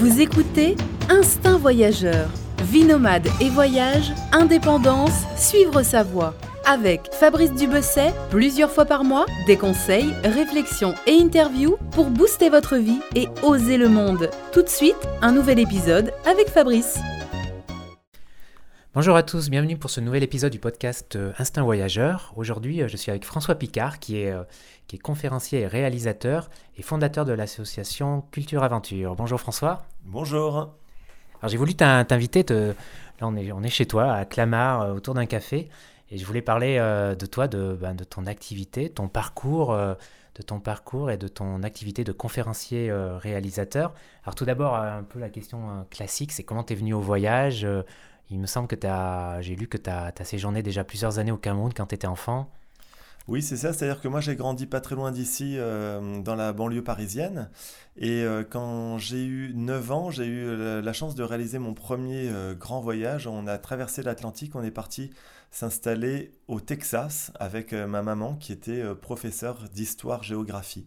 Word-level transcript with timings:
Vous 0.00 0.22
écoutez 0.22 0.76
Instinct 1.10 1.58
Voyageur. 1.58 2.30
Vie 2.62 2.84
nomade 2.84 3.28
et 3.38 3.50
voyage, 3.50 4.14
indépendance, 4.32 5.26
suivre 5.36 5.82
sa 5.82 6.02
voie. 6.02 6.32
Avec 6.64 7.12
Fabrice 7.12 7.52
Dubesset, 7.52 8.14
plusieurs 8.30 8.70
fois 8.70 8.86
par 8.86 9.04
mois, 9.04 9.26
des 9.46 9.58
conseils, 9.58 10.14
réflexions 10.24 10.94
et 11.06 11.20
interviews 11.20 11.76
pour 11.90 12.06
booster 12.06 12.48
votre 12.48 12.76
vie 12.76 13.02
et 13.14 13.28
oser 13.42 13.76
le 13.76 13.90
monde. 13.90 14.30
Tout 14.54 14.62
de 14.62 14.70
suite, 14.70 14.96
un 15.20 15.32
nouvel 15.32 15.58
épisode 15.58 16.14
avec 16.24 16.48
Fabrice. 16.48 16.98
Bonjour 18.92 19.14
à 19.14 19.22
tous, 19.22 19.50
bienvenue 19.50 19.76
pour 19.76 19.88
ce 19.88 20.00
nouvel 20.00 20.24
épisode 20.24 20.50
du 20.50 20.58
podcast 20.58 21.14
euh, 21.14 21.32
Instinct 21.38 21.62
Voyageur. 21.62 22.32
Aujourd'hui, 22.34 22.82
euh, 22.82 22.88
je 22.88 22.96
suis 22.96 23.12
avec 23.12 23.24
François 23.24 23.54
Picard, 23.54 24.00
qui 24.00 24.20
est, 24.20 24.32
euh, 24.32 24.42
qui 24.88 24.96
est 24.96 24.98
conférencier 24.98 25.60
et 25.60 25.68
réalisateur 25.68 26.50
et 26.76 26.82
fondateur 26.82 27.24
de 27.24 27.32
l'association 27.32 28.24
Culture 28.32 28.64
Aventure. 28.64 29.14
Bonjour 29.14 29.40
François. 29.40 29.84
Bonjour. 30.06 30.74
Alors 31.40 31.50
j'ai 31.50 31.56
voulu 31.56 31.76
t'inviter, 31.76 32.44
là 32.50 32.74
on 33.20 33.36
est, 33.36 33.52
on 33.52 33.62
est 33.62 33.70
chez 33.70 33.86
toi 33.86 34.12
à 34.12 34.24
Clamart 34.24 34.92
autour 34.92 35.14
d'un 35.14 35.26
café, 35.26 35.68
et 36.10 36.18
je 36.18 36.26
voulais 36.26 36.42
parler 36.42 36.76
de 37.16 37.26
toi, 37.26 37.46
de, 37.46 37.78
ben, 37.80 37.94
de 37.94 38.02
ton 38.02 38.26
activité, 38.26 38.90
ton 38.90 39.06
parcours, 39.06 39.72
de 39.72 40.42
ton 40.42 40.58
parcours 40.58 41.12
et 41.12 41.16
de 41.16 41.28
ton 41.28 41.62
activité 41.62 42.02
de 42.02 42.12
conférencier 42.12 42.92
réalisateur. 42.92 43.94
Alors 44.24 44.34
tout 44.34 44.44
d'abord, 44.44 44.74
un 44.74 45.04
peu 45.04 45.18
la 45.18 45.30
question 45.30 45.86
classique, 45.90 46.32
c'est 46.32 46.42
comment 46.42 46.64
tu 46.64 46.74
es 46.74 46.76
venu 46.76 46.92
au 46.92 47.00
voyage 47.00 47.66
il 48.30 48.38
me 48.38 48.46
semble 48.46 48.68
que 48.68 48.76
j'ai 49.40 49.56
lu 49.56 49.66
que 49.66 49.76
tu 49.76 49.90
as, 49.90 50.12
séjourné 50.24 50.62
déjà 50.62 50.84
plusieurs 50.84 51.18
années 51.18 51.32
au 51.32 51.36
Cameroun 51.36 51.72
quand 51.74 51.86
tu 51.86 51.94
étais 51.94 52.06
enfant. 52.06 52.50
Oui, 53.28 53.42
c'est 53.42 53.56
ça. 53.56 53.72
C'est-à-dire 53.72 54.00
que 54.00 54.08
moi, 54.08 54.20
j'ai 54.20 54.34
grandi 54.34 54.66
pas 54.66 54.80
très 54.80 54.94
loin 54.94 55.12
d'ici, 55.12 55.54
euh, 55.56 56.20
dans 56.20 56.34
la 56.34 56.52
banlieue 56.52 56.82
parisienne. 56.82 57.50
Et 57.96 58.22
euh, 58.22 58.42
quand 58.48 58.98
j'ai 58.98 59.24
eu 59.24 59.52
9 59.54 59.92
ans, 59.92 60.10
j'ai 60.10 60.26
eu 60.26 60.56
la, 60.56 60.92
chance 60.92 61.14
de 61.14 61.22
réaliser 61.22 61.58
mon 61.58 61.74
premier 61.74 62.28
euh, 62.28 62.54
grand 62.54 62.80
voyage. 62.80 63.26
On 63.26 63.46
a 63.46 63.58
traversé 63.58 64.02
l'Atlantique, 64.02 64.56
on 64.56 64.62
est 64.62 64.70
parti 64.70 65.10
s'installer 65.52 66.32
au 66.46 66.60
Texas 66.60 67.32
avec 67.38 67.72
ma 67.72 68.02
maman 68.02 68.36
qui 68.36 68.52
était 68.52 68.84
professeure 68.94 69.68
d'histoire-géographie. 69.72 70.86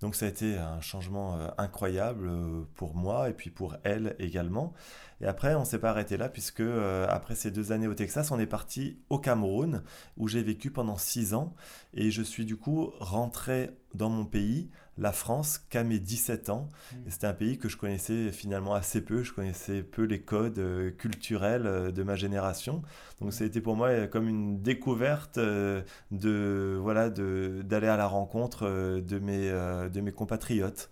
Donc 0.00 0.14
ça 0.14 0.26
a 0.26 0.28
été 0.28 0.58
un 0.58 0.80
changement 0.80 1.38
incroyable 1.56 2.30
pour 2.74 2.94
moi 2.94 3.30
et 3.30 3.32
puis 3.32 3.50
pour 3.50 3.76
elle 3.82 4.14
également. 4.18 4.74
Et 5.20 5.26
après, 5.26 5.54
on 5.54 5.64
s'est 5.64 5.78
pas 5.78 5.90
arrêté 5.90 6.16
là, 6.16 6.28
puisque 6.28 6.60
euh, 6.60 7.06
après 7.08 7.34
ces 7.34 7.50
deux 7.50 7.72
années 7.72 7.86
au 7.86 7.94
Texas, 7.94 8.30
on 8.30 8.38
est 8.38 8.46
parti 8.46 8.98
au 9.08 9.18
Cameroun, 9.18 9.82
où 10.18 10.28
j'ai 10.28 10.42
vécu 10.42 10.70
pendant 10.70 10.98
six 10.98 11.32
ans. 11.32 11.54
Et 11.94 12.10
je 12.10 12.22
suis 12.22 12.44
du 12.44 12.56
coup 12.56 12.92
rentré 13.00 13.70
dans 13.94 14.10
mon 14.10 14.26
pays, 14.26 14.68
la 14.98 15.12
France, 15.12 15.58
qu'à 15.58 15.84
mes 15.84 15.98
17 15.98 16.50
ans. 16.50 16.68
Mmh. 16.92 16.96
Et 17.06 17.10
c'était 17.10 17.26
un 17.26 17.34
pays 17.34 17.58
que 17.58 17.68
je 17.68 17.76
connaissais 17.76 18.32
finalement 18.32 18.74
assez 18.74 19.00
peu. 19.00 19.22
Je 19.22 19.32
connaissais 19.32 19.82
peu 19.82 20.02
les 20.02 20.20
codes 20.20 20.58
euh, 20.58 20.90
culturels 20.90 21.66
euh, 21.66 21.90
de 21.90 22.02
ma 22.02 22.16
génération. 22.16 22.82
Donc 23.20 23.32
ça 23.32 23.44
a 23.44 23.46
été 23.46 23.60
pour 23.60 23.76
moi 23.76 24.06
comme 24.06 24.28
une 24.28 24.62
découverte 24.62 25.38
de 25.38 26.78
voilà 26.80 27.08
d'aller 27.08 27.86
à 27.86 27.96
la 27.96 28.06
rencontre 28.06 28.66
de 29.00 29.18
mes, 29.18 29.48
de 29.48 30.00
mes 30.00 30.12
compatriotes. 30.12 30.90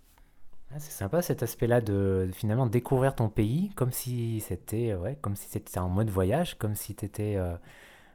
Ah, 0.74 0.80
c'est 0.80 0.90
sympa 0.90 1.22
cet 1.22 1.44
aspect-là 1.44 1.80
de, 1.80 2.28
finalement 2.32 2.66
découvrir 2.66 3.14
ton 3.14 3.28
pays 3.28 3.70
comme 3.76 3.92
si 3.92 4.40
c'était 4.40 4.94
ouais, 4.94 5.16
comme 5.20 5.36
si 5.36 5.48
c'était 5.48 5.78
en 5.78 5.88
mode 5.88 6.10
voyage, 6.10 6.58
comme 6.58 6.74
si 6.74 6.96
t'étais, 6.96 7.36
euh, 7.36 7.54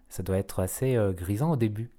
ça 0.09 0.23
doit 0.23 0.37
être 0.37 0.59
assez 0.59 0.97
euh, 0.97 1.13
grisant 1.13 1.51
au 1.51 1.55
début. 1.55 1.89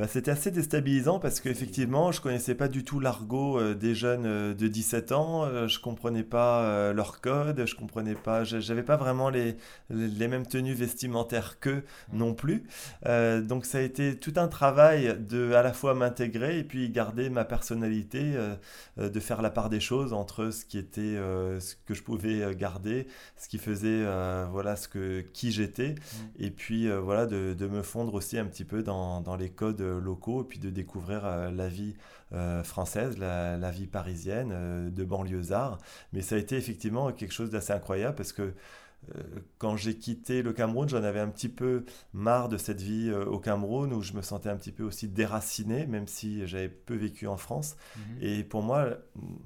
Bah, 0.00 0.06
c'était 0.08 0.30
assez 0.30 0.50
déstabilisant 0.50 1.18
parce 1.18 1.40
qu'effectivement, 1.40 2.10
je 2.10 2.22
connaissais 2.22 2.54
pas 2.54 2.68
du 2.68 2.84
tout 2.84 3.00
l'argot 3.00 3.58
euh, 3.58 3.74
des 3.74 3.94
jeunes 3.94 4.24
euh, 4.24 4.54
de 4.54 4.66
17 4.66 5.12
ans, 5.12 5.44
euh, 5.44 5.68
je 5.68 5.78
comprenais 5.78 6.22
pas 6.22 6.94
leur 6.94 7.20
code, 7.20 7.66
je 7.66 7.74
comprenais 7.74 8.14
pas, 8.14 8.42
j'avais 8.42 8.82
pas 8.82 8.96
vraiment 8.96 9.28
les, 9.28 9.58
les 9.90 10.26
mêmes 10.26 10.46
tenues 10.46 10.72
vestimentaires 10.72 11.60
qu'eux 11.60 11.84
non 12.14 12.32
plus. 12.32 12.64
donc 13.04 13.66
ça 13.66 13.76
a 13.78 13.80
été 13.82 14.16
tout 14.16 14.32
un 14.36 14.48
travail 14.48 15.18
de 15.20 15.52
à 15.52 15.62
la 15.62 15.74
fois 15.74 15.94
m'intégrer 15.94 16.58
et 16.58 16.64
puis 16.64 16.88
garder 16.88 17.28
ma 17.28 17.44
personnalité, 17.44 18.34
de 18.96 19.20
faire 19.20 19.42
la 19.42 19.50
part 19.50 19.68
des 19.68 19.80
choses 19.80 20.12
entre 20.12 20.50
ce 20.50 20.64
qui 20.64 20.78
était, 20.78 21.16
ce 21.60 21.74
que 21.86 21.94
je 21.94 22.02
pouvais 22.02 22.54
garder, 22.54 23.06
ce 23.36 23.48
qui 23.48 23.58
faisait, 23.58 24.04
voilà, 24.50 24.76
ce 24.76 24.88
que, 24.88 25.20
qui 25.32 25.52
j'étais, 25.52 25.94
et 26.38 26.50
puis 26.50 26.90
voilà, 26.90 27.26
de, 27.26 27.54
de, 27.54 27.66
me 27.66 27.82
fondre 27.82 28.14
aussi 28.14 28.38
un 28.38 28.46
petit 28.46 28.64
peu 28.64 28.82
dans, 28.82 29.20
dans 29.20 29.36
les 29.36 29.50
codes 29.50 29.89
locaux 29.98 30.42
et 30.42 30.44
puis 30.44 30.58
de 30.58 30.70
découvrir 30.70 31.24
euh, 31.24 31.50
la 31.50 31.68
vie 31.68 31.94
euh, 32.32 32.62
française, 32.62 33.18
la, 33.18 33.70
vie 33.70 33.86
parisienne, 33.86 34.50
euh, 34.52 34.90
de 34.90 35.04
banlieusards. 35.04 35.78
Mais 36.12 36.22
ça 36.22 36.36
a 36.36 36.38
été 36.38 36.56
effectivement 36.56 37.12
quelque 37.12 37.32
chose 37.32 37.50
d'assez 37.50 37.72
incroyable 37.72 38.14
parce 38.14 38.32
que 38.32 38.54
quand 39.56 39.76
j'ai 39.76 39.96
quitté 39.96 40.42
le 40.42 40.52
Cameroun, 40.52 40.86
j'en 40.86 41.02
avais 41.02 41.20
un 41.20 41.30
petit 41.30 41.48
peu 41.48 41.86
marre 42.12 42.50
de 42.50 42.58
cette 42.58 42.82
vie 42.82 43.10
au 43.10 43.38
Cameroun 43.38 43.94
où 43.94 44.02
je 44.02 44.12
me 44.12 44.20
sentais 44.20 44.50
un 44.50 44.56
petit 44.56 44.72
peu 44.72 44.82
aussi 44.82 45.08
déraciné, 45.08 45.86
même 45.86 46.06
si 46.06 46.46
j'avais 46.46 46.68
peu 46.68 46.96
vécu 46.96 47.26
en 47.26 47.38
France. 47.38 47.76
Mhm. 47.96 48.02
Et 48.20 48.44
pour 48.44 48.62
moi, 48.62 48.98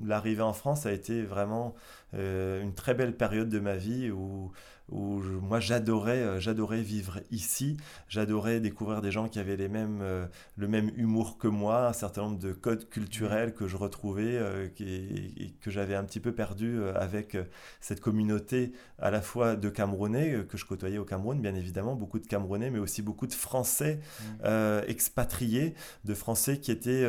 l'arrivée 0.04 0.43
en 0.43 0.54
France 0.54 0.87
a 0.87 0.93
été 0.93 1.22
vraiment 1.22 1.77
une 2.12 2.75
très 2.75 2.94
belle 2.94 3.16
période 3.16 3.49
de 3.49 3.60
ma 3.60 3.77
vie 3.77 4.10
où 4.10 4.50
où 4.91 5.21
moi 5.41 5.61
j'adorais 5.61 6.19
euh, 6.19 6.41
j'adorais 6.41 6.83
vivre 6.83 7.21
ici 7.31 7.78
j'adorais 8.09 8.61
découvrir 8.61 9.00
des 9.00 9.11
gens 9.11 9.28
qui 9.28 9.39
avaient 9.39 9.56
les 9.56 9.69
mêmes 9.69 10.00
euh, 10.03 10.27
le 10.56 10.69
même 10.69 10.91
humour 10.97 11.39
que 11.39 11.49
moi 11.49 11.89
un 11.89 11.93
certain 11.95 12.22
nombre 12.22 12.39
de 12.39 12.53
codes 12.53 12.89
culturels 12.91 13.55
que 13.55 13.67
je 13.67 13.77
retrouvais 13.77 14.37
euh, 14.37 14.69
et, 14.78 15.55
que 15.62 15.71
j'avais 15.71 15.95
un 15.95 16.05
petit 16.05 16.21
peu 16.21 16.33
perdu 16.33 16.83
avec 16.95 17.37
cette 17.81 18.00
communauté 18.00 18.72
à 18.99 19.11
la 19.11 19.22
fois 19.22 19.56
de 19.56 19.69
Camerounais 19.71 20.45
que 20.49 20.59
je 20.59 20.67
côtoyais 20.67 20.99
au 20.99 21.05
Cameroun 21.05 21.41
bien 21.41 21.55
évidemment 21.55 21.95
beaucoup 21.95 22.19
de 22.19 22.27
Camerounais 22.27 22.71
mais 22.71 22.78
aussi 22.78 23.01
beaucoup 23.01 23.27
de 23.27 23.33
Français 23.33 24.01
mmh. 24.21 24.49
expatriés 24.87 25.75
de 26.05 26.15
Français 26.15 26.59
qui 26.59 26.71
étaient 26.71 27.06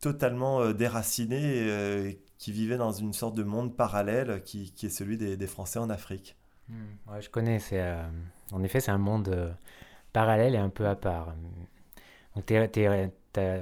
totalement 0.00 0.72
déracinés 0.72 2.18
qui 2.38 2.52
vivaient 2.52 2.76
dans 2.76 2.92
une 2.92 3.12
sorte 3.12 3.34
de 3.36 3.42
monde 3.42 3.76
parallèle 3.76 4.42
qui, 4.44 4.72
est 4.82 4.88
celui 4.88 5.16
des 5.16 5.46
Français 5.46 5.78
en 5.78 5.90
Afrique. 5.90 6.36
Hmm. 6.72 7.20
je 7.20 7.28
connais. 7.28 7.58
Euh, 7.72 8.02
en 8.52 8.62
effet, 8.62 8.80
c'est 8.80 8.90
un 8.90 8.98
monde 8.98 9.28
euh, 9.28 9.52
parallèle 10.12 10.54
et 10.54 10.58
un 10.58 10.70
peu 10.70 10.86
à 10.86 10.96
part. 10.96 11.34
Donc, 12.34 12.50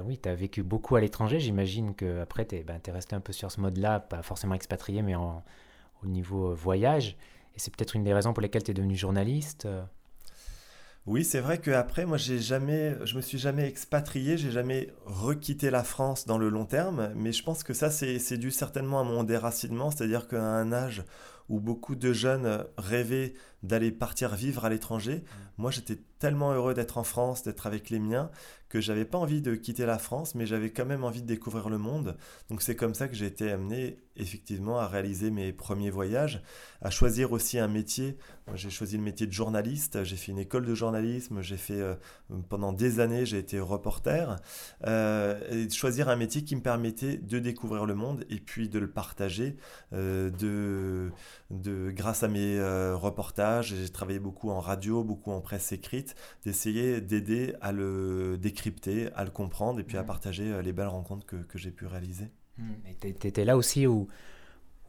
oui, 0.05 0.17
tu 0.17 0.29
as 0.29 0.35
vécu 0.35 0.63
beaucoup 0.63 0.95
à 0.95 1.01
l'étranger. 1.01 1.39
J'imagine 1.39 1.93
qu'après, 1.93 2.45
tu 2.45 2.55
es, 2.55 2.63
ben, 2.63 2.79
resté 2.87 3.15
un 3.15 3.19
peu 3.19 3.33
sur 3.33 3.51
ce 3.51 3.59
mode-là, 3.59 3.99
pas 3.99 4.21
forcément 4.23 4.55
expatrié, 4.55 5.01
mais 5.01 5.15
au 5.15 5.41
niveau 6.05 6.51
euh, 6.51 6.55
voyage. 6.55 7.17
Et 7.55 7.59
c'est 7.59 7.75
peut-être 7.75 7.95
une 7.95 8.03
des 8.03 8.13
raisons 8.13 8.33
pour 8.33 8.41
lesquelles 8.41 8.63
tu 8.63 8.71
es 8.71 8.73
devenu 8.73 8.95
journaliste. 8.95 9.67
Oui, 11.07 11.25
c'est 11.25 11.39
vrai 11.39 11.57
qu'après, 11.57 12.05
moi, 12.05 12.17
j'ai 12.17 12.39
jamais, 12.39 12.95
je 13.05 13.17
me 13.17 13.21
suis 13.21 13.39
jamais 13.39 13.67
expatrié, 13.67 14.37
j'ai 14.37 14.51
jamais 14.51 14.93
requitté 15.05 15.69
la 15.69 15.83
France 15.83 16.27
dans 16.27 16.37
le 16.37 16.47
long 16.47 16.65
terme, 16.65 17.11
mais 17.15 17.33
je 17.33 17.43
pense 17.43 17.63
que 17.63 17.73
ça, 17.73 17.89
c'est 17.89 18.37
dû 18.37 18.51
certainement 18.51 19.01
à 19.01 19.03
mon 19.03 19.23
déracinement, 19.23 19.89
c'est-à-dire 19.91 20.27
qu'à 20.27 20.41
un 20.41 20.71
âge 20.71 21.03
où 21.49 21.59
beaucoup 21.59 21.95
de 21.95 22.13
jeunes 22.13 22.65
rêvaient 22.77 23.33
d'aller 23.63 23.91
partir 23.91 24.35
vivre 24.35 24.65
à 24.65 24.69
l'étranger. 24.69 25.17
Mmh. 25.17 25.61
Moi, 25.61 25.71
j'étais 25.71 25.99
tellement 26.21 26.53
heureux 26.53 26.73
d'être 26.73 26.97
en 26.97 27.03
France, 27.03 27.43
d'être 27.43 27.67
avec 27.67 27.89
les 27.89 27.99
miens, 27.99 28.29
que 28.71 28.79
j'avais 28.79 29.03
pas 29.03 29.17
envie 29.17 29.41
de 29.41 29.55
quitter 29.55 29.85
la 29.85 29.97
France, 29.97 30.33
mais 30.33 30.45
j'avais 30.45 30.69
quand 30.69 30.85
même 30.85 31.03
envie 31.03 31.21
de 31.21 31.27
découvrir 31.27 31.67
le 31.67 31.77
monde. 31.77 32.15
Donc 32.49 32.61
c'est 32.61 32.75
comme 32.75 32.93
ça 32.93 33.09
que 33.09 33.15
j'ai 33.15 33.25
été 33.25 33.51
amené 33.51 33.97
effectivement 34.15 34.79
à 34.79 34.87
réaliser 34.87 35.29
mes 35.29 35.51
premiers 35.51 35.89
voyages, 35.89 36.41
à 36.81 36.89
choisir 36.89 37.33
aussi 37.33 37.59
un 37.59 37.67
métier. 37.67 38.17
J'ai 38.53 38.69
choisi 38.69 38.97
le 38.97 39.03
métier 39.03 39.27
de 39.27 39.31
journaliste, 39.31 40.03
j'ai 40.03 40.15
fait 40.15 40.31
une 40.31 40.39
école 40.39 40.65
de 40.65 40.75
journalisme, 40.75 41.41
j'ai 41.41 41.57
fait 41.57 41.79
euh, 41.81 41.95
pendant 42.49 42.71
des 42.71 42.99
années, 42.99 43.25
j'ai 43.25 43.39
été 43.39 43.59
reporter, 43.59 44.37
euh, 44.85 45.39
et 45.49 45.69
choisir 45.69 46.07
un 46.07 46.15
métier 46.15 46.43
qui 46.43 46.55
me 46.55 46.61
permettait 46.61 47.17
de 47.17 47.39
découvrir 47.39 47.85
le 47.85 47.95
monde 47.95 48.25
et 48.29 48.39
puis 48.39 48.69
de 48.69 48.79
le 48.79 48.89
partager, 48.89 49.57
euh, 49.93 50.29
de, 50.29 51.11
de, 51.49 51.91
grâce 51.91 52.23
à 52.23 52.27
mes 52.27 52.61
reportages, 52.93 53.50
j'ai 53.61 53.89
travaillé 53.89 54.19
beaucoup 54.19 54.49
en 54.49 54.61
radio, 54.61 55.03
beaucoup 55.03 55.31
en 55.31 55.41
presse 55.41 55.71
écrite, 55.71 56.15
d'essayer 56.45 57.01
d'aider 57.01 57.55
à 57.61 57.71
le 57.71 58.37
décrypter, 58.37 59.09
à 59.15 59.25
le 59.25 59.31
comprendre 59.31 59.79
et 59.79 59.83
puis 59.83 59.97
à 59.97 60.03
mmh. 60.03 60.05
partager 60.05 60.51
euh, 60.51 60.61
les 60.61 60.71
belles 60.71 60.87
rencontres 60.87 61.25
que, 61.25 61.35
que 61.35 61.57
j'ai 61.57 61.71
pu 61.71 61.85
réaliser. 61.85 62.31
Mmh. 62.57 62.71
Et 63.03 63.13
tu 63.13 63.27
étais 63.27 63.43
là 63.43 63.57
aussi 63.57 63.87
où, 63.87 64.07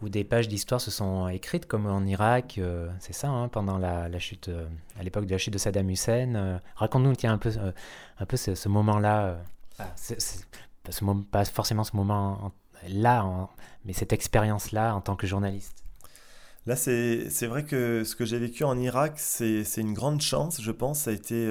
où 0.03 0.09
des 0.09 0.25
pages 0.25 0.49
d'histoire 0.49 0.81
se 0.81 0.91
sont 0.91 1.29
écrites, 1.29 1.67
comme 1.67 1.87
en 1.87 2.05
Irak, 2.05 2.57
euh, 2.59 2.91
c'est 3.01 3.13
ça, 3.13 3.29
hein, 3.29 3.49
pendant 3.49 3.79
la, 3.79 4.09
la 4.09 4.19
chute, 4.19 4.49
euh, 4.49 4.67
à 4.99 5.03
l'époque 5.03 5.27
de 5.27 5.33
la 5.33 5.39
chute 5.39 5.53
de 5.53 5.59
Saddam 5.59 5.91
Hussein. 5.91 6.61
Raconte-nous 6.77 7.15
un 7.25 7.39
peu, 7.39 7.53
un 8.19 8.27
peu 8.27 8.37
ce, 8.37 8.69
moment-là, 8.69 9.39
pas 11.31 11.45
forcément 11.45 11.85
ce 11.85 11.97
moment-là, 11.97 13.49
mais 13.85 13.93
cette 13.93 14.13
expérience-là 14.13 14.95
en 14.95 15.01
tant 15.01 15.17
que 15.17 15.27
journaliste. 15.27 15.82
Là, 16.67 16.77
c'est 16.77 17.47
vrai 17.47 17.65
que 17.65 18.05
ce 18.05 18.15
que 18.15 18.25
j'ai 18.25 18.39
vécu 18.39 18.65
en 18.65 18.79
Irak, 18.79 19.15
c'est 19.17 19.65
une 19.79 19.95
grande 19.95 20.21
chance, 20.21 20.61
je 20.61 20.71
pense. 20.71 21.01
Ça 21.01 21.11
a 21.11 21.13
été 21.13 21.51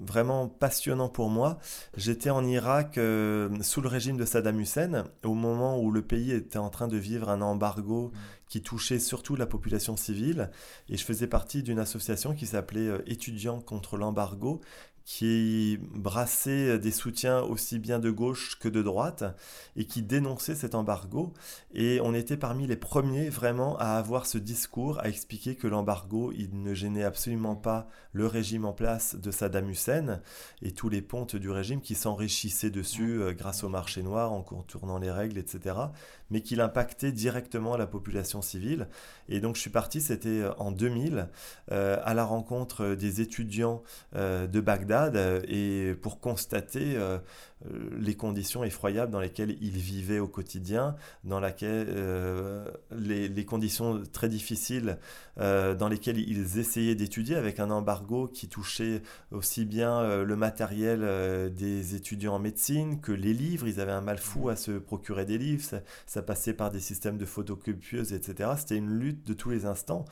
vraiment 0.00 0.48
passionnant 0.48 1.08
pour 1.08 1.30
moi. 1.30 1.58
J'étais 1.96 2.30
en 2.30 2.44
Irak 2.44 2.98
euh, 2.98 3.48
sous 3.62 3.80
le 3.80 3.88
régime 3.88 4.16
de 4.16 4.24
Saddam 4.24 4.60
Hussein, 4.60 5.04
au 5.24 5.34
moment 5.34 5.80
où 5.80 5.90
le 5.90 6.02
pays 6.02 6.32
était 6.32 6.58
en 6.58 6.70
train 6.70 6.88
de 6.88 6.96
vivre 6.96 7.28
un 7.28 7.40
embargo 7.40 8.08
mmh. 8.08 8.18
qui 8.48 8.62
touchait 8.62 8.98
surtout 8.98 9.36
la 9.36 9.46
population 9.46 9.96
civile. 9.96 10.50
Et 10.88 10.96
je 10.96 11.04
faisais 11.04 11.26
partie 11.26 11.62
d'une 11.62 11.78
association 11.78 12.34
qui 12.34 12.46
s'appelait 12.46 12.88
euh, 12.88 13.02
Étudiants 13.06 13.60
contre 13.60 13.96
l'embargo, 13.96 14.60
qui 15.06 15.78
brassait 15.94 16.80
des 16.80 16.90
soutiens 16.90 17.40
aussi 17.40 17.78
bien 17.78 18.00
de 18.00 18.10
gauche 18.10 18.58
que 18.58 18.68
de 18.68 18.82
droite 18.82 19.22
et 19.76 19.84
qui 19.84 20.02
dénonçait 20.02 20.56
cet 20.56 20.74
embargo. 20.74 21.32
Et 21.72 22.00
on 22.02 22.12
était 22.12 22.36
parmi 22.36 22.66
les 22.66 22.76
premiers 22.76 23.28
vraiment 23.28 23.78
à 23.78 23.90
avoir 23.90 24.26
ce 24.26 24.36
discours, 24.36 24.98
à 24.98 25.08
expliquer 25.08 25.54
que 25.54 25.68
l'embargo, 25.68 26.32
il 26.36 26.60
ne 26.60 26.74
gênait 26.74 27.04
absolument 27.04 27.54
pas 27.54 27.88
le 28.12 28.26
régime 28.26 28.64
en 28.64 28.72
place 28.72 29.14
de 29.14 29.30
Saddam 29.30 29.70
Hussein 29.70 30.20
et 30.60 30.72
tous 30.72 30.88
les 30.88 31.02
pontes 31.02 31.36
du 31.36 31.50
régime 31.50 31.80
qui 31.80 31.94
s'enrichissaient 31.94 32.70
dessus 32.70 33.20
euh, 33.20 33.32
grâce 33.32 33.62
au 33.62 33.68
marché 33.68 34.02
noir 34.02 34.32
en 34.32 34.42
contournant 34.42 34.98
les 34.98 35.12
règles, 35.12 35.38
etc. 35.38 35.76
Mais 36.30 36.40
qu'il 36.40 36.60
impactait 36.60 37.12
directement 37.12 37.76
la 37.76 37.86
population 37.86 38.42
civile. 38.42 38.88
Et 39.28 39.40
donc 39.40 39.56
je 39.56 39.60
suis 39.60 39.70
parti, 39.70 40.00
c'était 40.00 40.42
en 40.58 40.72
2000, 40.72 41.28
euh, 41.72 41.98
à 42.04 42.14
la 42.14 42.24
rencontre 42.24 42.94
des 42.94 43.20
étudiants 43.20 43.82
euh, 44.14 44.46
de 44.46 44.60
Bagdad 44.60 45.16
euh, 45.16 45.40
et 45.48 45.94
pour 45.94 46.20
constater 46.20 46.96
euh, 46.96 47.18
euh, 47.18 47.18
les 47.98 48.14
conditions 48.14 48.64
effroyables 48.64 49.10
dans 49.10 49.20
lesquelles 49.20 49.56
ils 49.62 49.78
vivaient 49.78 50.18
au 50.18 50.28
quotidien, 50.28 50.94
dans 51.24 51.40
laquelle, 51.40 51.88
les, 52.90 53.44
conditions 53.44 54.02
très 54.12 54.28
difficiles 54.28 54.98
dans 55.36 55.88
lesquelles 55.88 56.18
ils 56.18 56.58
essayaient 56.58 56.94
d'étudier 56.94 57.34
avec 57.34 57.58
un 57.58 57.70
embargo 57.70 58.28
qui 58.28 58.48
touchait 58.48 59.02
aussi 59.30 59.64
bien 59.64 60.22
le 60.22 60.36
matériel 60.36 61.00
des 61.54 61.94
étudiants 61.94 62.34
en 62.34 62.38
médecine 62.38 63.00
que 63.00 63.12
les 63.12 63.32
livres. 63.32 63.66
Ils 63.66 63.80
avaient 63.80 63.92
un 63.92 64.02
mal 64.02 64.18
fou 64.18 64.50
à 64.50 64.56
se 64.56 64.72
procurer 64.72 65.24
des 65.24 65.38
livres, 65.38 65.64
ça, 65.64 65.80
ça 66.06 66.22
passait 66.22 66.54
par 66.54 66.70
des 66.70 66.80
systèmes 66.80 67.16
de 67.16 67.24
photocopieuses, 67.24 68.12
etc. 68.12 68.50
C'était 68.58 68.76
une 68.76 68.90
lutte 68.90 69.26
de 69.26 69.32
tous 69.32 69.50
les 69.50 69.64
instants. 69.64 70.04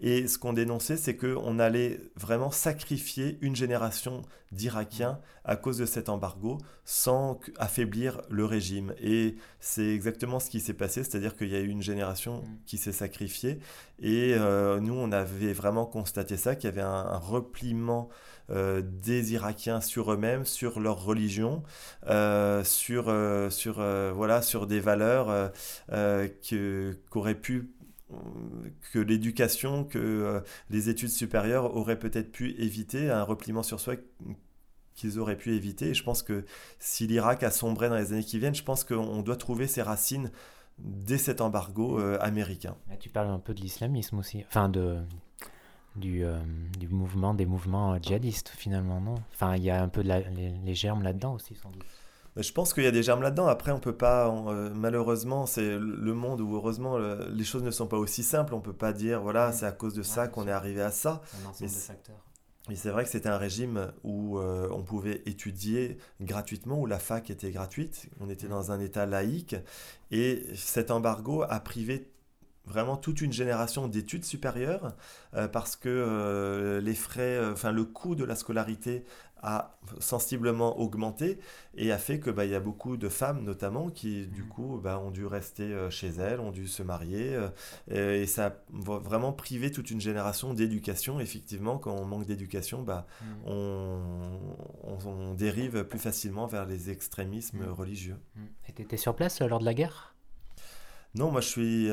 Et 0.00 0.28
ce 0.28 0.38
qu'on 0.38 0.54
dénonçait, 0.54 0.96
c'est 0.96 1.16
qu'on 1.16 1.58
allait 1.58 2.00
vraiment 2.16 2.50
sacrifier 2.50 3.38
une 3.42 3.54
génération 3.54 4.22
d'Irakiens 4.50 5.20
à 5.44 5.56
cause 5.56 5.78
de 5.78 5.86
cet 5.86 6.08
embargo 6.08 6.58
sans 6.84 7.38
affaiblir 7.58 8.22
le 8.30 8.44
régime. 8.44 8.94
Et 9.00 9.36
c'est 9.60 9.86
exactement 9.86 10.40
ce 10.40 10.50
qui 10.50 10.60
s'est 10.60 10.74
passé, 10.74 11.04
c'est-à-dire 11.04 11.36
qu'il 11.36 11.48
y 11.48 11.54
a 11.54 11.60
eu 11.60 11.68
une 11.68 11.82
génération 11.82 12.38
mm. 12.38 12.44
qui 12.66 12.78
s'est 12.78 12.92
sacrifiée. 12.92 13.58
Et 14.00 14.34
euh, 14.34 14.80
nous, 14.80 14.94
on 14.94 15.12
avait 15.12 15.52
vraiment 15.52 15.84
constaté 15.84 16.36
ça, 16.36 16.56
qu'il 16.56 16.64
y 16.64 16.72
avait 16.72 16.80
un, 16.80 17.18
repliement 17.18 18.08
euh, 18.50 18.82
des 18.82 19.34
Irakiens 19.34 19.80
sur 19.80 20.12
eux-mêmes, 20.12 20.46
sur 20.46 20.80
leur 20.80 21.04
religion, 21.04 21.62
euh, 22.06 22.64
sur, 22.64 23.14
sur, 23.52 23.74
voilà, 24.14 24.40
sur 24.40 24.66
des 24.66 24.80
valeurs 24.80 25.52
qu'auraient 25.90 27.34
pu 27.34 27.70
que 28.92 28.98
l'éducation, 28.98 29.84
que 29.84 29.98
euh, 29.98 30.40
les 30.70 30.88
études 30.88 31.10
supérieures 31.10 31.76
auraient 31.76 31.98
peut-être 31.98 32.32
pu 32.32 32.50
éviter, 32.60 33.10
un 33.10 33.22
repliement 33.22 33.62
sur 33.62 33.80
soi 33.80 33.94
qu'ils 34.94 35.18
auraient 35.18 35.36
pu 35.36 35.54
éviter. 35.54 35.88
Et 35.88 35.94
je 35.94 36.02
pense 36.02 36.22
que 36.22 36.44
si 36.78 37.06
l'Irak 37.06 37.42
a 37.42 37.50
sombré 37.50 37.88
dans 37.88 37.96
les 37.96 38.12
années 38.12 38.24
qui 38.24 38.38
viennent, 38.38 38.54
je 38.54 38.64
pense 38.64 38.84
qu'on 38.84 39.22
doit 39.22 39.36
trouver 39.36 39.66
ses 39.66 39.82
racines 39.82 40.30
dès 40.78 41.18
cet 41.18 41.40
embargo 41.40 41.98
euh, 41.98 42.18
américain. 42.20 42.76
tu 43.00 43.08
parles 43.08 43.28
un 43.28 43.38
peu 43.38 43.54
de 43.54 43.60
l'islamisme 43.60 44.18
aussi, 44.18 44.44
enfin 44.48 44.68
de, 44.68 44.98
du, 45.96 46.24
euh, 46.24 46.38
du, 46.78 46.88
mouvement, 46.88 47.34
des 47.34 47.46
mouvements 47.46 48.00
djihadistes 48.00 48.48
finalement, 48.56 49.00
non? 49.00 49.16
Enfin, 49.34 49.56
il 49.56 49.62
y 49.62 49.70
a 49.70 49.82
un 49.82 49.88
peu 49.88 50.02
de 50.02 50.10
les 50.64 50.74
germes 50.74 51.02
là-dedans 51.02 51.34
aussi, 51.34 51.54
sans 51.54 51.70
doute. 51.70 51.84
Je 52.36 52.52
pense 52.52 52.72
qu'il 52.72 52.84
y 52.84 52.86
a 52.86 52.92
des 52.92 53.02
germes 53.02 53.22
là-dedans. 53.22 53.46
Après, 53.46 53.72
on 53.72 53.80
peut 53.80 53.96
pas, 53.96 54.28
euh, 54.28 54.70
malheureusement, 54.74 55.46
c'est 55.46 55.78
le 55.78 56.14
monde 56.14 56.40
où 56.40 56.54
heureusement 56.54 56.96
les 56.98 57.44
choses 57.44 57.62
ne 57.62 57.70
sont 57.70 57.86
pas 57.86 57.98
aussi 57.98 58.22
simples. 58.22 58.54
On 58.54 58.60
peut 58.60 58.72
pas 58.72 58.92
dire 58.92 59.20
voilà, 59.20 59.52
c'est 59.52 59.66
à 59.66 59.72
cause 59.72 59.94
de 59.94 60.02
ça 60.02 60.28
qu'on 60.28 60.46
est 60.46 60.52
arrivé 60.52 60.80
à 60.80 60.90
ça. 60.90 61.22
Mais 62.68 62.76
c'est 62.76 62.90
vrai 62.90 63.04
que 63.04 63.10
c'était 63.10 63.28
un 63.28 63.38
régime 63.38 63.90
où 64.04 64.38
euh, 64.38 64.68
on 64.70 64.82
pouvait 64.82 65.22
étudier 65.26 65.98
gratuitement, 66.20 66.78
où 66.78 66.86
la 66.86 66.98
fac 66.98 67.28
était 67.30 67.50
gratuite. 67.50 68.08
On 68.20 68.30
était 68.30 68.48
dans 68.48 68.70
un 68.70 68.78
état 68.78 69.06
laïque 69.06 69.56
et 70.12 70.46
cet 70.54 70.90
embargo 70.90 71.42
a 71.48 71.58
privé 71.58 72.09
vraiment 72.70 72.96
toute 72.96 73.20
une 73.20 73.32
génération 73.32 73.88
d'études 73.88 74.24
supérieures 74.24 74.94
euh, 75.34 75.48
parce 75.48 75.76
que 75.76 76.80
les 76.82 76.94
frais, 76.94 77.38
enfin 77.52 77.72
le 77.72 77.84
coût 77.84 78.14
de 78.14 78.24
la 78.24 78.36
scolarité 78.36 79.04
a 79.42 79.78
sensiblement 80.00 80.78
augmenté 80.78 81.38
et 81.74 81.92
a 81.92 81.98
fait 81.98 82.20
que 82.20 82.30
bah, 82.30 82.44
il 82.44 82.50
y 82.50 82.54
a 82.54 82.60
beaucoup 82.60 82.96
de 82.96 83.08
femmes 83.08 83.42
notamment 83.42 83.88
qui 83.90 84.26
du 84.26 84.42
mmh. 84.42 84.48
coup 84.48 84.80
bah, 84.82 84.98
ont 84.98 85.10
dû 85.10 85.26
rester 85.26 85.62
euh, 85.62 85.90
chez 85.90 86.08
elles, 86.08 86.40
ont 86.40 86.50
dû 86.50 86.68
se 86.68 86.82
marier 86.82 87.34
euh, 87.90 88.22
et, 88.22 88.26
ça 88.26 88.46
a 88.46 88.52
vraiment 88.70 89.32
privé 89.32 89.70
toute 89.70 89.90
une 89.90 90.00
génération 90.00 90.54
d'éducation. 90.54 91.20
Effectivement, 91.20 91.78
quand 91.78 91.94
on 91.94 92.04
manque 92.04 92.26
d'éducation, 92.26 92.82
bah, 92.82 93.06
mmh. 93.22 93.26
on, 93.46 95.34
dérive 95.34 95.84
plus 95.84 95.98
facilement 95.98 96.46
vers 96.46 96.66
les 96.66 96.90
extrémismes 96.90 97.64
mmh. 97.64 97.70
religieux. 97.70 98.16
Et 98.68 98.72
tu 98.72 98.82
étais 98.82 98.96
sur 98.96 99.16
place 99.16 99.40
euh, 99.40 99.48
lors 99.48 99.58
de 99.58 99.64
la 99.64 99.74
guerre? 99.74 100.09
Non, 101.14 101.30
moi 101.30 101.40
je 101.40 101.48
suis, 101.48 101.88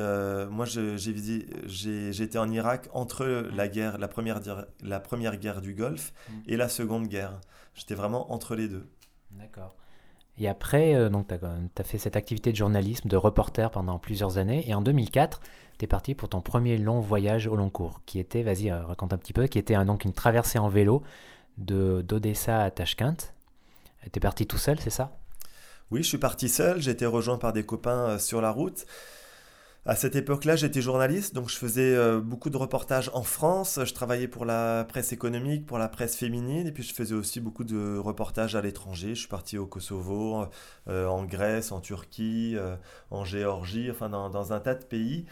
moi 0.51 0.65
j'ai 0.65 0.97
j'ai 0.97 2.23
été 2.23 2.37
en 2.37 2.51
Irak 2.51 2.87
entre 2.93 3.25
la 3.25 3.67
guerre, 3.67 3.97
la 3.97 4.07
première, 4.07 4.41
la 4.83 4.99
première 4.99 5.37
guerre 5.37 5.61
du 5.61 5.73
Golfe 5.73 6.13
et 6.47 6.55
la 6.55 6.69
seconde 6.69 7.07
guerre. 7.07 7.39
J'étais 7.73 7.95
vraiment 7.95 8.31
entre 8.31 8.55
les 8.55 8.67
deux. 8.67 8.87
D'accord. 9.31 9.75
Et 10.39 10.47
après, 10.47 10.95
euh, 10.95 11.09
donc, 11.09 11.27
tu 11.27 11.35
as, 11.35 11.83
fait 11.83 11.97
cette 11.97 12.15
activité 12.15 12.51
de 12.51 12.57
journalisme, 12.57 13.09
de 13.09 13.17
reporter 13.17 13.71
pendant 13.71 13.97
plusieurs 13.97 14.37
années. 14.37 14.63
Et 14.67 14.73
en 14.73 14.81
2004, 14.81 15.41
tu 15.77 15.85
es 15.85 15.87
parti 15.87 16.13
pour 16.15 16.29
ton 16.29 16.41
premier 16.41 16.77
long 16.77 16.99
voyage 16.99 17.47
au 17.47 17.55
long 17.55 17.69
cours, 17.69 18.01
qui 18.05 18.19
était, 18.19 18.43
vas-y, 18.43 18.69
euh, 18.69 18.85
raconte 18.85 19.13
un 19.13 19.17
petit 19.17 19.33
peu, 19.33 19.47
qui 19.47 19.57
était 19.57 19.83
donc 19.85 20.05
une 20.05 20.13
traversée 20.13 20.59
en 20.59 20.69
vélo 20.69 21.01
d'Odessa 21.57 22.63
à 22.63 22.71
Tashkent. 22.71 23.33
Tu 24.03 24.17
es 24.17 24.19
parti 24.19 24.45
tout 24.45 24.59
seul, 24.59 24.79
c'est 24.79 24.91
ça? 24.91 25.17
Oui, 25.89 26.03
je 26.03 26.09
suis 26.09 26.17
parti 26.17 26.49
seul. 26.49 26.81
J'ai 26.81 26.91
été 26.91 27.05
rejoint 27.05 27.37
par 27.37 27.53
des 27.53 27.65
copains 27.65 28.09
euh, 28.09 28.19
sur 28.19 28.41
la 28.41 28.51
route. 28.51 28.85
À 29.89 29.95
cette 29.95 30.17
époque-là, 30.17 30.57
j'étais 30.57 30.81
journaliste, 30.81 31.33
donc 31.33 31.47
je 31.47 31.55
faisais 31.55 31.95
euh, 31.95 32.19
beaucoup 32.19 32.49
de 32.49 32.57
reportages 32.57 33.09
en 33.13 33.23
France. 33.23 33.79
Je 33.85 33.93
travaillais 33.93 34.27
pour 34.27 34.43
la 34.43 34.83
presse 34.83 35.13
économique, 35.13 35.65
pour 35.65 35.77
la 35.77 35.87
presse 35.87 36.17
féminine, 36.17 36.67
et 36.67 36.73
puis 36.73 36.83
je 36.83 36.93
faisais 36.93 37.15
aussi 37.15 37.39
beaucoup 37.39 37.63
de 37.63 37.97
reportages 37.97 38.53
à 38.57 38.61
l'étranger. 38.61 39.15
Je 39.15 39.21
suis 39.21 39.29
parti 39.29 39.57
au 39.57 39.65
Kosovo, 39.65 40.45
euh, 40.89 41.07
en 41.07 41.23
Grèce, 41.23 41.71
en 41.71 41.79
Turquie, 41.79 42.55
euh, 42.57 42.75
en 43.11 43.23
Géorgie, 43.23 43.89
enfin 43.89 44.09
dans, 44.09 44.51
un 44.51 44.59
tas 44.59 44.75
de 44.75 44.83
pays 44.83 45.25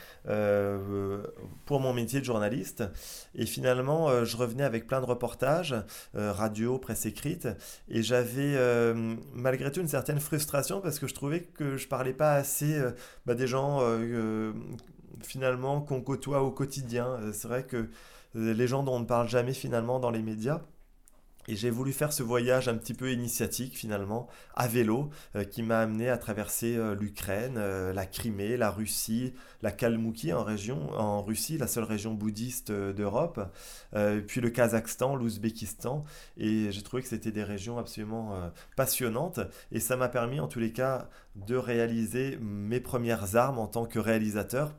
pour 1.65 1.81
mon 1.81 1.91
métier 1.91 2.21
de 2.21 2.25
journaliste. 2.25 2.81
Et 3.35 3.45
finalement, 3.45 4.23
je 4.23 4.37
revenais 4.37 4.63
avec 4.63 4.87
plein 4.87 5.01
de 5.01 5.05
reportages, 5.05 5.75
radio, 6.13 6.77
presse 6.77 7.05
écrite, 7.05 7.49
et 7.89 8.01
j'avais 8.01 8.57
malgré 9.33 9.71
tout 9.71 9.81
une 9.81 9.87
certaine 9.87 10.19
frustration 10.19 10.79
parce 10.81 10.97
que 10.99 11.07
je 11.07 11.13
trouvais 11.13 11.41
que 11.41 11.77
je 11.77 11.87
parlais 11.87 12.13
pas 12.13 12.33
assez 12.33 12.81
bah, 13.25 13.35
des 13.35 13.47
gens 13.47 13.81
finalement 15.21 15.81
qu'on 15.81 16.01
côtoie 16.01 16.41
au 16.43 16.51
quotidien. 16.51 17.07
Euh, 17.07 17.33
c'est 17.33 17.47
vrai 17.47 17.63
que 17.63 17.89
euh, 18.35 18.53
les 18.53 18.67
gens 18.67 18.83
dont 18.83 18.95
on 18.95 18.99
ne 18.99 19.05
parle 19.05 19.27
jamais 19.27 19.53
finalement 19.53 19.99
dans 19.99 20.11
les 20.11 20.21
médias. 20.21 20.61
Et 21.47 21.55
j'ai 21.55 21.69
voulu 21.69 21.91
faire 21.93 22.11
ce 22.11 22.23
voyage 22.23 22.67
un 22.67 22.75
petit 22.75 22.93
peu 22.93 23.11
initiatique 23.11 23.77
finalement, 23.77 24.27
à 24.55 24.67
vélo, 24.67 25.09
euh, 25.35 25.43
qui 25.43 25.63
m'a 25.63 25.79
amené 25.79 26.09
à 26.09 26.17
traverser 26.17 26.77
l'Ukraine, 26.99 27.59
la 27.91 28.05
Crimée, 28.05 28.57
la 28.57 28.71
Russie, 28.71 29.33
la 29.61 29.71
Kalmoukie 29.71 30.33
en, 30.33 30.43
région, 30.43 30.91
en 30.93 31.21
Russie, 31.21 31.57
la 31.57 31.67
seule 31.67 31.83
région 31.83 32.13
bouddhiste 32.13 32.71
d'Europe, 32.71 33.39
puis 34.27 34.41
le 34.41 34.49
Kazakhstan, 34.49 35.15
l'Ouzbékistan. 35.15 36.03
Et 36.37 36.71
j'ai 36.71 36.81
trouvé 36.81 37.03
que 37.03 37.09
c'était 37.09 37.31
des 37.31 37.43
régions 37.43 37.77
absolument 37.77 38.51
passionnantes. 38.75 39.39
Et 39.71 39.79
ça 39.79 39.95
m'a 39.97 40.09
permis 40.09 40.39
en 40.39 40.47
tous 40.47 40.59
les 40.59 40.71
cas 40.71 41.09
de 41.35 41.55
réaliser 41.55 42.37
mes 42.41 42.79
premières 42.79 43.35
armes 43.35 43.59
en 43.59 43.67
tant 43.67 43.85
que 43.85 43.99
réalisateur 43.99 44.73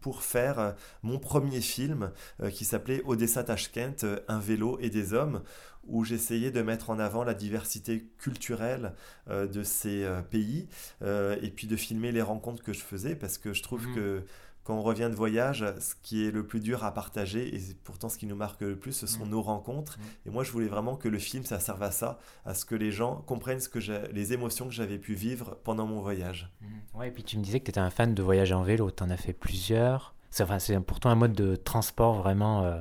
pour 0.00 0.22
faire 0.22 0.58
euh, 0.58 0.72
mon 1.02 1.18
premier 1.18 1.60
film 1.60 2.10
euh, 2.42 2.50
qui 2.50 2.64
s'appelait 2.64 3.02
Odessa 3.04 3.44
Tashkent, 3.44 4.04
euh, 4.04 4.20
un 4.28 4.38
vélo 4.38 4.78
et 4.80 4.90
des 4.90 5.12
hommes, 5.12 5.42
où 5.86 6.04
j'essayais 6.04 6.50
de 6.50 6.60
mettre 6.60 6.90
en 6.90 6.98
avant 6.98 7.24
la 7.24 7.32
diversité 7.32 8.10
culturelle 8.18 8.92
de 9.26 9.62
ces 9.62 10.06
pays 10.30 10.68
et 11.00 11.50
puis 11.50 11.66
de 11.66 11.76
filmer 11.76 12.12
les 12.12 12.20
rencontres 12.20 12.62
que 12.62 12.74
je 12.74 12.80
faisais 12.80 13.16
parce 13.16 13.38
que 13.38 13.54
je 13.54 13.62
trouve 13.62 13.86
mmh. 13.88 13.94
que 13.94 14.22
quand 14.68 14.76
on 14.76 14.82
revient 14.82 15.08
de 15.10 15.14
voyage, 15.14 15.64
ce 15.80 15.94
qui 16.02 16.26
est 16.26 16.30
le 16.30 16.46
plus 16.46 16.60
dur 16.60 16.84
à 16.84 16.92
partager, 16.92 17.56
et 17.56 17.58
pourtant 17.84 18.10
ce 18.10 18.18
qui 18.18 18.26
nous 18.26 18.36
marque 18.36 18.60
le 18.60 18.78
plus, 18.78 18.92
ce 18.92 19.06
sont 19.06 19.24
mm. 19.24 19.30
nos 19.30 19.40
rencontres. 19.40 19.98
Mm. 19.98 20.28
Et 20.28 20.30
moi, 20.30 20.44
je 20.44 20.52
voulais 20.52 20.68
vraiment 20.68 20.94
que 20.94 21.08
le 21.08 21.18
film, 21.18 21.42
ça 21.46 21.58
serve 21.58 21.82
à 21.82 21.90
ça, 21.90 22.18
à 22.44 22.52
ce 22.52 22.66
que 22.66 22.74
les 22.74 22.92
gens 22.92 23.22
comprennent 23.26 23.60
ce 23.60 23.70
que 23.70 23.78
les 24.12 24.34
émotions 24.34 24.66
que 24.66 24.74
j'avais 24.74 24.98
pu 24.98 25.14
vivre 25.14 25.56
pendant 25.64 25.86
mon 25.86 26.02
voyage. 26.02 26.52
Mm. 26.60 26.98
Ouais, 26.98 27.08
et 27.08 27.10
puis 27.10 27.22
tu 27.22 27.38
me 27.38 27.42
disais 27.42 27.60
que 27.60 27.64
tu 27.64 27.70
étais 27.70 27.80
un 27.80 27.88
fan 27.88 28.12
de 28.12 28.22
voyage 28.22 28.52
en 28.52 28.62
vélo, 28.62 28.90
tu 28.90 29.02
en 29.02 29.08
as 29.08 29.16
fait 29.16 29.32
plusieurs. 29.32 30.14
C'est 30.28 30.42
enfin, 30.42 30.58
pourtant 30.82 31.08
un 31.08 31.14
mode 31.14 31.32
de 31.32 31.56
transport 31.56 32.16
vraiment, 32.16 32.64
euh, 32.64 32.78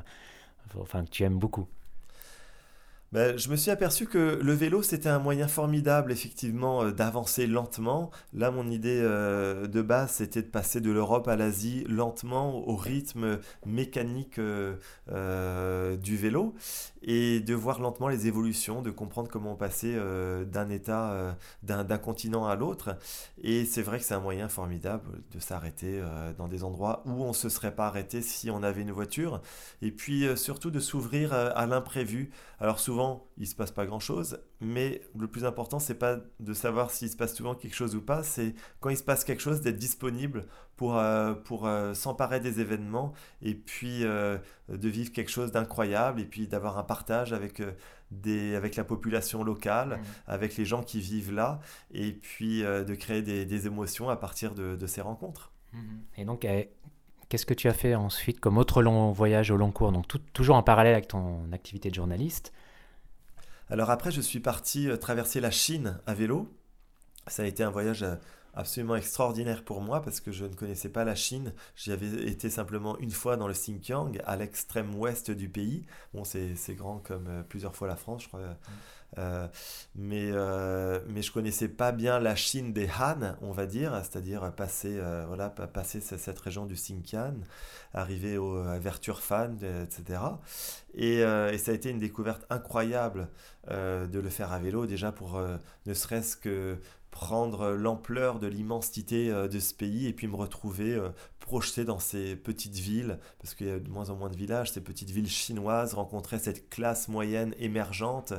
enfin, 0.78 1.06
que 1.06 1.10
tu 1.10 1.24
aimes 1.24 1.40
beaucoup. 1.40 1.70
Ben, 3.14 3.38
je 3.38 3.50
me 3.50 3.56
suis 3.56 3.72
aperçu 3.72 4.06
que 4.06 4.38
le 4.42 4.54
vélo, 4.54 4.84
c'était 4.84 5.08
un 5.08 5.20
moyen 5.20 5.48
formidable, 5.48 6.12
effectivement, 6.12 6.84
euh, 6.84 6.92
d'avancer 6.92 7.48
lentement. 7.48 8.12
Là, 8.34 8.52
mon 8.52 8.70
idée 8.70 9.00
euh, 9.02 9.66
de 9.66 9.82
base, 9.82 10.12
c'était 10.12 10.42
de 10.42 10.48
passer 10.48 10.82
de 10.82 10.92
l'Europe 10.92 11.30
à 11.30 11.38
l'Asie 11.38 11.86
lentement, 11.88 12.68
au 12.68 12.76
rythme 12.76 13.40
mécanique 13.66 14.40
euh, 14.40 15.96
du 15.96 16.18
vélo, 16.18 16.54
et 17.02 17.40
de 17.40 17.54
voir 17.54 17.80
lentement 17.80 18.10
les 18.10 18.28
évolutions, 18.28 18.82
de 18.82 18.92
comprendre 18.92 19.30
comment 19.30 19.56
passait 19.56 19.98
d'un 20.46 20.70
état, 20.70 21.38
d'un 21.64 21.98
continent 21.98 22.48
à 22.48 22.56
l'autre. 22.56 22.98
Et 23.42 23.64
c'est 23.64 23.84
vrai 23.84 24.00
que 24.00 24.04
c'est 24.04 24.16
un 24.16 24.20
moyen 24.20 24.50
formidable 24.50 25.22
de 25.34 25.40
s'arrêter 25.40 26.02
dans 26.38 26.48
des 26.48 26.64
endroits 26.64 27.04
où 27.06 27.24
on 27.24 27.30
ne 27.30 27.34
se 27.34 27.50
serait 27.50 27.74
pas 27.74 27.88
arrêté 27.88 28.22
si 28.22 28.50
on 28.50 28.64
avait 28.64 28.82
une 28.82 28.92
voiture, 28.92 29.42
et 29.82 29.92
puis 29.92 30.26
surtout 30.36 30.72
de 30.72 30.80
s'ouvrir 30.80 31.34
à 31.34 31.66
l'imprévu. 31.66 32.32
Alors 32.60 32.80
souvent, 32.80 32.97
souvent, 32.98 33.28
il 33.38 33.46
se 33.46 33.54
passe 33.54 33.70
pas 33.70 33.86
grand-chose, 33.86 34.40
mais 34.60 35.02
le 35.16 35.28
plus 35.28 35.46
important, 35.46 35.78
c'est 35.78 36.00
pas 36.00 36.18
de 36.40 36.54
savoir 36.54 36.90
s'il 36.90 37.10
se 37.10 37.16
passe 37.16 37.36
souvent 37.36 37.54
quelque 37.54 37.76
chose 37.76 37.96
ou 37.96 38.02
pas, 38.02 38.24
c'est 38.24 38.56
quand 38.80 38.90
il 38.90 38.98
se 38.98 39.04
passe 39.04 39.24
quelque 39.24 39.40
chose, 39.40 39.62
d'être 39.62 39.78
disponible 39.78 40.48
pour, 40.78 40.98
euh, 40.98 41.36
pour 41.36 41.68
euh, 41.68 41.94
s'emparer 41.94 42.40
des 42.40 42.60
événements 42.60 43.14
et 43.44 43.54
puis 43.54 44.04
euh, 44.04 44.40
de 44.68 44.90
vivre 44.90 45.12
quelque 45.12 45.30
chose 45.30 45.52
d'incroyable 45.52 46.22
et 46.22 46.26
puis 46.26 46.48
d'avoir 46.48 46.80
un 46.80 46.84
partage 46.84 47.34
avec, 47.34 47.62
des, 48.10 48.56
avec 48.56 48.76
la 48.76 48.84
population 48.84 49.44
locale, 49.44 49.90
mmh. 49.90 50.04
avec 50.26 50.58
les 50.58 50.66
gens 50.66 50.82
qui 50.82 51.00
vivent 51.00 51.34
là, 51.34 51.60
et 51.94 52.14
puis 52.14 52.64
de 52.64 52.96
créer 52.96 53.22
des, 53.22 53.46
des, 53.46 53.68
émotions 53.68 54.10
à 54.10 54.16
partir 54.16 54.56
de, 54.56 54.76
de 54.76 54.88
ces 54.88 55.02
rencontres. 55.02 55.52
Mmh. 55.74 55.80
Et 56.18 56.26
donc, 56.26 56.46
eh, 56.46 56.72
Qu'est-ce 57.30 57.46
que 57.46 57.54
tu 57.54 57.68
as 57.68 57.74
fait 57.74 57.94
ensuite 57.94 58.40
comme 58.40 58.58
autre 58.58 58.82
long 58.82 59.12
voyage 59.12 59.52
au 59.52 59.58
long 59.58 59.72
cours? 59.72 59.92
Donc 59.92 60.06
toujours 60.32 60.56
en 60.56 60.64
parallèle 60.64 60.94
avec 60.94 61.10
ton 61.10 61.52
activité 61.52 61.90
de 61.90 61.96
journaliste. 61.96 62.54
Alors 63.70 63.90
après, 63.90 64.12
je 64.12 64.22
suis 64.22 64.40
parti 64.40 64.90
euh, 64.90 64.98
traverser 64.98 65.42
la 65.42 65.52
Chine 65.52 66.00
à 66.06 66.14
vélo. 66.14 66.48
Ça 67.28 67.44
a 67.44 67.46
été 67.46 67.64
un 67.64 67.70
voyage 67.70 68.04
euh, 68.04 68.16
absolument 68.54 68.96
extraordinaire 68.96 69.66
pour 69.66 69.82
moi 69.82 70.02
parce 70.02 70.22
que 70.22 70.32
je 70.32 70.46
ne 70.46 70.54
connaissais 70.54 70.90
pas 70.90 71.04
la 71.04 71.16
Chine. 71.16 71.54
J'y 71.76 71.92
avais 71.92 72.08
été 72.30 72.50
simplement 72.50 72.98
une 73.00 73.12
fois 73.12 73.36
dans 73.36 73.48
le 73.48 73.54
Xinjiang, 73.54 74.20
à 74.26 74.38
l'extrême 74.38 74.96
ouest 74.96 75.32
du 75.32 75.50
pays. 75.50 75.86
Bon, 76.14 76.24
c'est 76.24 76.76
grand 76.76 77.00
comme 77.00 77.28
euh, 77.28 77.44
plusieurs 77.44 77.76
fois 77.76 77.90
la 77.90 77.98
France, 77.98 78.24
je 78.24 78.28
crois. 78.30 78.58
Euh, 79.18 79.48
mais, 79.96 80.30
euh, 80.32 81.00
mais 81.08 81.22
je 81.22 81.32
connaissais 81.32 81.68
pas 81.68 81.92
bien 81.92 82.20
la 82.20 82.36
Chine 82.36 82.74
des 82.74 82.88
Han, 82.88 83.36
on 83.42 83.52
va 83.52 83.66
dire, 83.66 83.94
c'est-à-dire 84.04 84.52
passer, 84.54 84.98
euh, 84.98 85.26
voilà, 85.28 85.50
passer 85.50 86.02
cette 86.02 86.40
région 86.40 86.66
du 86.66 86.76
Xinjiang, 86.76 87.36
arriver 87.94 88.38
au, 88.38 88.58
à 88.58 88.78
Verturfan, 88.80 89.58
etc. 89.84 90.20
Et, 90.94 91.20
et, 91.20 91.58
ça 91.58 91.72
a 91.72 91.74
été 91.74 91.90
une 91.90 92.00
découverte 92.00 92.46
incroyable 92.50 93.30
de 93.70 94.20
le 94.20 94.30
faire 94.30 94.52
à 94.52 94.60
vélo, 94.60 94.86
déjà 94.86 95.12
pour 95.12 95.42
ne 95.86 95.94
serait-ce 95.94 96.38
que 96.38 96.78
prendre 97.18 97.72
l'ampleur 97.72 98.38
de 98.38 98.46
l'immensité 98.46 99.32
de 99.32 99.60
ce 99.60 99.74
pays 99.74 100.06
et 100.06 100.14
puis 100.14 100.28
me 100.28 100.36
retrouver 100.36 101.02
projeté 101.48 101.86
dans 101.86 101.98
ces 101.98 102.36
petites 102.36 102.76
villes, 102.76 103.20
parce 103.40 103.56
qu'il 103.56 103.68
y 103.68 103.72
a 103.72 103.80
de 103.80 103.90
moins 103.90 104.10
en 104.10 104.16
moins 104.18 104.30
de 104.30 104.36
villages, 104.36 104.74
ces 104.74 104.82
petites 104.82 105.10
villes 105.10 105.30
chinoises, 105.30 105.94
rencontrer 105.94 106.40
cette 106.40 106.70
classe 106.70 107.08
moyenne 107.08 107.56
émergente, 107.58 108.34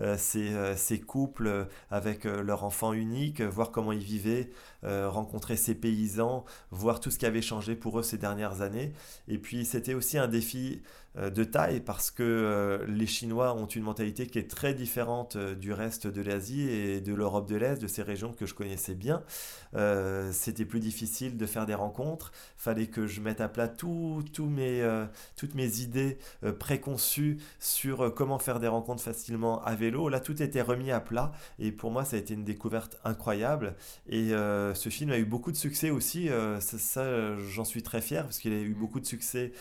euh, 0.00 0.16
ces, 0.18 0.54
euh, 0.54 0.74
ces, 0.74 0.98
couples 0.98 1.68
avec 1.90 2.24
euh, 2.24 2.42
leurs 2.42 2.64
enfants 2.64 2.94
uniques, 2.94 3.42
voir 3.42 3.70
comment 3.70 3.92
ils 3.92 4.02
vivaient, 4.02 4.50
rencontrer 4.82 5.56
ces 5.56 5.74
paysans, 5.74 6.44
voir 6.70 7.00
tout 7.00 7.10
ce 7.10 7.18
qui 7.18 7.24
avait 7.24 7.40
changé 7.40 7.74
pour 7.74 7.98
eux 7.98 8.02
ces 8.02 8.18
dernières 8.18 8.60
années. 8.60 8.92
Et 9.28 9.38
puis 9.38 9.64
c'était 9.64 9.94
aussi 9.94 10.18
un 10.18 10.28
défi 10.28 10.82
de 11.16 11.44
taille 11.44 11.80
parce 11.80 12.10
que 12.10 12.84
les 12.88 13.06
Chinois 13.06 13.54
ont 13.54 13.66
une 13.66 13.82
mentalité 13.82 14.26
qui 14.26 14.38
est 14.38 14.50
très 14.50 14.74
différente 14.74 15.36
du 15.36 15.72
reste 15.72 16.06
de 16.06 16.22
l'Asie 16.22 16.62
et 16.62 17.00
de 17.00 17.14
l'Europe 17.14 17.48
de 17.48 17.56
l'Est, 17.56 17.80
de 17.80 17.86
ces 17.86 18.02
régions 18.02 18.32
que 18.32 18.46
je 18.46 18.54
connaissais 18.54 18.94
bien. 18.94 19.22
C'était 20.32 20.64
plus 20.64 20.80
difficile 20.80 21.36
de 21.36 21.46
faire 21.46 21.66
des 21.66 21.74
rencontres 21.74 22.32
fallait 22.56 22.86
que 22.86 23.06
je 23.06 23.20
mette 23.20 23.40
à 23.40 23.48
plat 23.48 23.68
tout, 23.68 24.24
mes, 24.40 24.80
euh, 24.82 25.04
toutes 25.36 25.54
mes 25.54 25.80
idées 25.80 26.18
euh, 26.44 26.52
préconçues 26.52 27.38
sur 27.58 28.04
euh, 28.04 28.10
comment 28.10 28.38
faire 28.38 28.60
des 28.60 28.68
rencontres 28.68 29.02
facilement 29.02 29.62
à 29.62 29.74
vélo. 29.74 30.08
Là, 30.08 30.20
tout 30.20 30.42
était 30.42 30.62
remis 30.62 30.90
à 30.90 31.00
plat 31.00 31.32
et 31.58 31.72
pour 31.72 31.90
moi, 31.90 32.04
ça 32.04 32.16
a 32.16 32.18
été 32.18 32.34
une 32.34 32.44
découverte 32.44 32.98
incroyable. 33.04 33.74
Et 34.08 34.30
ce 34.30 34.88
film 34.90 35.10
a 35.10 35.18
eu 35.18 35.24
beaucoup 35.24 35.52
de 35.52 35.56
succès 35.56 35.90
aussi. 35.90 36.28
ça 36.60 37.36
j'en 37.36 37.64
suis 37.64 37.82
très 37.82 38.00
fier 38.00 38.24
parce 38.24 38.38
qu'il 38.38 38.52
a 38.52 38.56
eu 38.58 38.74
beaucoup 38.74 39.00
de 39.00 39.06
succès 39.06 39.52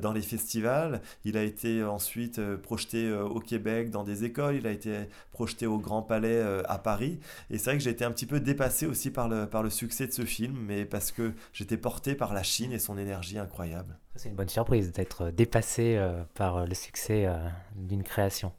dans 0.00 0.12
les 0.12 0.22
festivals. 0.22 1.01
Il 1.24 1.36
a 1.36 1.42
été 1.42 1.82
ensuite 1.84 2.40
projeté 2.56 3.12
au 3.12 3.40
Québec 3.40 3.90
dans 3.90 4.04
des 4.04 4.24
écoles. 4.24 4.56
Il 4.56 4.66
a 4.66 4.70
été 4.70 4.92
projeté 5.32 5.66
au 5.66 5.78
Grand 5.78 6.02
Palais 6.02 6.42
à 6.66 6.78
Paris. 6.78 7.18
Et 7.50 7.58
c'est 7.58 7.70
vrai 7.70 7.78
que 7.78 7.84
j'ai 7.84 7.90
été 7.90 8.04
un 8.04 8.10
petit 8.10 8.26
peu 8.26 8.40
dépassé 8.40 8.86
aussi 8.86 9.10
par 9.10 9.28
le, 9.28 9.46
par 9.46 9.62
le 9.62 9.70
succès 9.70 10.06
de 10.06 10.12
ce 10.12 10.24
film, 10.24 10.56
mais 10.66 10.84
parce 10.84 11.12
que 11.12 11.32
j'étais 11.52 11.76
porté 11.76 12.14
par 12.14 12.34
la 12.34 12.42
Chine 12.42 12.72
et 12.72 12.78
son 12.78 12.98
énergie 12.98 13.38
incroyable. 13.38 13.98
C'est 14.16 14.28
une 14.28 14.34
bonne 14.34 14.48
surprise 14.48 14.92
d'être 14.92 15.30
dépassé 15.30 15.96
euh, 15.96 16.22
par 16.34 16.58
euh, 16.58 16.66
le 16.66 16.74
succès 16.74 17.26
euh, 17.26 17.36
d'une 17.74 18.02
création. 18.02 18.52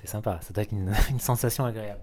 C'est 0.00 0.08
sympa, 0.08 0.38
ça 0.42 0.52
doit 0.52 0.64
être 0.64 0.72
une, 0.72 0.92
sensation 1.18 1.64
agréable. 1.64 2.02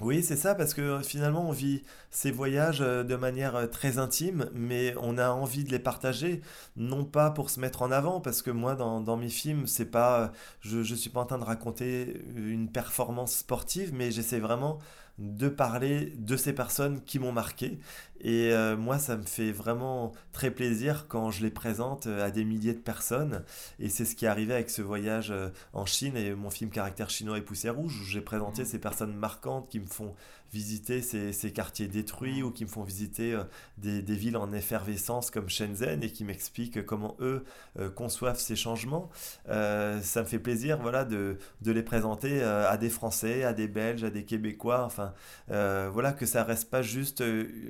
Oui, 0.00 0.22
c'est 0.22 0.36
ça, 0.36 0.54
parce 0.54 0.74
que 0.74 1.00
finalement, 1.02 1.48
on 1.48 1.50
vit 1.52 1.82
ces 2.10 2.30
voyages 2.30 2.78
de 2.78 3.16
manière 3.16 3.68
très 3.68 3.98
intime, 3.98 4.48
mais 4.54 4.94
on 5.00 5.18
a 5.18 5.30
envie 5.30 5.64
de 5.64 5.70
les 5.72 5.80
partager, 5.80 6.40
non 6.76 7.04
pas 7.04 7.32
pour 7.32 7.50
se 7.50 7.58
mettre 7.58 7.82
en 7.82 7.90
avant, 7.90 8.20
parce 8.20 8.40
que 8.40 8.52
moi, 8.52 8.76
dans, 8.76 9.00
dans 9.00 9.16
mes 9.16 9.28
films, 9.28 9.66
c'est 9.66 9.86
pas, 9.90 10.30
je 10.60 10.78
ne 10.78 10.82
suis 10.84 11.10
pas 11.10 11.20
en 11.22 11.26
train 11.26 11.38
de 11.38 11.44
raconter 11.44 12.22
une 12.36 12.70
performance 12.70 13.34
sportive, 13.38 13.92
mais 13.92 14.12
j'essaie 14.12 14.38
vraiment 14.38 14.78
de 15.18 15.48
parler 15.48 16.12
de 16.16 16.36
ces 16.36 16.52
personnes 16.52 17.02
qui 17.02 17.18
m'ont 17.18 17.32
marqué. 17.32 17.78
Et 18.20 18.52
euh, 18.52 18.76
moi, 18.76 18.98
ça 18.98 19.16
me 19.16 19.22
fait 19.22 19.52
vraiment 19.52 20.12
très 20.32 20.50
plaisir 20.50 21.06
quand 21.08 21.30
je 21.30 21.42
les 21.42 21.50
présente 21.50 22.06
euh, 22.06 22.24
à 22.24 22.30
des 22.30 22.44
milliers 22.44 22.74
de 22.74 22.80
personnes. 22.80 23.44
Et 23.78 23.88
c'est 23.88 24.04
ce 24.04 24.16
qui 24.16 24.24
est 24.24 24.28
arrivé 24.28 24.54
avec 24.54 24.70
ce 24.70 24.82
voyage 24.82 25.30
euh, 25.30 25.50
en 25.72 25.86
Chine 25.86 26.16
et 26.16 26.34
mon 26.34 26.50
film 26.50 26.70
Caractère 26.70 27.10
chinois 27.10 27.38
et 27.38 27.42
poussière 27.42 27.76
rouge, 27.76 28.00
où 28.00 28.04
j'ai 28.04 28.20
présenté 28.20 28.62
mmh. 28.62 28.66
ces 28.66 28.78
personnes 28.78 29.14
marquantes 29.14 29.68
qui 29.68 29.80
me 29.80 29.86
font 29.86 30.14
visiter 30.52 31.02
ces, 31.02 31.52
quartiers 31.52 31.88
détruits 31.88 32.42
ou 32.42 32.50
qui 32.50 32.64
me 32.64 32.68
font 32.68 32.82
visiter 32.82 33.34
euh, 33.34 33.44
des, 33.76 34.00
villes 34.00 34.36
en 34.36 34.52
effervescence 34.52 35.30
comme 35.30 35.48
Shenzhen 35.48 36.02
et 36.02 36.10
qui 36.10 36.24
m'expliquent 36.24 36.84
comment 36.84 37.16
eux 37.20 37.44
euh, 37.78 37.90
conçoivent 37.90 38.38
ces 38.38 38.56
changements. 38.56 39.10
Euh, 39.48 40.00
ça 40.00 40.22
me 40.22 40.26
fait 40.26 40.38
plaisir 40.38 40.78
voilà, 40.80 41.04
de, 41.04 41.38
les 41.64 41.82
présenter 41.82 42.42
à 42.42 42.76
des 42.76 42.90
Français, 42.90 43.44
à 43.44 43.52
des 43.52 43.68
Belges, 43.68 44.04
à 44.04 44.10
des 44.10 44.24
Québécois, 44.24 44.84
enfin 44.84 45.12
voilà 45.48 46.12
que 46.12 46.26
ça 46.26 46.44
reste 46.44 46.70
pas 46.70 46.82
juste 46.82 47.22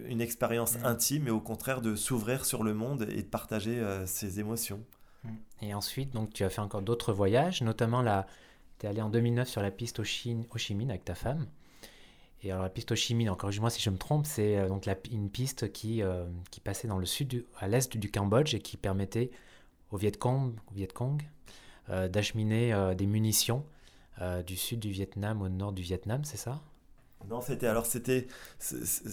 une 0.07 0.21
expérience 0.21 0.79
mmh. 0.79 0.85
intime, 0.85 1.23
mais 1.25 1.31
au 1.31 1.41
contraire 1.41 1.81
de 1.81 1.95
s'ouvrir 1.95 2.45
sur 2.45 2.63
le 2.63 2.75
monde 2.75 3.07
et 3.11 3.23
de 3.23 3.29
partager 3.29 3.83
ses 4.07 4.41
émotions. 4.41 4.81
Mmh. 5.25 5.29
Et 5.63 5.75
ensuite, 5.75 6.13
donc, 6.13 6.33
tu 6.33 6.45
as 6.45 6.51
fait 6.51 6.61
encore 6.61 6.83
d'autres 6.83 7.13
voyages, 7.13 7.63
notamment 7.63 8.03
là, 8.03 8.27
tu 8.79 8.87
es 8.87 8.89
allé 8.89 9.03
en 9.03 9.11
2009 9.11 9.49
sur 9.49 9.63
la 9.63 9.71
piste 9.71 9.99
Ho 9.99 10.05
Chi 10.05 10.75
Minh 10.75 10.91
avec 10.91 11.05
ta 11.05 11.15
femme. 11.15 11.47
Et 12.43 12.53
alors 12.53 12.63
la 12.63 12.95
Chi 12.95 13.15
Minh, 13.15 13.35
corrige-moi 13.37 13.71
si 13.71 13.83
je 13.83 13.91
me 13.91 13.99
trompe, 13.99 14.27
c'est 14.27 14.57
euh, 14.57 14.69
donc 14.69 14.87
une 15.11 15.29
piste 15.29 15.73
qui, 15.73 16.03
euh, 16.03 16.25
qui 16.51 16.61
passait 16.61 16.87
dans 16.87 16.99
le 16.99 17.07
sud, 17.07 17.45
à 17.59 17.67
l'est 17.67 17.97
du 17.97 18.11
Cambodge 18.11 18.55
et 18.55 18.61
qui 18.61 18.77
permettait 18.77 19.31
Cong, 20.19 20.55
Viet 20.73 20.89
Cong 20.89 21.23
euh, 21.91 22.09
d'acheminer 22.09 22.95
des 22.97 23.07
munitions 23.07 23.65
du 24.47 24.57
sud 24.57 24.81
du 24.81 24.91
Vietnam 24.91 25.43
au 25.43 25.49
nord 25.49 25.73
du 25.73 25.83
Vietnam, 25.83 26.25
c'est 26.25 26.37
ça? 26.37 26.61
Non, 27.27 27.43
c'était 27.43 27.67
alors 27.67 27.85
c'était 27.85 28.27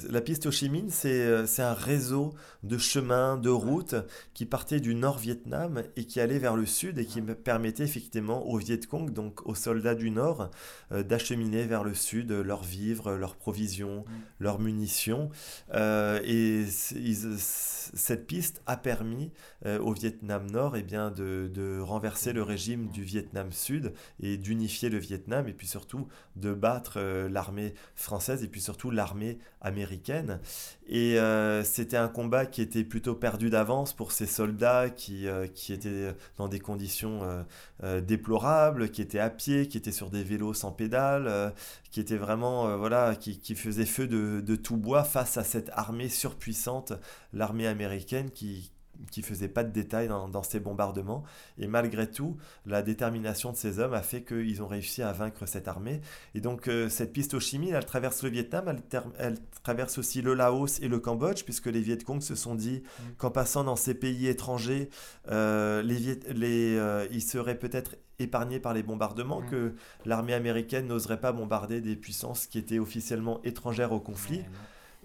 la 0.10 0.22
piste 0.22 0.46
Ho 0.46 0.52
Chi 0.52 0.70
Minh, 0.70 0.90
euh, 1.06 1.46
c'est 1.46 1.62
un 1.62 1.74
réseau 1.74 2.34
de 2.64 2.78
chemins, 2.78 3.36
de 3.36 3.50
routes 3.50 3.96
qui 4.34 4.46
partait 4.46 4.80
du 4.80 4.96
nord 4.96 5.18
Vietnam 5.18 5.84
et 5.98 6.06
qui 6.06 6.22
allait 6.22 6.40
vers 6.40 6.56
le 6.56 6.66
sud 6.66 6.98
et 6.98 7.06
qui 7.06 7.22
permettait 7.22 7.84
effectivement 7.84 8.46
aux 8.48 8.58
Viet 8.58 8.80
Cong, 8.90 9.12
donc 9.12 9.46
aux 9.46 9.56
soldats 9.56 9.96
du 9.96 10.12
nord, 10.12 10.50
euh, 10.92 11.04
d'acheminer 11.04 11.66
vers 11.66 11.84
le 11.84 11.94
sud 11.94 12.32
leurs 12.32 12.64
vivres, 12.64 13.12
leurs 13.14 13.36
provisions, 13.36 14.06
mm. 14.08 14.12
leurs 14.40 14.60
munitions. 14.60 15.30
Euh, 15.74 16.22
et 16.24 16.66
cette 16.68 18.28
piste 18.28 18.62
a 18.66 18.78
permis 18.78 19.32
au 19.66 19.94
Vietnam 19.94 20.50
Nord 20.52 20.78
eh 20.78 20.84
bien, 20.84 21.12
de, 21.12 21.50
de 21.54 21.80
renverser 21.80 22.34
le 22.34 22.44
régime 22.44 22.88
du 22.88 23.04
Vietnam 23.04 23.52
Sud 23.52 23.94
et 24.22 24.38
d'unifier 24.38 24.90
le 24.90 24.98
Vietnam 24.98 25.48
et 25.48 25.54
puis 25.54 25.68
surtout 25.68 26.08
de 26.36 26.54
battre 26.54 27.00
l'armée 27.30 27.74
française 27.96 28.44
et 28.44 28.48
puis 28.48 28.62
surtout 28.62 28.92
l'armée 28.92 29.40
américaine. 29.62 30.40
Et 30.88 31.20
euh, 31.20 31.64
c'était 31.64 31.98
un 31.98 32.08
combat 32.08 32.46
qui 32.46 32.62
était 32.62 32.84
plutôt 32.84 33.16
perdu 33.16 33.50
d'avance 33.50 33.94
pour 33.94 34.12
ces 34.12 34.28
soldats 34.28 34.90
qui, 34.90 35.28
euh, 35.28 35.48
qui 35.48 35.74
étaient 35.74 36.16
dans 36.38 36.48
des 36.48 36.60
conditions 36.60 37.44
euh, 37.84 38.02
déplorables, 38.02 38.90
qui 38.92 39.02
étaient 39.02 39.20
à 39.20 39.30
pied, 39.32 39.68
qui 39.68 39.78
étaient 39.78 39.92
sur 39.92 40.12
des 40.12 40.24
vélos 40.24 40.54
sans 40.54 40.72
pédales, 40.72 41.54
qui 41.92 42.00
étaient 42.00 42.18
vraiment, 42.18 42.78
voilà, 42.78 43.16
qui, 43.16 43.40
qui 43.40 43.56
faisaient 43.56 43.86
feu 43.86 44.08
de, 44.08 44.42
de 44.42 44.56
tout 44.56 44.78
bois 44.78 45.04
face 45.04 45.38
à 45.38 45.44
cette 45.44 45.72
armée 45.74 46.10
surpuissante, 46.10 46.94
l'armée 47.34 47.68
américaine 47.68 48.30
qui, 48.30 48.72
qui 49.12 49.22
faisait 49.22 49.48
pas 49.48 49.64
de 49.64 49.72
détails 49.72 50.08
dans, 50.08 50.44
ces 50.44 50.60
bombardements. 50.60 51.24
Et 51.58 51.68
malgré 51.68 52.10
tout, 52.10 52.38
la 52.66 52.82
détermination 52.82 53.52
de 53.52 53.58
ces 53.58 53.80
hommes 53.80 53.94
a 53.94 54.02
fait 54.02 54.24
qu'ils 54.24 54.62
ont 54.62 54.68
réussi 54.68 55.02
à 55.02 55.12
vaincre 55.12 55.46
cette 55.46 55.68
armée. 55.68 56.02
Et 56.34 56.42
donc 56.42 56.68
euh, 56.68 56.90
cette 56.90 57.14
piste 57.14 57.34
Ho 57.34 57.40
Chi 57.40 57.60
Minh, 57.60 57.74
elle 57.74 57.86
traverse 57.86 58.24
le 58.24 58.30
Vietnam, 58.30 58.76
elle, 59.18 59.38
traverse 59.64 59.98
aussi 59.98 60.22
le 60.22 60.34
Laos 60.34 60.80
et 60.82 60.88
le 60.88 61.00
Cambodge, 61.00 61.44
puisque 61.44 61.68
les 61.68 61.82
Viet 61.82 61.98
Cong 61.98 62.22
se 62.22 62.36
sont 62.36 62.56
dit 62.56 62.84
mm. 62.84 63.04
qu'en 63.18 63.32
passant 63.32 63.64
dans 63.64 63.76
ces 63.76 63.94
pays 63.94 64.28
étrangers, 64.28 64.90
euh, 65.30 65.82
les, 65.82 66.20
les, 66.34 66.78
euh, 66.78 67.08
ils 67.12 67.24
seraient 67.24 67.58
peut-être 67.58 67.96
épargnés 68.20 68.60
par 68.60 68.74
les 68.74 68.84
bombardements, 68.84 69.42
mm. 69.42 69.50
que 69.50 69.74
l'armée 70.06 70.34
américaine 70.34 70.88
n'oserait 70.88 71.20
pas 71.20 71.32
bombarder 71.32 71.82
des 71.82 71.96
puissances 71.96 72.48
qui 72.48 72.58
étaient 72.58 72.80
officiellement 72.80 73.42
étrangères 73.44 73.92
au 73.92 74.00
conflit 74.00 74.42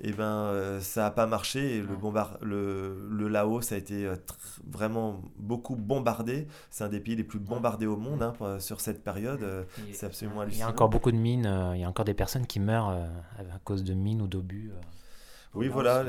et 0.03 0.09
eh 0.09 0.13
ben 0.13 0.25
euh, 0.25 0.81
ça 0.81 1.03
n'a 1.03 1.11
pas 1.11 1.27
marché 1.27 1.77
et 1.77 1.83
le, 1.83 1.95
bombard, 1.95 2.39
le, 2.41 3.07
le 3.11 3.29
Laos 3.29 3.71
a 3.71 3.77
été 3.77 4.07
euh, 4.07 4.17
vraiment 4.67 5.21
beaucoup 5.37 5.77
bombardé. 5.77 6.47
C'est 6.71 6.85
un 6.85 6.89
des 6.89 7.01
pays 7.01 7.17
les 7.17 7.25
plus 7.25 7.39
bombardés 7.39 7.87
au 7.87 7.99
monde 7.99 8.23
hein, 8.23 8.59
sur 8.61 8.81
cette 8.81 9.05
période. 9.05 9.43
Euh, 9.43 9.65
c'est 9.93 10.07
absolument 10.07 10.41
hallucinant. 10.41 10.65
Il 10.65 10.67
y 10.67 10.71
a 10.71 10.73
encore 10.73 10.89
beaucoup 10.89 11.13
de 11.13 11.19
mines, 11.19 11.73
il 11.75 11.81
y 11.83 11.85
a 11.85 11.89
encore 11.89 12.07
des 12.07 12.15
personnes 12.15 12.47
qui 12.47 12.61
meurent 12.61 12.89
à 12.89 13.59
cause 13.63 13.85
de 13.85 13.93
mines 13.93 14.23
ou 14.23 14.27
d'obus. 14.27 14.73
Oui, 15.53 15.69
voilà, 15.69 16.05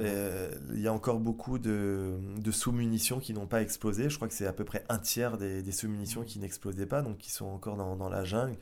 il 0.74 0.80
y 0.80 0.88
a 0.88 0.94
encore 0.94 1.20
beaucoup 1.20 1.60
de, 1.60 2.18
de 2.38 2.52
sous-munitions 2.52 3.20
qui 3.20 3.34
n'ont 3.34 3.48
pas 3.48 3.62
explosé. 3.62 4.10
Je 4.10 4.16
crois 4.16 4.30
que 4.30 4.34
c'est 4.34 4.48
à 4.48 4.54
peu 4.54 4.64
près 4.64 4.86
un 4.88 5.00
tiers 5.00 5.38
des, 5.38 5.64
des 5.64 5.72
sous-munitions 5.74 6.24
qui 6.24 6.40
n'explosaient 6.40 6.86
pas, 6.86 7.02
donc 7.02 7.18
qui 7.18 7.32
sont 7.32 7.48
encore 7.48 7.76
dans, 7.76 7.98
dans 7.98 8.08
la 8.08 8.24
jungle 8.24 8.56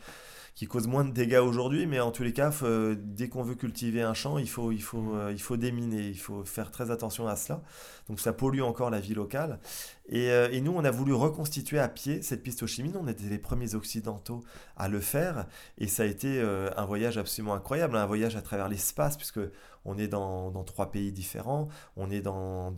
qui 0.60 0.68
cause 0.68 0.88
moins 0.88 1.06
de 1.06 1.12
dégâts 1.12 1.40
aujourd'hui, 1.42 1.86
mais 1.86 2.02
en 2.02 2.12
tous 2.12 2.24
les 2.24 2.34
cas, 2.34 2.52
dès 2.98 3.30
qu'on 3.30 3.44
veut 3.44 3.56
cultiver 3.56 4.02
un 4.02 4.14
champ, 4.14 4.38
il 4.38 4.50
faut, 4.50 4.74
il, 4.74 4.82
faut, 4.82 5.16
euh, 5.16 5.32
il 5.32 5.40
faut 5.40 5.56
déminer, 5.56 6.10
il 6.10 6.20
faut 6.20 6.44
faire 6.44 6.70
très 6.70 6.92
attention 6.92 7.30
à 7.30 7.38
cela. 7.38 7.62
Donc 8.10 8.20
ça 8.20 8.34
pollue 8.34 8.60
encore 8.60 8.90
la 8.90 9.00
vie 9.00 9.14
locale. 9.14 9.62
Et, 10.10 10.32
euh, 10.32 10.50
et 10.52 10.60
nous, 10.60 10.74
on 10.74 10.84
a 10.84 10.92
voulu 10.92 11.14
reconstituer 11.14 11.80
à 11.80 11.88
pied 11.88 12.22
cette 12.22 12.44
piste 12.44 12.64
au 12.64 12.68
Chimine. 12.68 12.98
On 13.00 13.08
était 13.08 13.26
les 13.26 13.38
premiers 13.38 13.76
occidentaux 13.76 14.44
à 14.76 14.88
le 14.88 15.00
faire, 15.00 15.46
et 15.78 15.88
ça 15.88 16.04
a 16.04 16.06
été 16.06 16.40
euh, 16.42 16.70
un 16.78 16.86
voyage 16.86 17.18
absolument 17.18 17.54
incroyable, 17.54 17.96
un 17.96 18.06
voyage 18.06 18.36
à 18.36 18.42
travers 18.42 18.70
l'espace, 18.70 19.18
puisque 19.18 19.40
on 19.86 19.98
est 19.98 20.08
dans, 20.08 20.52
trois 20.64 20.92
pays 20.92 21.12
différents, 21.12 21.70
on 21.96 22.10
est 22.12 22.22
dans, 22.22 22.72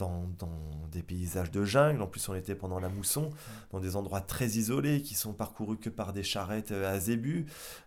des 0.91 1.03
paysages 1.03 1.51
de 1.51 1.63
jungle, 1.63 2.01
en 2.01 2.07
plus 2.07 2.27
on 2.29 2.35
était 2.35 2.55
pendant 2.55 2.79
la 2.79 2.89
mousson, 2.89 3.29
dans 3.71 3.79
des 3.79 3.95
endroits 3.95 4.21
très 4.21 4.47
isolés 4.47 5.01
qui 5.01 5.15
sont 5.15 5.33
parcourus 5.33 5.77
que 5.77 5.89
par 5.89 6.13
des 6.13 6.23
charrettes 6.23 6.71
à 6.71 6.99
zébus. 6.99 7.45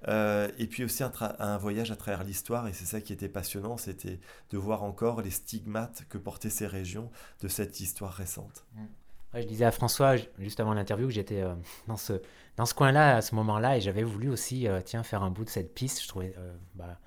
Euh, 0.08 0.48
et 0.58 0.66
puis 0.66 0.84
aussi 0.84 1.02
un, 1.02 1.58
voyage 1.58 1.90
à 1.90 1.96
travers 1.96 2.24
l'histoire, 2.24 2.66
et 2.66 2.72
c'est 2.72 2.86
ça 2.86 3.00
qui 3.00 3.12
était 3.12 3.28
passionnant, 3.28 3.76
c'était 3.76 4.20
de 4.50 4.58
voir 4.58 4.82
encore 4.82 5.22
les 5.22 5.30
stigmates 5.30 6.04
que 6.08 6.18
portaient 6.18 6.50
ces 6.50 6.66
régions 6.66 7.10
de 7.40 7.48
cette 7.48 7.80
histoire 7.80 8.12
récente. 8.12 8.66
Je 9.34 9.46
disais 9.46 9.64
à 9.64 9.70
François, 9.70 10.16
juste 10.38 10.60
avant 10.60 10.74
l'interview, 10.74 11.06
que 11.06 11.12
j'étais 11.12 11.42
euh, 11.42 11.54
dans 11.88 11.96
ce, 11.96 12.14
dans 12.56 12.66
ce 12.66 12.74
coin-là, 12.74 13.16
à 13.16 13.22
ce 13.22 13.34
moment-là, 13.34 13.76
et 13.76 13.80
j'avais 13.80 14.02
voulu 14.02 14.28
aussi 14.30 14.68
euh, 14.68 14.80
tiens, 14.84 15.02
faire 15.02 15.22
un 15.22 15.30
bout 15.30 15.44
de 15.44 15.50
cette 15.50 15.74
piste. 15.74 16.02
Je 16.02 16.08
trouvais, 16.08 16.34
bah, 16.74 16.98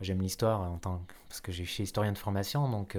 j'aime 0.00 0.20
l'histoire 0.20 0.60
en 0.60 0.78
tant 0.78 1.04
parce 1.28 1.40
que 1.40 1.52
j'ai 1.52 1.64
suis 1.64 1.84
historien 1.84 2.12
de 2.12 2.18
formation, 2.18 2.68
donc 2.68 2.96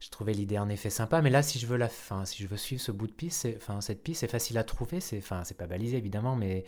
je 0.00 0.10
trouvais 0.10 0.32
l'idée 0.32 0.58
en 0.58 0.68
effet 0.68 0.90
sympa. 0.90 1.22
Mais 1.22 1.30
là, 1.30 1.42
si 1.42 1.58
je 1.58 1.66
veux 1.66 1.76
la 1.76 1.88
fin, 1.88 2.24
si 2.24 2.42
je 2.42 2.48
veux 2.48 2.56
suivre 2.56 2.82
ce 2.82 2.92
bout 2.92 3.06
de 3.06 3.12
piste, 3.12 3.48
cette 3.80 4.02
piste, 4.02 4.20
c'est 4.20 4.28
facile 4.28 4.58
à 4.58 4.64
trouver. 4.64 5.00
C'est, 5.00 5.18
enfin, 5.18 5.44
c'est 5.44 5.56
pas 5.56 5.66
balisé 5.66 5.96
évidemment, 5.96 6.34
mais 6.34 6.64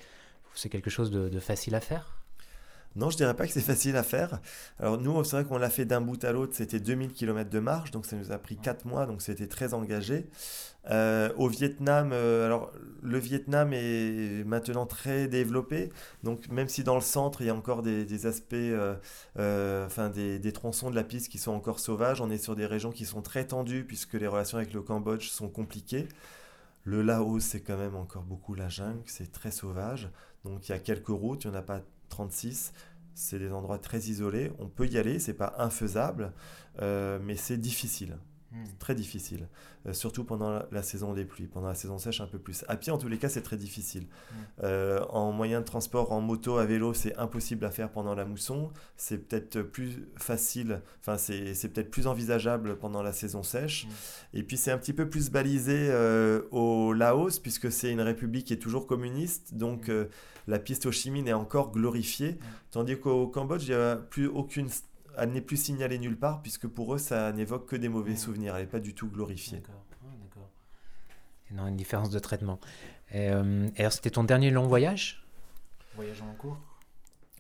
c'est 0.55 0.69
quelque 0.69 0.91
chose 0.91 1.11
de, 1.11 1.41
facile 1.41 1.75
à 1.75 1.81
faire 1.81 2.24
non, 2.97 3.11
je 3.11 3.17
dirais 3.17 3.35
pas 3.35 3.47
que 3.47 3.53
c'est 3.53 3.61
facile 3.75 3.97
à 3.97 4.03
faire. 4.03 4.41
Alors 4.79 4.99
nous, 4.99 5.23
c'est 5.25 5.37
vrai 5.37 5.45
qu'on 5.45 5.59
l'a 5.59 5.71
fait 5.71 5.85
d'un 5.85 6.01
bout 6.01 6.23
à 6.25 6.33
l'autre, 6.33 6.55
c'était 6.55 6.81
2000 6.81 7.13
km 7.13 7.51
de 7.51 7.59
marche, 7.59 7.91
donc 7.91 8.07
ça 8.07 8.17
nous 8.17 8.33
a 8.33 8.39
pris 8.39 8.57
4 8.57 8.87
mois, 8.87 9.07
donc 9.07 9.23
c'était 9.23 9.49
très 9.49 9.75
engagé. 9.75 10.27
Euh, 10.91 11.33
au 11.37 11.49
Vietnam, 11.49 12.11
euh, 12.13 12.45
alors 12.45 12.71
le 13.03 13.19
Vietnam 13.19 13.73
est 13.73 14.45
maintenant 14.45 14.85
très 14.85 15.29
développé, 15.29 15.91
donc 16.23 16.49
même 16.49 16.69
si 16.69 16.85
dans 16.85 16.95
le 16.95 17.01
centre 17.01 17.41
il 17.41 17.47
y 17.47 17.51
a 17.51 17.55
encore 17.55 17.83
des, 17.83 18.27
aspects, 18.27 18.53
euh, 18.55 19.87
enfin 19.87 20.11
des, 20.11 20.39
des, 20.39 20.53
tronçons 20.53 20.91
de 20.91 20.95
la 20.95 21.05
piste 21.05 21.31
qui 21.31 21.39
sont 21.39 21.53
encore 21.53 21.81
sauvages, 21.81 22.21
on 22.21 22.31
est 22.31 22.37
sur 22.37 22.55
des 22.55 22.67
régions 22.67 22.93
qui 22.93 23.07
sont 23.07 23.23
très 23.23 23.47
tendues 23.47 23.85
puisque 23.85 24.13
les 24.15 24.27
relations 24.27 24.59
avec 24.59 24.75
le 24.75 24.83
Cambodge 24.83 25.31
sont 25.31 25.49
compliquées. 25.49 26.07
Le 26.85 27.01
Laos, 27.01 27.41
c'est 27.41 27.63
quand 27.63 27.79
même 27.79 27.97
encore 27.97 28.25
beaucoup 28.25 28.55
la 28.55 28.69
jungle, 28.69 29.01
c'est 29.07 29.33
très 29.33 29.51
sauvage. 29.51 30.11
Donc 30.45 30.69
il 30.69 30.73
y 30.73 30.75
a 30.75 30.79
quelques 30.79 31.09
routes, 31.09 31.45
il 31.45 31.51
n'y 31.51 31.57
en 31.57 31.59
a 31.61 31.63
pas 31.63 31.81
36. 32.09 32.73
C'est 33.15 33.39
des 33.39 33.53
endroits 33.53 33.79
très 33.79 33.99
isolés. 33.99 34.53
On 34.59 34.69
peut 34.69 34.87
y 34.87 34.99
aller, 34.99 35.19
c'est 35.19 35.35
pas 35.35 35.55
infaisable, 35.59 36.33
euh, 36.81 37.19
mais 37.23 37.37
c'est 37.37 37.59
difficile. 37.59 38.19
Hmm. 38.55 38.67
Très 38.79 38.95
difficile, 38.95 39.49
euh, 39.85 39.93
surtout 39.93 40.23
pendant 40.23 40.63
la, 40.71 40.83
saison 40.85 41.13
des 41.13 41.25
pluies. 41.25 41.49
Pendant 41.49 41.67
la 41.67 41.75
saison 41.75 41.99
sèche, 41.99 42.21
un 42.21 42.29
peu 42.29 42.39
plus. 42.39 42.65
À 42.69 42.77
pied, 42.77 42.93
en 42.93 42.99
tous 42.99 43.09
les 43.09 43.19
cas, 43.19 43.29
c'est 43.29 43.43
très 43.43 43.57
difficile. 43.57 44.05
Hmm. 44.05 44.35
Euh, 44.63 45.05
en 45.11 45.33
moyen 45.33 45.59
de 45.59 45.65
transport, 45.65 46.13
en 46.13 46.21
moto, 46.21 46.59
à 46.59 46.65
vélo, 46.65 46.95
c'est 46.95 47.17
impossible 47.17 47.65
à 47.65 47.73
faire 47.73 47.91
pendant 47.91 48.15
la 48.15 48.25
mousson. 48.25 48.71
C'est 48.97 49.19
peut-être 49.19 49.61
plus 49.61 50.07
facile, 50.17 50.83
enfin, 51.01 51.19
c'est 51.19 51.69
peut-être 51.73 51.91
plus 51.91 52.07
envisageable 52.07 52.79
pendant 52.79 53.03
la 53.03 53.13
saison 53.13 53.43
sèche. 53.43 53.87
Hmm. 53.87 54.39
Et 54.39 54.43
puis, 54.45 54.57
c'est 54.57 54.71
un 54.71 54.79
petit 54.79 54.93
peu 54.93 55.11
plus 55.11 55.31
balisé 55.31 55.93
au 56.53 56.93
Laos, 56.93 57.41
puisque 57.41 57.73
c'est 57.73 57.91
une 57.91 58.03
république 58.03 58.47
qui 58.47 58.53
est 58.53 58.59
toujours 58.59 58.87
communiste. 58.87 59.55
Donc, 59.55 59.91
la 60.47 60.61
piste 60.61 60.87
au 60.87 60.93
Chi 60.93 61.11
est 61.11 61.33
encore 61.33 61.73
glorifiée, 61.73 62.39
tandis 62.71 63.01
qu'au 63.01 63.27
Cambodge, 63.27 63.65
il 63.67 63.71
n'y 63.71 63.75
a 63.75 63.97
plus 63.97 64.29
aucune 64.29 64.69
elle 65.19 65.31
n'est 65.33 65.41
plus 65.41 65.57
signalée 65.57 65.99
nulle 65.99 66.19
part 66.19 66.43
puisque 66.43 66.67
pour 66.67 66.95
eux 66.95 66.99
ça 66.99 67.33
n'évoque 67.33 67.67
que 67.67 67.77
des 67.77 67.89
mauvais 67.89 68.17
souvenirs, 68.17 68.57
elle 68.57 68.63
n'est 68.63 68.71
pas 68.71 68.81
du 68.81 68.95
tout 68.95 69.09
glorifiée. 69.09 69.59
D'accord. 69.59 69.85
Non, 71.55 71.67
une 71.69 71.77
différence 71.77 72.11
de 72.11 72.19
traitement. 72.19 72.59
Et, 73.13 73.31
euh, 73.31 73.69
alors 73.77 73.93
c'était 73.93 74.11
ton 74.11 74.25
dernier 74.25 74.51
long 74.51 74.67
voyage? 74.67 75.25
Voyage 75.95 76.23
en 76.23 76.35
cours? 76.35 76.59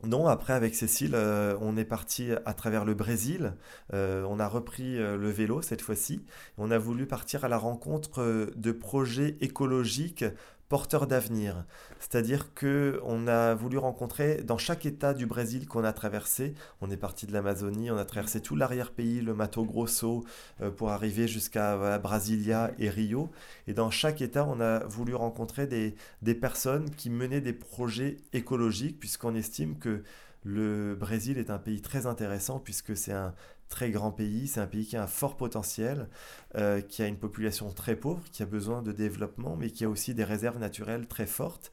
Non, 0.04 0.26
après 0.26 0.52
avec 0.52 0.74
Cécile, 0.74 1.14
euh, 1.14 1.56
on 1.60 1.76
est 1.76 1.84
parti 1.84 2.30
à 2.44 2.52
travers 2.52 2.84
le 2.84 2.94
Brésil. 2.94 3.54
Euh, 3.92 4.24
on 4.28 4.38
a 4.38 4.46
repris 4.46 4.98
le 4.98 5.30
vélo 5.30 5.62
cette 5.62 5.80
fois-ci. 5.80 6.24
On 6.58 6.70
a 6.70 6.78
voulu 6.78 7.06
partir 7.06 7.44
à 7.44 7.48
la 7.48 7.58
rencontre 7.58 8.52
de 8.54 8.72
projets 8.72 9.37
écologiques 9.40 10.26
porteur 10.68 11.07
d'avenir. 11.07 11.64
C'est-à-dire 12.00 12.55
que 12.55 13.00
on 13.05 13.27
a 13.29 13.55
voulu 13.55 13.79
rencontrer 13.79 14.42
dans 14.42 14.59
chaque 14.59 14.87
état 14.87 15.14
du 15.14 15.27
Brésil 15.27 15.66
qu'on 15.66 15.85
a 15.85 15.92
traversé, 15.92 16.55
on 16.81 16.90
est 16.90 16.96
parti 16.96 17.27
de 17.27 17.33
l'Amazonie, 17.33 17.90
on 17.90 17.96
a 17.96 18.05
traversé 18.05 18.40
tout 18.40 18.57
l'arrière-pays, 18.57 19.20
le 19.20 19.35
Mato 19.35 19.64
Grosso, 19.64 20.24
euh, 20.61 20.70
pour 20.70 20.90
arriver 20.90 21.29
jusqu'à 21.29 21.98
Brasilia 21.98 22.72
et 22.79 22.90
Rio. 22.90 23.31
Et 23.66 23.74
dans 23.74 23.90
chaque 23.90 24.20
état, 24.22 24.46
on 24.48 24.61
a 24.61 24.85
voulu 24.85 25.14
rencontrer 25.14 25.66
des, 25.66 25.94
des 26.22 26.35
personnes 26.35 26.90
qui 26.90 27.11
menaient 27.11 27.40
des 27.40 27.53
projets 27.53 28.16
écologiques, 28.33 28.98
puisqu'on 28.98 29.35
estime 29.35 29.79
que 29.79 30.03
le 30.44 30.94
Brésil 30.94 31.38
est 31.38 31.50
un 31.50 31.59
pays 31.59 31.81
très 31.81 32.07
intéressant 32.07 32.59
puisque 32.59 32.96
c'est 32.96 33.12
un 33.12 33.35
très 33.68 33.90
grand 33.90 34.11
pays, 34.12 34.46
c'est 34.48 34.61
un 34.61 34.66
pays 34.66 34.87
qui 34.87 34.96
a 34.96 35.03
un 35.03 35.07
fort 35.07 35.37
potentiel, 35.37 36.09
euh, 36.57 36.81
qui 36.81 37.03
a 37.03 37.07
une 37.07 37.18
population 37.18 37.70
très 37.72 37.96
pauvre, 37.96 38.22
qui 38.31 38.42
a 38.42 38.46
besoin 38.46 38.83
de 38.83 38.92
développement, 38.92 39.57
mais 39.57 39.70
qui 39.70 39.85
a 39.85 39.88
aussi 39.88 40.14
des 40.14 40.24
réserves 40.24 40.59
naturelles 40.59 41.07
très 41.07 41.27
fortes. 41.27 41.70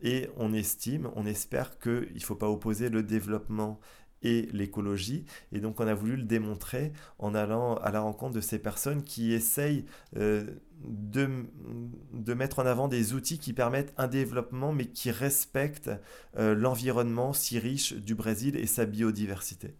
Et 0.00 0.28
on 0.36 0.52
estime, 0.52 1.10
on 1.16 1.26
espère 1.26 1.78
qu'il 1.78 2.12
ne 2.14 2.20
faut 2.20 2.34
pas 2.34 2.48
opposer 2.48 2.88
le 2.90 3.02
développement 3.02 3.80
et 4.24 4.48
l'écologie. 4.52 5.24
Et 5.52 5.60
donc 5.60 5.80
on 5.80 5.86
a 5.86 5.94
voulu 5.94 6.16
le 6.16 6.24
démontrer 6.24 6.92
en 7.18 7.34
allant 7.34 7.74
à 7.76 7.90
la 7.90 8.00
rencontre 8.00 8.34
de 8.34 8.40
ces 8.40 8.58
personnes 8.58 9.04
qui 9.04 9.32
essayent 9.32 9.84
euh, 10.16 10.46
de, 10.82 12.34
mettre 12.34 12.58
en 12.58 12.66
avant 12.66 12.88
des 12.88 13.12
outils 13.12 13.38
qui 13.38 13.52
permettent 13.52 13.94
un 13.96 14.08
développement 14.08 14.72
mais 14.72 14.86
qui 14.86 15.10
respectent 15.10 15.90
euh, 16.36 16.54
l'environnement 16.54 17.32
si 17.32 17.58
riche 17.58 17.92
du 17.92 18.14
Brésil 18.14 18.56
et 18.56 18.66
sa 18.66 18.86
biodiversité. 18.86 19.74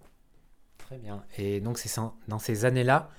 Et 1.38 1.60
donc, 1.60 1.78
c'est 1.78 2.00
dans 2.28 2.38
ces 2.38 2.64
années-là 2.64 3.10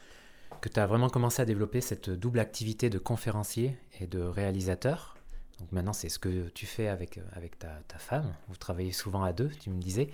que 0.61 0.69
tu 0.69 0.79
as 0.79 0.87
vraiment 0.87 1.09
commencé 1.09 1.41
à 1.41 1.45
développer 1.45 1.81
cette 1.81 2.09
double 2.09 2.39
activité 2.39 2.89
de 2.89 2.97
conférencier 2.97 3.77
et 3.99 4.07
de 4.07 4.19
réalisateur. 4.19 5.15
Donc 5.59 5.71
maintenant, 5.71 5.93
c'est 5.93 6.09
ce 6.09 6.19
que 6.19 6.49
tu 6.49 6.65
fais 6.65 6.87
avec, 6.87 7.19
avec 7.33 7.57
ta, 7.57 7.69
ta, 7.87 7.97
femme. 7.97 8.33
Vous 8.49 8.55
travaillez 8.55 8.91
souvent 8.91 9.23
à 9.23 9.31
deux, 9.31 9.49
tu 9.61 9.69
me 9.69 9.79
disais. 9.79 10.09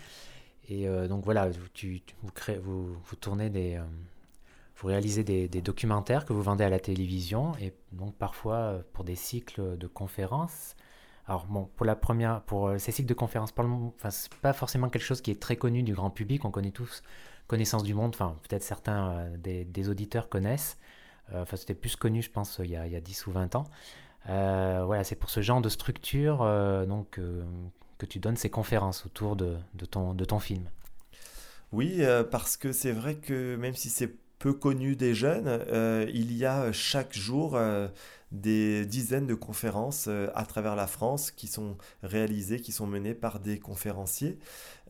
Et 0.70 0.88
euh, 0.88 1.08
donc 1.08 1.26
voilà, 1.26 1.50
tu, 1.74 2.02
vous, 2.62 3.16
tournez 3.20 3.50
des... 3.50 3.76
Euh, 3.76 3.84
vous 4.78 4.88
réalisez 4.88 5.24
des, 5.24 5.48
documentaires 5.62 6.26
que 6.26 6.34
vous 6.34 6.42
vendez 6.42 6.64
à 6.64 6.70
la 6.70 6.80
télévision 6.80 7.54
et 7.62 7.72
donc 7.92 8.16
parfois 8.16 8.56
euh, 8.56 8.82
pour 8.94 9.04
des 9.04 9.16
cycles 9.16 9.78
de 9.78 9.88
conférences. 9.88 10.76
Alors 11.28 11.46
bon, 11.46 11.70
pour 11.76 11.86
la 11.86 11.96
première, 11.96 12.42
pour 12.42 12.74
ces 12.80 12.92
cycles 12.92 13.08
de 13.08 13.14
conférences, 13.14 13.54
enfin, 13.56 14.10
c'est 14.10 14.34
pas 14.36 14.54
forcément 14.54 14.90
quelque 14.90 15.04
chose 15.04 15.22
qui 15.22 15.30
est 15.30 15.40
très 15.40 15.56
connu 15.56 15.84
du 15.84 15.94
grand 15.94 16.10
public. 16.10 16.46
On 16.46 16.52
connaît 16.52 16.72
tous 16.72 17.04
connaissance 17.52 17.84
du 17.84 17.94
monde, 17.94 18.12
enfin 18.14 18.38
peut-être 18.48 18.64
certains 18.64 19.12
euh, 19.12 19.66
des, 19.66 19.90
auditeurs 19.90 20.30
connaissent. 20.30 20.78
Euh, 21.34 21.42
enfin, 21.42 21.58
c'était 21.58 21.74
plus 21.74 21.98
connu, 21.98 22.22
je 22.22 22.32
pense, 22.32 22.62
il 22.64 22.72
y 22.72 22.78
a, 22.78 22.88
il 22.88 22.94
y 22.94 22.96
a 22.96 23.02
10 23.02 23.28
ou 23.28 23.32
20 23.32 23.56
ans. 23.56 23.66
Euh, 24.30 24.84
voilà, 24.86 25.04
c'est 25.04 25.18
pour 25.18 25.30
ce 25.30 25.42
genre 25.42 25.60
de 25.60 25.68
structure 25.68 26.38
donc, 26.88 27.20
que 27.98 28.06
tu 28.06 28.20
donnes 28.20 28.38
ces 28.38 28.50
conférences 28.50 29.06
autour 29.06 29.36
de, 29.36 29.58
de, 29.74 29.86
ton, 29.86 30.14
de 30.14 30.24
ton 30.24 30.40
film. 30.40 30.64
Oui, 31.74 32.02
parce 32.32 32.56
que 32.56 32.72
c'est 32.72 32.94
vrai 32.94 33.16
que 33.16 33.58
même 33.58 33.76
si 33.76 33.90
c'est 33.90 34.14
peu 34.42 34.54
connu 34.54 34.96
des 34.96 35.14
jeunes, 35.14 35.60
il 36.14 36.36
y 36.36 36.46
a 36.46 36.72
chaque 36.72 37.14
jour 37.14 37.56
des 38.32 38.86
dizaines 38.86 39.28
de 39.28 39.36
conférences 39.36 40.06
euh, 40.08 40.28
à 40.36 40.46
travers 40.46 40.76
la 40.76 40.88
France 40.88 41.32
qui 41.32 41.48
sont 41.48 41.78
réalisées, 42.02 42.62
qui 42.62 42.72
sont 42.72 42.88
menées 42.88 43.14
par 43.14 43.40
des 43.40 43.60
conférenciers. 43.60 44.40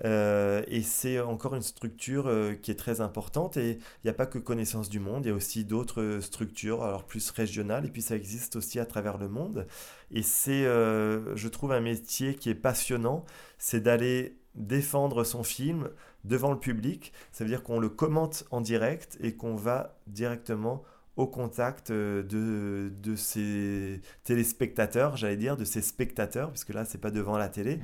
Euh, 0.05 0.63
et 0.67 0.83
c'est 0.83 1.19
encore 1.19 1.55
une 1.55 1.61
structure 1.63 2.27
euh, 2.27 2.53
qui 2.53 2.71
est 2.71 2.75
très 2.75 3.01
importante. 3.01 3.57
Et 3.57 3.71
il 3.71 4.05
n'y 4.05 4.09
a 4.11 4.13
pas 4.13 4.27
que 4.27 4.37
Connaissance 4.37 4.89
du 4.89 4.99
Monde, 4.99 5.25
il 5.25 5.29
y 5.29 5.31
a 5.31 5.35
aussi 5.35 5.65
d'autres 5.65 6.19
structures, 6.21 6.83
alors 6.83 7.05
plus 7.05 7.31
régionales, 7.31 7.85
et 7.85 7.89
puis 7.89 8.01
ça 8.01 8.15
existe 8.15 8.55
aussi 8.55 8.79
à 8.79 8.85
travers 8.85 9.17
le 9.17 9.27
monde. 9.27 9.67
Et 10.11 10.23
c'est, 10.23 10.63
je 10.63 11.47
trouve, 11.47 11.71
un 11.71 11.79
métier 11.79 12.35
qui 12.35 12.49
est 12.49 12.55
passionnant, 12.55 13.25
c'est 13.57 13.81
d'aller 13.81 14.37
défendre 14.55 15.23
son 15.23 15.43
film 15.43 15.89
devant 16.23 16.51
le 16.51 16.59
public. 16.59 17.13
Ça 17.31 17.43
veut 17.43 17.49
dire 17.49 17.63
qu'on 17.63 17.79
le 17.79 17.89
commente 17.89 18.45
en 18.51 18.61
direct 18.61 19.17
et 19.21 19.35
qu'on 19.35 19.55
va 19.55 19.95
directement 20.07 20.83
au 21.17 21.27
contact 21.27 21.91
euh, 21.91 22.23
de, 22.23 22.91
de 23.03 23.15
ces 23.15 24.01
téléspectateurs, 24.23 25.17
j'allais 25.17 25.35
dire, 25.35 25.57
de 25.57 25.65
ces 25.65 25.81
spectateurs, 25.81 26.49
parce 26.49 26.63
que 26.63 26.71
là, 26.71 26.85
c'est 26.85 26.99
pas 26.99 27.11
devant 27.11 27.37
la 27.37 27.49
télé. 27.49 27.77
Mmh. 27.77 27.81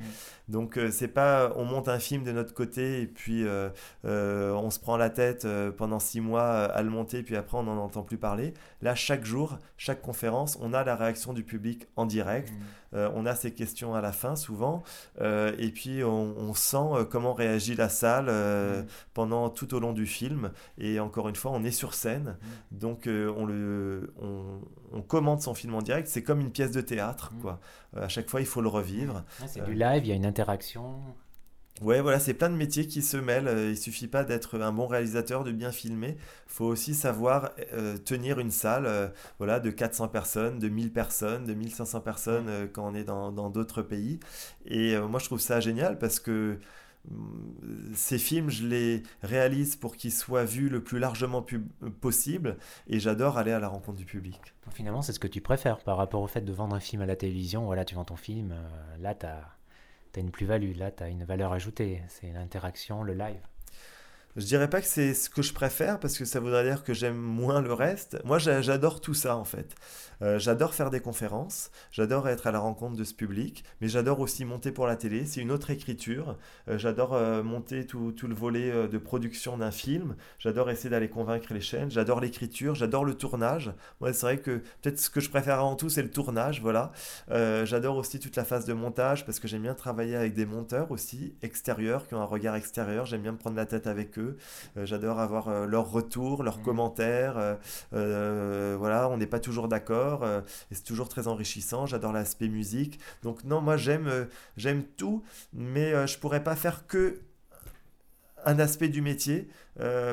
Donc, 0.48 0.78
euh, 0.78 0.90
c'est 0.90 1.08
pas 1.08 1.52
on 1.56 1.64
monte 1.64 1.88
un 1.88 1.98
film 1.98 2.24
de 2.24 2.32
notre 2.32 2.54
côté 2.54 3.02
et 3.02 3.06
puis 3.06 3.44
euh, 3.44 3.70
on 4.04 4.70
se 4.70 4.80
prend 4.80 4.96
la 4.96 5.10
tête 5.10 5.46
pendant 5.76 5.98
six 5.98 6.20
mois 6.20 6.64
à 6.64 6.82
le 6.82 6.90
monter, 6.90 7.22
puis 7.22 7.36
après, 7.36 7.58
on 7.58 7.64
n'en 7.64 7.76
entend 7.76 8.02
plus 8.02 8.18
parler. 8.18 8.54
Là, 8.80 8.94
chaque 8.94 9.24
jour, 9.24 9.58
chaque 9.76 10.00
conférence, 10.00 10.58
on 10.60 10.72
a 10.72 10.82
la 10.84 10.96
réaction 10.96 11.32
du 11.32 11.44
public 11.44 11.86
en 11.96 12.06
direct. 12.06 12.50
Mmh. 12.50 12.87
On 12.92 13.26
a 13.26 13.34
ces 13.34 13.52
questions 13.52 13.94
à 13.94 14.00
la 14.00 14.12
fin, 14.12 14.36
souvent. 14.36 14.82
et 15.20 15.70
puis, 15.74 16.02
on, 16.04 16.54
sent 16.54 17.06
comment 17.10 17.34
réagit 17.34 17.74
la 17.74 17.88
salle 17.88 18.26
mmh. 18.26 18.86
pendant 19.14 19.50
tout 19.50 19.74
au 19.74 19.80
long 19.80 19.92
du 19.92 20.06
film. 20.06 20.50
Et 20.78 21.00
encore 21.00 21.28
une 21.28 21.36
fois, 21.36 21.52
on 21.52 21.64
est 21.64 21.70
sur 21.70 21.94
scène. 21.94 22.36
Donc, 22.70 23.06
on, 23.06 23.46
le, 23.46 24.12
on, 24.20 25.02
commente 25.02 25.42
son 25.42 25.54
film 25.54 25.74
en 25.74 25.82
direct, 25.82 26.08
c'est 26.08 26.22
comme 26.22 26.40
une 26.40 26.50
pièce 26.50 26.72
de 26.72 26.80
théâtre. 26.80 27.32
Quoi. 27.40 27.60
Euh, 27.96 28.04
à 28.04 28.08
chaque 28.08 28.28
fois, 28.28 28.40
il 28.40 28.46
faut 28.46 28.60
le 28.60 28.68
revivre. 28.68 29.24
c'est 29.46 29.64
du 29.64 29.74
live, 29.74 30.04
il 30.04 30.08
y 30.08 30.12
a 30.12 30.14
une 30.14 30.26
interaction. 30.26 31.00
Ouais, 31.80 32.00
voilà, 32.00 32.18
c'est 32.18 32.34
plein 32.34 32.50
de 32.50 32.56
métiers 32.56 32.86
qui 32.86 33.02
se 33.02 33.16
mêlent. 33.16 33.48
Euh, 33.48 33.70
il 33.70 33.76
suffit 33.76 34.08
pas 34.08 34.24
d'être 34.24 34.60
un 34.60 34.72
bon 34.72 34.86
réalisateur, 34.86 35.44
de 35.44 35.52
bien 35.52 35.70
filmer. 35.70 36.16
Il 36.46 36.52
faut 36.52 36.66
aussi 36.66 36.94
savoir 36.94 37.52
euh, 37.72 37.96
tenir 37.98 38.40
une 38.40 38.50
salle 38.50 39.12
voilà, 39.38 39.60
de 39.60 39.70
400 39.70 40.08
personnes, 40.08 40.58
de 40.58 40.68
1000 40.68 40.92
personnes, 40.92 41.44
de 41.44 41.54
1500 41.54 42.00
personnes 42.00 42.64
mm. 42.64 42.68
quand 42.72 42.90
on 42.90 42.94
est 42.94 43.04
dans 43.04 43.50
d'autres 43.50 43.82
pays. 43.82 44.18
Et 44.66 44.98
moi, 44.98 45.20
je 45.20 45.26
trouve 45.26 45.40
ça 45.40 45.60
génial 45.60 45.98
parce 45.98 46.18
que 46.20 46.58
ces 47.94 48.18
films, 48.18 48.50
je 48.50 48.66
les 48.66 49.02
réalise 49.22 49.76
pour 49.76 49.96
qu'ils 49.96 50.12
soient 50.12 50.44
vus 50.44 50.68
le 50.68 50.82
plus 50.82 50.98
largement 50.98 51.44
possible 52.00 52.56
et 52.86 53.00
j'adore 53.00 53.38
aller 53.38 53.52
à 53.52 53.60
la 53.60 53.68
rencontre 53.68 53.98
du 53.98 54.04
public. 54.04 54.40
Finalement, 54.70 55.02
c'est 55.02 55.12
ce 55.12 55.20
que 55.20 55.28
tu 55.28 55.40
préfères 55.40 55.78
par 55.78 55.96
rapport 55.96 56.20
au 56.20 56.26
fait 56.26 56.42
de 56.42 56.52
vendre 56.52 56.76
un 56.76 56.80
film 56.80 57.02
à 57.02 57.06
la 57.06 57.16
télévision. 57.16 57.64
Voilà, 57.64 57.84
tu 57.84 57.94
vends 57.94 58.04
ton 58.04 58.16
film, 58.16 58.52
euh, 58.52 58.96
là, 59.00 59.14
tu 59.14 59.26
as, 59.26 59.40
as, 60.16 60.20
une 60.20 60.30
plus-value, 60.30 60.76
là, 60.76 60.90
tu 60.90 61.04
une 61.04 61.24
valeur 61.24 61.52
ajoutée. 61.52 62.02
C'est 62.08 62.32
l'interaction, 62.32 63.02
le 63.02 63.14
live. 63.14 63.40
Je 64.38 64.44
dirais 64.44 64.70
pas 64.70 64.80
que 64.80 64.86
c'est 64.86 65.14
ce 65.14 65.28
que 65.28 65.42
je 65.42 65.52
préfère 65.52 65.98
parce 65.98 66.16
que 66.16 66.24
ça 66.24 66.38
voudrait 66.38 66.62
dire 66.62 66.84
que 66.84 66.94
j'aime 66.94 67.16
moins 67.16 67.60
le 67.60 67.72
reste. 67.72 68.18
Moi, 68.24 68.38
j'adore 68.38 69.00
tout 69.00 69.12
ça 69.12 69.36
en 69.36 69.42
fait. 69.42 69.74
Euh, 70.22 70.38
j'adore 70.38 70.74
faire 70.74 70.90
des 70.90 71.00
conférences, 71.00 71.70
j'adore 71.92 72.28
être 72.28 72.46
à 72.46 72.52
la 72.52 72.58
rencontre 72.58 72.96
de 72.96 73.04
ce 73.04 73.14
public, 73.14 73.64
mais 73.80 73.88
j'adore 73.88 74.20
aussi 74.20 74.44
monter 74.44 74.72
pour 74.72 74.86
la 74.86 74.96
télé. 74.96 75.24
C'est 75.26 75.40
une 75.40 75.50
autre 75.50 75.70
écriture. 75.70 76.36
Euh, 76.68 76.78
j'adore 76.78 77.14
euh, 77.14 77.42
monter 77.42 77.86
tout, 77.86 78.14
le 78.22 78.34
volet 78.34 78.88
de 78.88 78.98
production 78.98 79.58
d'un 79.58 79.70
film. 79.70 80.16
J'adore 80.38 80.70
essayer 80.70 80.90
d'aller 80.90 81.08
convaincre 81.08 81.52
les 81.52 81.60
chaînes. 81.60 81.90
J'adore 81.90 82.20
l'écriture. 82.20 82.74
J'adore 82.74 83.04
le 83.04 83.14
tournage. 83.14 83.72
Moi, 84.00 84.12
c'est 84.12 84.26
vrai 84.26 84.38
que 84.38 84.58
peut-être 84.82 84.98
ce 85.00 85.10
que 85.10 85.20
je 85.20 85.30
préfère 85.30 85.58
avant 85.58 85.76
tout, 85.76 85.88
c'est 85.88 86.02
le 86.02 86.10
tournage. 86.10 86.60
Voilà. 86.60 86.92
j'adore 87.28 87.96
aussi 87.96 88.20
toute 88.20 88.36
la 88.36 88.44
phase 88.44 88.64
de 88.66 88.72
montage 88.72 89.24
parce 89.24 89.40
que 89.40 89.48
j'aime 89.48 89.62
bien 89.62 89.74
travailler 89.74 90.16
avec 90.16 90.34
des 90.34 90.46
monteurs 90.46 90.90
aussi 90.90 91.34
extérieurs 91.42 92.06
qui 92.06 92.14
ont 92.14 92.20
un 92.20 92.24
regard 92.24 92.54
extérieur. 92.54 93.06
J'aime 93.06 93.22
bien 93.22 93.32
me 93.32 93.38
prendre 93.38 93.56
la 93.56 93.66
tête 93.66 93.86
avec 93.86 94.18
eux. 94.18 94.27
J'adore 94.76 95.18
avoir 95.20 95.66
leur 95.66 95.90
retour, 95.90 96.42
leurs 96.42 96.58
mmh. 96.58 96.62
commentaires. 96.62 97.58
voilà, 97.92 99.08
on 99.10 99.16
n'est 99.16 99.26
pas 99.26 99.40
toujours 99.40 99.68
d'accord. 99.68 100.24
Euh, 100.24 100.40
et 100.70 100.74
c'est 100.74 100.84
toujours 100.84 101.08
très 101.08 101.28
enrichissant. 101.28 101.86
J'adore 101.86 102.12
l'aspect 102.12 102.48
musique. 102.48 102.98
Donc 103.22 103.44
non, 103.44 103.60
moi 103.60 103.76
j'aime 103.76 104.06
euh, 104.06 104.24
j'aime 104.56 104.84
tout, 104.96 105.22
mais 105.52 105.92
euh, 105.92 106.06
je 106.06 106.18
pourrais 106.18 106.42
pas 106.42 106.56
faire 106.56 106.86
que 106.86 107.20
un 108.48 108.58
aspect 108.58 108.88
du 108.88 109.02
métier 109.02 109.48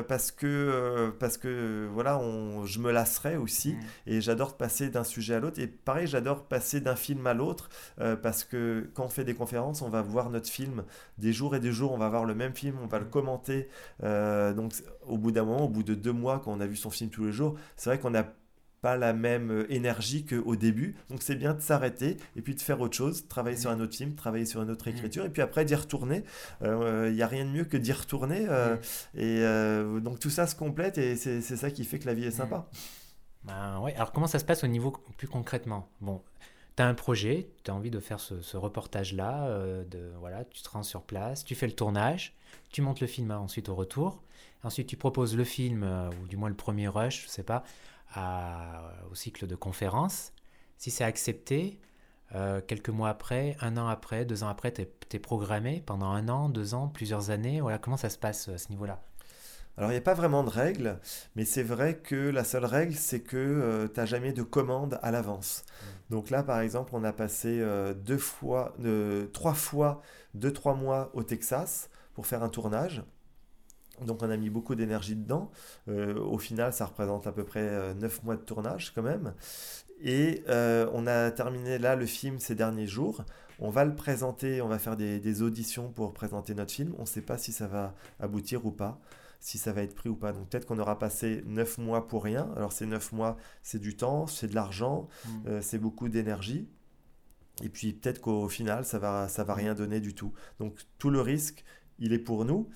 parce 0.08 0.30
que 0.30 1.12
parce 1.18 1.38
que 1.38 1.88
voilà 1.92 2.18
on, 2.18 2.64
je 2.66 2.78
me 2.78 2.92
lasserais 2.92 3.34
aussi 3.36 3.72
mmh. 3.72 3.78
et 4.06 4.20
j'adore 4.20 4.56
passer 4.56 4.90
d'un 4.90 5.02
sujet 5.02 5.34
à 5.34 5.40
l'autre. 5.40 5.60
Et 5.60 5.66
pareil 5.66 6.06
j'adore 6.06 6.44
passer 6.44 6.80
d'un 6.80 6.94
film 6.94 7.26
à 7.26 7.34
l'autre 7.34 7.68
parce 8.22 8.44
que 8.44 8.88
quand 8.94 9.06
on 9.06 9.08
fait 9.08 9.24
des 9.24 9.34
conférences 9.34 9.82
on 9.82 9.88
va 9.88 10.02
voir 10.02 10.30
notre 10.30 10.48
film 10.48 10.84
des 11.18 11.32
jours 11.32 11.56
et 11.56 11.60
des 11.60 11.72
jours 11.72 11.92
on 11.92 11.98
va 11.98 12.08
voir 12.08 12.24
le 12.24 12.34
même 12.34 12.54
film 12.54 12.76
on 12.82 12.86
va 12.86 12.98
le 12.98 13.06
commenter. 13.06 13.68
Donc 14.02 14.72
au 15.06 15.18
bout 15.18 15.32
d'un 15.32 15.44
moment 15.44 15.64
au 15.64 15.68
bout 15.68 15.82
de 15.82 15.94
deux 15.94 16.12
mois 16.12 16.40
quand 16.44 16.52
on 16.52 16.60
a 16.60 16.66
vu 16.66 16.76
son 16.76 16.90
film 16.90 17.10
tous 17.10 17.24
les 17.24 17.32
jours 17.32 17.56
c'est 17.76 17.90
vrai 17.90 17.98
qu'on 17.98 18.14
a 18.14 18.24
pas 18.80 18.96
la 18.96 19.12
même 19.12 19.50
euh, 19.50 19.72
énergie 19.72 20.24
qu'au 20.24 20.56
début. 20.56 20.96
Donc 21.10 21.22
c'est 21.22 21.34
bien 21.34 21.54
de 21.54 21.60
s'arrêter 21.60 22.16
et 22.36 22.42
puis 22.42 22.54
de 22.54 22.60
faire 22.60 22.80
autre 22.80 22.96
chose, 22.96 23.26
travailler 23.28 23.56
sur 23.56 23.70
un 23.70 23.80
autre 23.80 23.96
film, 23.96 24.14
travailler 24.14 24.46
sur 24.46 24.62
une 24.62 24.70
autre 24.70 24.86
écriture 24.88 25.24
et 25.24 25.30
puis 25.30 25.42
après 25.42 25.64
d'y 25.64 25.74
retourner. 25.74 26.24
Il 26.60 26.66
euh, 26.66 27.10
n'y 27.10 27.22
a 27.22 27.26
rien 27.26 27.44
de 27.44 27.50
mieux 27.50 27.64
que 27.64 27.76
d'y 27.76 27.92
retourner. 27.92 28.46
Euh, 28.48 28.76
et 29.14 30.00
donc 30.00 30.18
tout 30.18 30.30
ça 30.30 30.46
se 30.46 30.54
complète 30.54 30.98
et 30.98 31.16
c'est 31.16 31.40
ça 31.42 31.70
qui 31.70 31.84
fait 31.84 31.98
que 31.98 32.06
la 32.06 32.14
vie 32.14 32.24
est 32.24 32.30
sympa. 32.30 32.68
Ben, 33.44 33.78
ouais. 33.80 33.94
Alors 33.94 34.12
comment 34.12 34.26
ça 34.26 34.38
se 34.38 34.44
passe 34.44 34.64
au 34.64 34.66
niveau 34.66 34.92
plus 35.16 35.28
concrètement? 35.28 35.88
Bon, 36.00 36.22
tu 36.76 36.82
as 36.82 36.86
un 36.86 36.94
projet, 36.94 37.48
tu 37.64 37.70
as 37.70 37.74
envie 37.74 37.90
de 37.90 38.00
faire 38.00 38.20
ce, 38.20 38.56
reportage-là, 38.56 39.48
de 39.84 40.12
voilà, 40.20 40.44
tu 40.44 40.62
te 40.62 40.68
rends 40.68 40.82
sur 40.82 41.02
place, 41.02 41.44
tu 41.44 41.54
fais 41.54 41.66
le 41.66 41.74
tournage, 41.74 42.34
tu 42.70 42.82
montes 42.82 43.00
le 43.00 43.06
film 43.06 43.30
ensuite 43.30 43.68
au 43.68 43.74
retour, 43.74 44.22
ensuite 44.62 44.88
tu 44.88 44.96
proposes 44.96 45.36
le 45.36 45.44
film, 45.44 45.88
ou 46.22 46.26
du 46.26 46.36
moins 46.36 46.48
le 46.48 46.56
premier 46.56 46.88
rush, 46.88 47.24
je 47.24 47.28
sais 47.28 47.44
pas, 47.44 47.64
au 48.16 49.14
cycle 49.14 49.46
de 49.46 49.54
conférences. 49.54 50.32
Si 50.78 50.90
c'est 50.90 51.04
accepté, 51.04 51.80
euh, 52.34 52.60
quelques 52.66 52.88
mois 52.88 53.08
après, 53.08 53.56
un 53.60 53.76
an 53.76 53.86
après, 53.86 54.24
deux 54.24 54.42
ans 54.42 54.48
après, 54.48 54.72
tu 54.72 54.82
es, 54.82 55.18
programmé 55.18 55.82
pendant 55.84 56.10
un 56.10 56.28
an, 56.28 56.48
deux 56.48 56.74
ans, 56.74 56.88
plusieurs 56.88 57.30
années. 57.30 57.60
Voilà, 57.60 57.78
comment 57.78 57.96
ça 57.96 58.10
se 58.10 58.18
passe 58.18 58.48
à 58.48 58.58
ce 58.58 58.70
niveau-là? 58.70 59.00
Alors, 59.78 59.90
il 59.90 59.94
n'y 59.94 59.98
a 59.98 60.02
pas 60.02 60.14
vraiment 60.14 60.42
de 60.42 60.48
règle, 60.48 60.98
mais 61.34 61.44
c'est 61.44 61.62
vrai 61.62 61.98
que 61.98 62.30
la 62.30 62.44
seule 62.44 62.64
règle, 62.64 62.94
c'est 62.94 63.20
que 63.20 63.36
euh, 63.36 63.88
tu 63.88 64.00
n'as 64.00 64.06
jamais 64.06 64.32
de 64.32 64.42
commande 64.42 64.98
à 65.02 65.10
l'avance. 65.10 65.64
Mmh. 65.66 66.14
Donc 66.14 66.30
là, 66.30 66.42
par 66.42 66.60
exemple, 66.60 66.92
on 66.94 67.04
a 67.04 67.12
passé 67.12 67.60
euh, 67.60 67.92
deux 67.92 68.18
fois, 68.18 68.74
trois 69.32 69.54
fois, 69.54 70.00
deux, 70.34 70.52
trois 70.52 70.74
mois 70.74 71.10
au 71.12 71.22
Texas 71.22 71.90
pour 72.14 72.26
faire 72.26 72.42
un 72.42 72.48
tournage. 72.48 73.02
Donc 74.04 74.22
on 74.22 74.30
a 74.30 74.36
mis 74.36 74.50
beaucoup 74.50 74.74
d'énergie 74.74 75.16
dedans. 75.16 75.50
Euh, 75.88 76.18
au 76.18 76.38
final, 76.38 76.72
ça 76.72 76.86
représente 76.86 77.26
à 77.26 77.32
peu 77.32 77.44
près 77.44 77.94
9 77.94 78.02
euh, 78.04 78.24
mois 78.24 78.36
de 78.36 78.42
tournage 78.42 78.92
quand 78.94 79.02
même. 79.02 79.34
Et 80.00 80.44
euh, 80.48 80.88
on 80.92 81.06
a 81.06 81.30
terminé 81.30 81.78
là 81.78 81.96
le 81.96 82.06
film 82.06 82.38
ces 82.38 82.54
derniers 82.54 82.86
jours. 82.86 83.24
On 83.58 83.70
va 83.70 83.86
le 83.86 83.94
présenter, 83.94 84.60
on 84.60 84.68
va 84.68 84.78
faire 84.78 84.96
des, 84.96 85.42
auditions 85.42 85.90
pour 85.90 86.12
présenter 86.12 86.54
notre 86.54 86.72
film. 86.72 86.94
On 86.98 87.02
ne 87.02 87.06
sait 87.06 87.22
pas 87.22 87.38
si 87.38 87.52
ça 87.52 87.66
va 87.66 87.94
aboutir 88.20 88.66
ou 88.66 88.70
pas, 88.70 89.00
si 89.40 89.56
ça 89.56 89.72
va 89.72 89.82
être 89.82 89.94
pris 89.94 90.10
ou 90.10 90.16
pas. 90.16 90.32
Donc 90.32 90.50
peut-être 90.50 90.66
qu'on 90.66 90.78
aura 90.78 90.98
passé 90.98 91.42
9 91.46 91.78
mois 91.78 92.06
pour 92.06 92.22
rien. 92.22 92.50
Alors 92.56 92.72
ces 92.72 92.84
9 92.84 93.12
mois, 93.12 93.38
c'est 93.62 93.78
du 93.78 93.96
temps, 93.96 94.26
c'est 94.26 94.48
de 94.48 94.54
l'argent, 94.54 95.08
mmh. 95.24 95.62
c'est 95.62 95.78
beaucoup 95.78 96.10
d'énergie. 96.10 96.68
Et 97.62 97.70
puis 97.70 97.94
peut-être 97.94 98.20
qu'au 98.20 98.48
final, 98.48 98.84
ça 98.84 98.98
va, 98.98 99.28
ça 99.28 99.42
va 99.42 99.54
rien 99.54 99.74
donner 99.74 100.00
du 100.00 100.14
tout. 100.14 100.32
Donc 100.60 100.76
tout 100.98 101.08
le 101.08 101.22
risque, 101.22 101.64
il 101.98 102.12
est 102.12 102.18
pour 102.18 102.44
nous. 102.44 102.68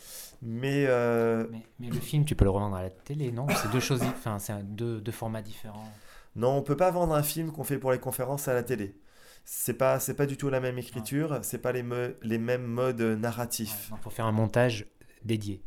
Euh, 0.42 1.46
mais, 1.50 1.62
mais, 1.78 1.88
le 1.88 2.00
film, 2.00 2.24
tu 2.24 2.34
peux 2.34 2.44
le 2.44 2.50
revendre 2.50 2.76
à 2.76 2.82
la 2.82 2.90
télé, 2.90 3.32
non? 3.32 3.46
C'est 3.56 3.70
deux 3.70 3.80
choses, 3.80 4.02
enfin, 4.02 4.38
c'est 4.38 4.54
deux, 4.74 5.00
deux, 5.00 5.12
formats 5.12 5.42
différents. 5.42 5.92
Non, 6.36 6.56
on 6.56 6.62
peut 6.62 6.76
pas 6.76 6.90
vendre 6.90 7.14
un 7.14 7.22
film 7.22 7.52
qu'on 7.52 7.64
fait 7.64 7.78
pour 7.78 7.92
les 7.92 7.98
conférences 7.98 8.48
à 8.48 8.54
la 8.54 8.62
télé. 8.62 8.96
C'est 9.44 9.74
pas, 9.74 9.98
c'est 9.98 10.14
pas 10.14 10.26
du 10.26 10.36
tout 10.36 10.48
la 10.48 10.60
même 10.60 10.78
écriture, 10.78 11.40
c'est 11.42 11.58
pas 11.58 11.72
les, 11.72 11.84
les 12.22 12.38
mêmes 12.38 12.64
modes 12.64 13.00
narratifs. 13.00 13.90
Il 13.92 14.02
faut 14.02 14.10
faire 14.10 14.26
un 14.26 14.32
montage 14.32 14.86
dédié. 15.24 15.62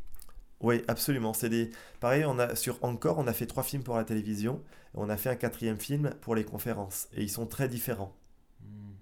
Oui, 0.61 0.81
absolument. 0.87 1.33
C'est 1.33 1.49
des... 1.49 1.71
Pareil, 1.99 2.23
on 2.25 2.39
a, 2.39 2.55
sur 2.55 2.81
Encore, 2.83 3.19
on 3.19 3.27
a 3.27 3.33
fait 3.33 3.45
trois 3.45 3.63
films 3.63 3.83
pour 3.83 3.97
la 3.97 4.05
télévision. 4.05 4.61
on 4.93 5.09
a 5.09 5.17
fait 5.17 5.29
un 5.29 5.35
quatrième 5.35 5.77
film 5.77 6.15
pour 6.21 6.35
les 6.35 6.45
conférences. 6.45 7.09
Et 7.13 7.23
ils 7.23 7.29
sont 7.29 7.45
très 7.45 7.67
différents. 7.67 8.15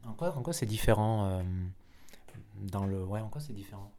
En 0.07 0.13
quoi, 0.13 0.35
en 0.35 0.41
quoi 0.41 0.53
c'est 0.53 0.65
différent 0.65 1.29
euh, 1.29 1.43
dans 2.59 2.85
le... 2.85 3.03
Ouais, 3.03 3.19
en 3.19 3.29
quoi 3.29 3.39
c'est 3.39 3.53
différent 3.53 3.91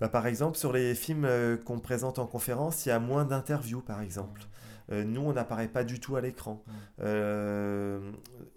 bah, 0.00 0.08
par 0.08 0.26
exemple, 0.26 0.56
sur 0.56 0.72
les 0.72 0.94
films 0.94 1.24
euh, 1.24 1.56
qu'on 1.56 1.80
présente 1.80 2.18
en 2.18 2.26
conférence, 2.26 2.86
il 2.86 2.90
y 2.90 2.92
a 2.92 2.98
moins 3.00 3.24
d'interviews, 3.24 3.80
par 3.80 4.00
exemple. 4.00 4.42
Nous, 4.90 5.20
on 5.20 5.32
n'apparaît 5.32 5.68
pas 5.68 5.84
du 5.84 6.00
tout 6.00 6.16
à 6.16 6.20
l'écran. 6.20 6.62
Mm. 6.98 7.02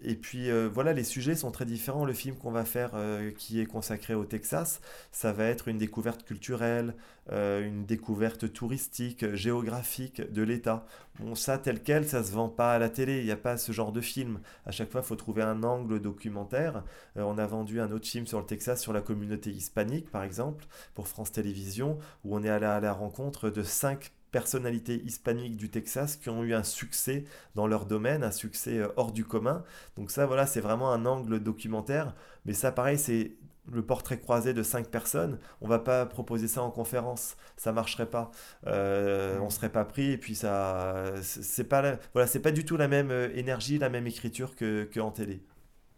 et 0.02 0.14
puis 0.14 0.50
voilà, 0.72 0.92
les 0.92 1.04
sujets 1.04 1.34
sont 1.34 1.50
très 1.50 1.64
différents. 1.64 2.04
Le 2.04 2.12
film 2.12 2.36
qu'on 2.36 2.50
va 2.50 2.64
faire, 2.64 2.92
qui 3.36 3.60
est 3.60 3.66
consacré 3.66 4.14
au 4.14 4.24
Texas, 4.24 4.80
ça 5.10 5.32
va 5.32 5.44
être 5.44 5.68
une 5.68 5.78
découverte 5.78 6.24
culturelle, 6.24 6.94
une 7.30 7.84
découverte 7.84 8.52
touristique, 8.52 9.34
géographique 9.34 10.20
de 10.32 10.42
l'État. 10.42 10.86
Bon, 11.20 11.34
ça, 11.34 11.58
tel 11.58 11.82
quel, 11.82 12.08
ça 12.08 12.24
se 12.24 12.32
vend 12.32 12.48
pas 12.48 12.72
à 12.72 12.78
la 12.78 12.88
télé. 12.88 13.18
Il 13.18 13.24
n'y 13.24 13.30
a 13.30 13.36
pas 13.36 13.56
ce 13.58 13.72
genre 13.72 13.92
de 13.92 14.00
film. 14.00 14.40
À 14.64 14.70
chaque 14.70 14.90
fois, 14.90 15.02
il 15.02 15.06
faut 15.06 15.16
trouver 15.16 15.42
un 15.42 15.62
angle 15.62 16.00
documentaire. 16.00 16.82
on 17.16 17.38
a 17.38 17.46
vendu 17.46 17.80
un 17.80 17.92
autre 17.92 18.06
film 18.06 18.26
sur 18.26 18.40
le 18.40 18.46
Texas, 18.46 18.80
sur 18.80 18.92
la 18.92 19.02
communauté 19.02 19.50
hispanique, 19.50 20.10
par 20.10 20.22
exemple, 20.22 20.64
pour 20.94 21.08
France 21.08 21.32
Télévisions, 21.32 21.98
où 22.24 22.36
on 22.36 22.42
est 22.42 22.48
allé 22.48 22.66
à 22.66 22.80
la 22.80 22.92
rencontre 22.92 23.50
de 23.50 23.62
cinq 23.62 24.12
personnalités 24.32 25.02
hispaniques 25.04 25.56
du 25.56 25.68
Texas 25.68 26.16
qui 26.16 26.30
ont 26.30 26.42
eu 26.42 26.54
un 26.54 26.64
succès 26.64 27.24
dans 27.54 27.66
leur 27.66 27.86
domaine, 27.86 28.24
un 28.24 28.32
succès 28.32 28.78
euh, 28.78 28.88
hors 28.96 29.12
du 29.12 29.24
commun. 29.24 29.62
Donc 29.96 30.10
ça, 30.10 30.26
voilà, 30.26 30.46
c'est 30.46 30.60
vraiment 30.60 30.90
un 30.92 31.06
angle 31.06 31.38
documentaire. 31.38 32.14
Mais 32.46 32.54
ça, 32.54 32.72
pareil, 32.72 32.98
c'est 32.98 33.36
le 33.70 33.82
portrait 33.82 34.18
croisé 34.18 34.54
de 34.54 34.62
cinq 34.62 34.88
personnes. 34.88 35.38
On 35.60 35.68
va 35.68 35.78
pas 35.78 36.06
proposer 36.06 36.48
ça 36.48 36.62
en 36.62 36.70
conférence, 36.70 37.36
ça 37.56 37.72
marcherait 37.72 38.10
pas. 38.10 38.32
Euh, 38.66 39.38
on 39.38 39.50
serait 39.50 39.70
pas 39.70 39.84
pris 39.84 40.10
et 40.10 40.18
puis 40.18 40.34
ça, 40.34 41.12
c'est 41.22 41.68
pas, 41.68 41.98
voilà, 42.14 42.26
c'est 42.26 42.40
pas 42.40 42.50
du 42.50 42.64
tout 42.64 42.76
la 42.76 42.88
même 42.88 43.10
euh, 43.10 43.28
énergie, 43.36 43.78
la 43.78 43.90
même 43.90 44.06
écriture 44.06 44.56
que, 44.56 44.84
que 44.84 45.10
télé. 45.10 45.44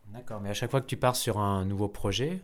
D'accord, 0.09 0.41
mais 0.41 0.51
à 0.51 0.55
chaque 0.55 0.71
fois 0.71 0.81
que 0.81 0.87
tu 0.87 0.97
pars 0.97 1.17
sur 1.17 1.39
un 1.39 1.65
nouveau 1.65 1.89
projet, 1.89 2.43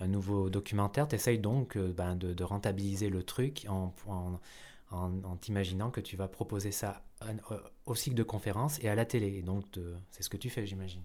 un 0.00 0.08
nouveau 0.08 0.48
documentaire, 0.48 1.06
tu 1.06 1.16
essayes 1.16 1.38
donc 1.38 1.76
ben, 1.76 2.16
de, 2.16 2.32
de, 2.32 2.44
rentabiliser 2.44 3.10
le 3.10 3.22
truc 3.22 3.66
en, 3.68 3.94
en 4.08 4.40
en, 4.94 5.36
t'imaginant 5.36 5.90
que 5.90 6.00
tu 6.00 6.16
vas 6.16 6.28
proposer 6.28 6.72
ça 6.72 7.02
au 7.86 7.94
cycle 7.94 8.16
de 8.16 8.22
conférence 8.22 8.78
et 8.82 8.88
à 8.88 8.94
la 8.94 9.04
télé. 9.04 9.42
donc, 9.42 9.64
c'est 10.10 10.22
ce 10.22 10.28
que 10.28 10.36
tu 10.36 10.50
fais, 10.50 10.66
j'imagine. 10.66 11.02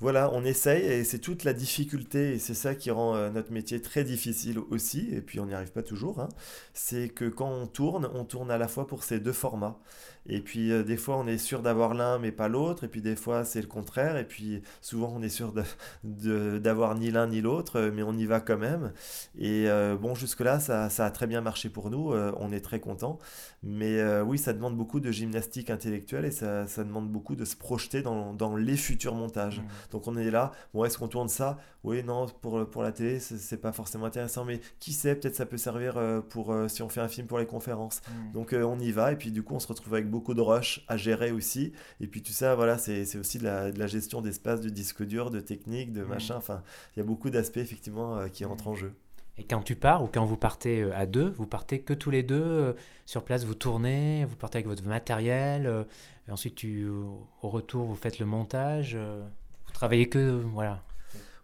Voilà, 0.00 0.30
on 0.32 0.46
essaye 0.46 0.82
et 0.82 1.04
c'est 1.04 1.18
toute 1.18 1.44
la 1.44 1.52
difficulté 1.52 2.32
et 2.32 2.38
c'est 2.38 2.54
ça 2.54 2.74
qui 2.74 2.90
rend 2.90 3.14
euh, 3.14 3.28
notre 3.28 3.52
métier 3.52 3.82
très 3.82 4.02
difficile 4.02 4.58
aussi, 4.58 5.06
et 5.12 5.20
puis 5.20 5.40
on 5.40 5.46
n'y 5.46 5.52
arrive 5.52 5.72
pas 5.72 5.82
toujours, 5.82 6.20
hein. 6.20 6.30
c'est 6.72 7.10
que 7.10 7.26
quand 7.26 7.50
on 7.50 7.66
tourne, 7.66 8.10
on 8.14 8.24
tourne 8.24 8.50
à 8.50 8.56
la 8.56 8.66
fois 8.66 8.86
pour 8.86 9.04
ces 9.04 9.20
deux 9.20 9.34
formats. 9.34 9.78
Et 10.26 10.40
puis 10.40 10.70
euh, 10.70 10.82
des 10.82 10.96
fois 10.96 11.16
on 11.16 11.26
est 11.26 11.38
sûr 11.38 11.62
d'avoir 11.62 11.94
l'un 11.94 12.18
mais 12.18 12.32
pas 12.32 12.48
l'autre, 12.48 12.84
et 12.84 12.88
puis 12.88 13.00
des 13.00 13.16
fois 13.16 13.44
c'est 13.44 13.60
le 13.60 13.66
contraire, 13.66 14.16
et 14.16 14.24
puis 14.24 14.62
souvent 14.80 15.12
on 15.16 15.22
est 15.22 15.28
sûr 15.28 15.52
d'avoir 16.04 16.94
ni 16.94 17.10
l'un 17.10 17.26
ni 17.26 17.40
l'autre, 17.40 17.78
euh, 17.78 17.90
mais 17.94 18.02
on 18.02 18.12
y 18.12 18.26
va 18.26 18.40
quand 18.40 18.58
même. 18.58 18.92
Et 19.38 19.66
bon, 20.00 20.14
jusque-là 20.14 20.60
ça, 20.60 20.90
ça, 20.90 21.06
a 21.06 21.10
très 21.10 21.26
bien 21.26 21.40
marché 21.40 21.68
pour 21.68 21.90
nous, 21.90 22.12
on 22.12 22.52
est 22.52 22.60
très 22.60 22.80
content. 22.80 23.18
Mais 23.62 24.02
oui, 24.22 24.38
ça 24.38 24.52
demande 24.52 24.76
beaucoup 24.76 25.00
de 25.00 25.10
gymnastique 25.10 25.70
intellectuelle 25.70 26.24
et 26.24 26.30
ça, 26.30 26.66
ça 26.66 26.84
demande 26.84 27.08
beaucoup 27.08 27.36
de 27.36 27.44
se 27.44 27.56
projeter 27.56 28.02
dans, 28.02 28.32
dans 28.32 28.56
les 28.56 28.76
futurs 28.76 29.14
montages. 29.14 29.60
Mmh. 29.60 29.90
Donc 29.92 30.06
on 30.08 30.16
est 30.16 30.30
là, 30.30 30.52
bon, 30.74 30.84
est-ce 30.84 30.98
qu'on 30.98 31.08
tourne 31.08 31.28
ça? 31.28 31.58
Oui, 31.82 32.02
non, 32.04 32.26
pour, 32.42 32.68
pour 32.68 32.82
la 32.82 32.92
télé, 32.92 33.20
c'est 33.20 33.56
pas 33.56 33.72
forcément 33.72 34.04
intéressant, 34.04 34.44
mais 34.44 34.60
qui 34.78 34.92
sait, 34.92 35.14
peut-être 35.14 35.34
ça 35.34 35.46
peut 35.46 35.56
servir 35.56 35.96
euh, 35.96 36.20
pour 36.20 36.52
euh, 36.52 36.68
si 36.68 36.82
on 36.82 36.90
fait 36.90 37.00
un 37.00 37.08
film 37.08 37.26
pour 37.26 37.38
les 37.38 37.46
conférences. 37.46 38.02
Hmm. 38.08 38.32
Donc 38.32 38.52
euh, 38.52 38.62
on 38.62 38.78
y 38.78 38.92
va, 38.92 39.12
et 39.12 39.16
puis 39.16 39.30
du 39.30 39.42
coup, 39.42 39.54
on 39.54 39.60
se 39.60 39.66
retrouve 39.66 39.94
avec 39.94 40.10
beaucoup 40.10 40.19
de 40.34 40.40
rush 40.40 40.84
à 40.88 40.96
gérer 40.96 41.32
aussi. 41.32 41.72
Et 42.00 42.06
puis 42.06 42.22
tout 42.22 42.32
ça, 42.32 42.54
voilà, 42.54 42.78
c'est 42.78 43.16
aussi 43.16 43.38
de 43.38 43.44
la, 43.44 43.72
de 43.72 43.78
la 43.78 43.86
gestion 43.86 44.20
d'espace, 44.22 44.60
de 44.60 44.68
disque 44.68 45.04
dur, 45.04 45.30
de 45.30 45.40
technique, 45.40 45.92
de 45.92 46.02
hmm. 46.02 46.08
machin. 46.08 46.36
Enfin, 46.36 46.62
il 46.94 47.00
y 47.00 47.02
a 47.02 47.04
beaucoup 47.04 47.30
d'aspects 47.30 47.58
effectivement 47.58 48.28
qui 48.28 48.44
entrent 48.44 48.68
en 48.68 48.74
jeu. 48.74 48.92
Et 49.38 49.44
quand 49.44 49.62
tu 49.62 49.74
pars 49.74 50.04
ou 50.04 50.06
quand 50.06 50.24
vous 50.24 50.36
partez 50.36 50.82
à 50.92 51.06
deux, 51.06 51.30
vous 51.36 51.46
partez 51.46 51.80
que 51.80 51.94
tous 51.94 52.10
les 52.10 52.22
deux 52.22 52.76
sur 53.06 53.24
place, 53.24 53.44
vous 53.44 53.54
tournez, 53.54 54.26
vous 54.26 54.36
partez 54.36 54.58
avec 54.58 54.66
votre 54.66 54.86
matériel, 54.86 55.86
et 56.28 56.30
ensuite 56.30 56.56
tu, 56.56 56.86
au 56.86 57.48
retour 57.48 57.86
vous 57.86 57.96
faites 57.96 58.18
le 58.18 58.26
montage. 58.26 58.96
Vous 58.96 59.72
travaillez 59.72 60.08
que, 60.08 60.42
voilà. 60.52 60.82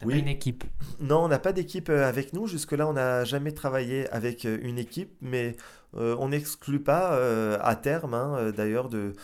Oui. 0.05 0.15
Pas 0.15 0.19
une 0.19 0.29
équipe. 0.29 0.65
Non, 1.01 1.25
on 1.25 1.29
n'a 1.29 1.39
pas 1.39 1.53
d'équipe 1.53 1.89
euh, 1.89 2.07
avec 2.07 2.33
nous. 2.33 2.47
Jusque-là, 2.47 2.87
on 2.87 2.93
n'a 2.93 3.25
jamais 3.25 3.53
travaillé 3.53 4.09
avec 4.11 4.45
euh, 4.45 4.59
une 4.63 4.79
équipe, 4.79 5.17
mais 5.23 5.57
euh, 5.97 6.17
on 6.19 6.29
n'exclut 6.29 6.81
pas 6.81 7.15
euh, 7.15 7.59
à 7.61 7.75
terme, 7.77 8.15
hein, 8.15 8.37
euh, 8.39 8.53
d'ailleurs, 8.53 8.89
de, 8.89 9.15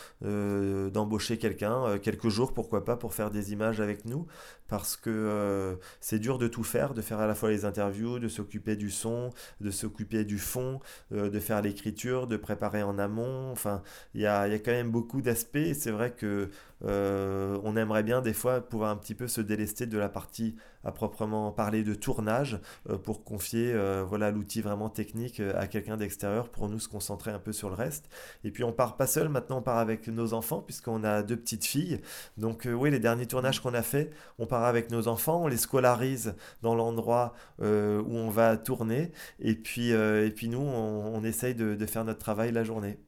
d'embaucher 0.91 1.39
quelqu'un, 1.39 1.99
quelques 1.99 2.29
jours, 2.29 2.53
pourquoi 2.55 2.85
pas, 2.85 2.97
pour 2.97 3.15
faire 3.15 3.31
des 3.31 3.53
images 3.53 3.81
avec 3.81 4.05
nous, 4.05 4.27
parce 4.69 4.97
que 4.97 5.79
c'est 6.01 6.19
dur 6.19 6.39
de 6.39 6.49
tout 6.49 6.65
faire, 6.65 6.95
de 6.95 7.03
faire 7.03 7.21
à 7.21 7.27
la 7.27 7.35
fois 7.35 7.51
les 7.51 7.65
interviews, 7.65 8.19
de 8.19 8.29
s'occuper 8.29 8.77
du 8.77 8.91
son, 8.91 9.31
de 9.61 9.71
s'occuper 9.71 10.25
du 10.25 10.39
fond, 10.39 10.81
de 11.11 11.39
faire 11.41 11.61
l'écriture, 11.63 12.27
de 12.27 12.37
préparer 12.37 12.83
en 12.83 12.99
amont. 12.99 13.51
Enfin, 13.51 13.83
il 14.15 14.23
y 14.23 14.27
a, 14.27 14.49
y 14.49 14.55
a, 14.55 14.59
quand 14.59 14.73
même 14.73 14.91
beaucoup 14.91 15.23
d'aspects. 15.23 15.75
C'est 15.75 15.91
vrai 15.91 16.13
que 16.13 16.51
on 16.83 17.77
aimerait 17.77 18.03
bien 18.03 18.23
des 18.23 18.35
fois 18.35 18.61
pouvoir 18.61 18.91
un 18.91 18.97
petit 18.97 19.15
peu 19.15 19.29
se 19.29 19.41
délester 19.41 19.87
de 19.87 19.99
la 19.99 20.09
partie 20.09 20.57
à 20.85 20.93
proprement 20.93 21.51
parler 21.53 21.83
de 21.83 21.95
tournage 21.95 22.61
pour 23.05 23.25
confier 23.25 23.75
voilà 24.07 24.31
l'outil 24.31 24.61
vraiment 24.61 24.89
technique 24.89 25.41
à 25.41 25.67
quelqu'un 25.67 25.97
d'extérieur 25.97 26.49
pour 26.49 26.69
nous 26.69 26.79
se 26.79 26.89
concentrer 26.89 27.31
un 27.31 27.39
peu 27.39 27.53
sur 27.53 27.69
le 27.69 27.75
reste. 27.75 28.09
Et 28.45 28.51
puis 28.51 28.65
on 28.65 28.73
part 28.73 28.97
pas 28.97 29.07
seul, 29.07 29.29
maintenant 29.29 29.59
on 29.59 29.63
part 29.63 29.79
avec 29.79 30.09
nos 30.09 30.33
enfants, 30.33 30.61
puisqu'on 30.61 31.05
a 31.05 31.23
deux 31.23 31.37
petites 31.37 31.65
filles. 31.65 32.01
Donc 32.37 32.67
euh, 32.67 32.73
oui, 32.73 32.91
les 32.91 33.01
derniers 33.01 33.27
tournages 33.27 33.61
qu'on 33.61 33.75
a 33.75 33.83
fait, 33.83 34.11
on 34.39 34.47
part 34.47 34.65
avec 34.65 34.91
nos 34.91 35.09
enfants, 35.09 35.43
on 35.45 35.47
les 35.49 35.57
scolarise 35.57 36.35
dans 36.63 36.75
l'endroit 36.75 37.35
euh, 37.61 38.01
où 38.03 38.17
on 38.17 38.31
va 38.31 38.57
tourner. 38.57 39.13
Et 39.41 39.55
puis, 39.55 39.93
euh, 39.93 40.27
et 40.27 40.31
puis 40.31 40.49
nous, 40.49 40.61
on, 40.61 41.23
essaye 41.25 41.55
de, 41.55 41.75
de 41.75 41.87
faire 41.87 42.05
notre 42.05 42.19
travail 42.19 42.51
la 42.51 42.65
journée. 42.65 42.99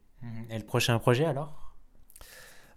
Et 0.51 0.59
le 0.59 0.65
prochain 0.65 0.99
projet 0.99 1.25
alors? 1.25 1.64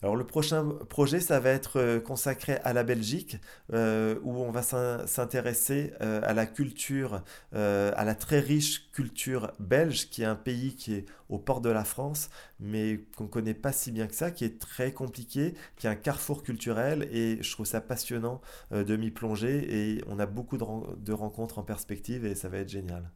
Alors 0.03 0.15
le 0.15 0.25
prochain 0.25 0.63
projet, 0.89 1.19
ça 1.19 1.39
va 1.39 1.49
être 1.49 1.79
euh, 1.79 1.99
consacré 1.99 2.57
à 2.63 2.71
la 2.73 2.83
Belgique, 2.83 3.37
euh, 3.73 4.19
où 4.21 4.31
on 4.43 4.51
va 4.51 4.61
s'intéresser 4.61 5.93
euh, 6.01 6.21
à 6.23 6.33
la 6.33 6.45
culture, 6.45 7.23
à 7.53 8.03
la 8.05 8.15
très 8.15 8.39
riche 8.39 8.91
culture 8.91 9.51
belge, 9.59 10.09
qui 10.09 10.21
est 10.21 10.25
un 10.25 10.35
pays 10.35 10.75
qui 10.75 10.93
est 10.93 11.05
au 11.29 11.39
port 11.39 11.61
de 11.61 11.69
la 11.69 11.83
France, 11.83 12.29
mais 12.59 13.01
qu'on 13.15 13.23
ne 13.23 13.29
connaît 13.29 13.53
pas 13.53 13.71
si 13.71 13.91
bien 13.91 14.07
que 14.07 14.15
ça, 14.15 14.29
qui 14.31 14.45
est 14.45 14.59
très 14.59 14.91
compliqué, 14.91 15.55
qui 15.77 15.87
est 15.87 15.89
un 15.89 15.95
carrefour 15.95 16.43
culturel, 16.43 17.07
et 17.11 17.41
je 17.41 17.51
trouve 17.51 17.65
ça 17.65 17.81
passionnant 17.81 18.41
de 18.71 18.95
m'y 18.95 19.11
plonger, 19.11 19.95
et 19.95 20.03
on 20.07 20.19
a 20.19 20.25
beaucoup 20.25 20.57
de, 20.57 21.13
rencontres 21.13 21.57
en 21.59 21.63
perspective, 21.63 22.25
et 22.25 22.35
ça 22.35 22.49
va 22.49 22.59
être 22.59 22.69
génial. 22.69 23.09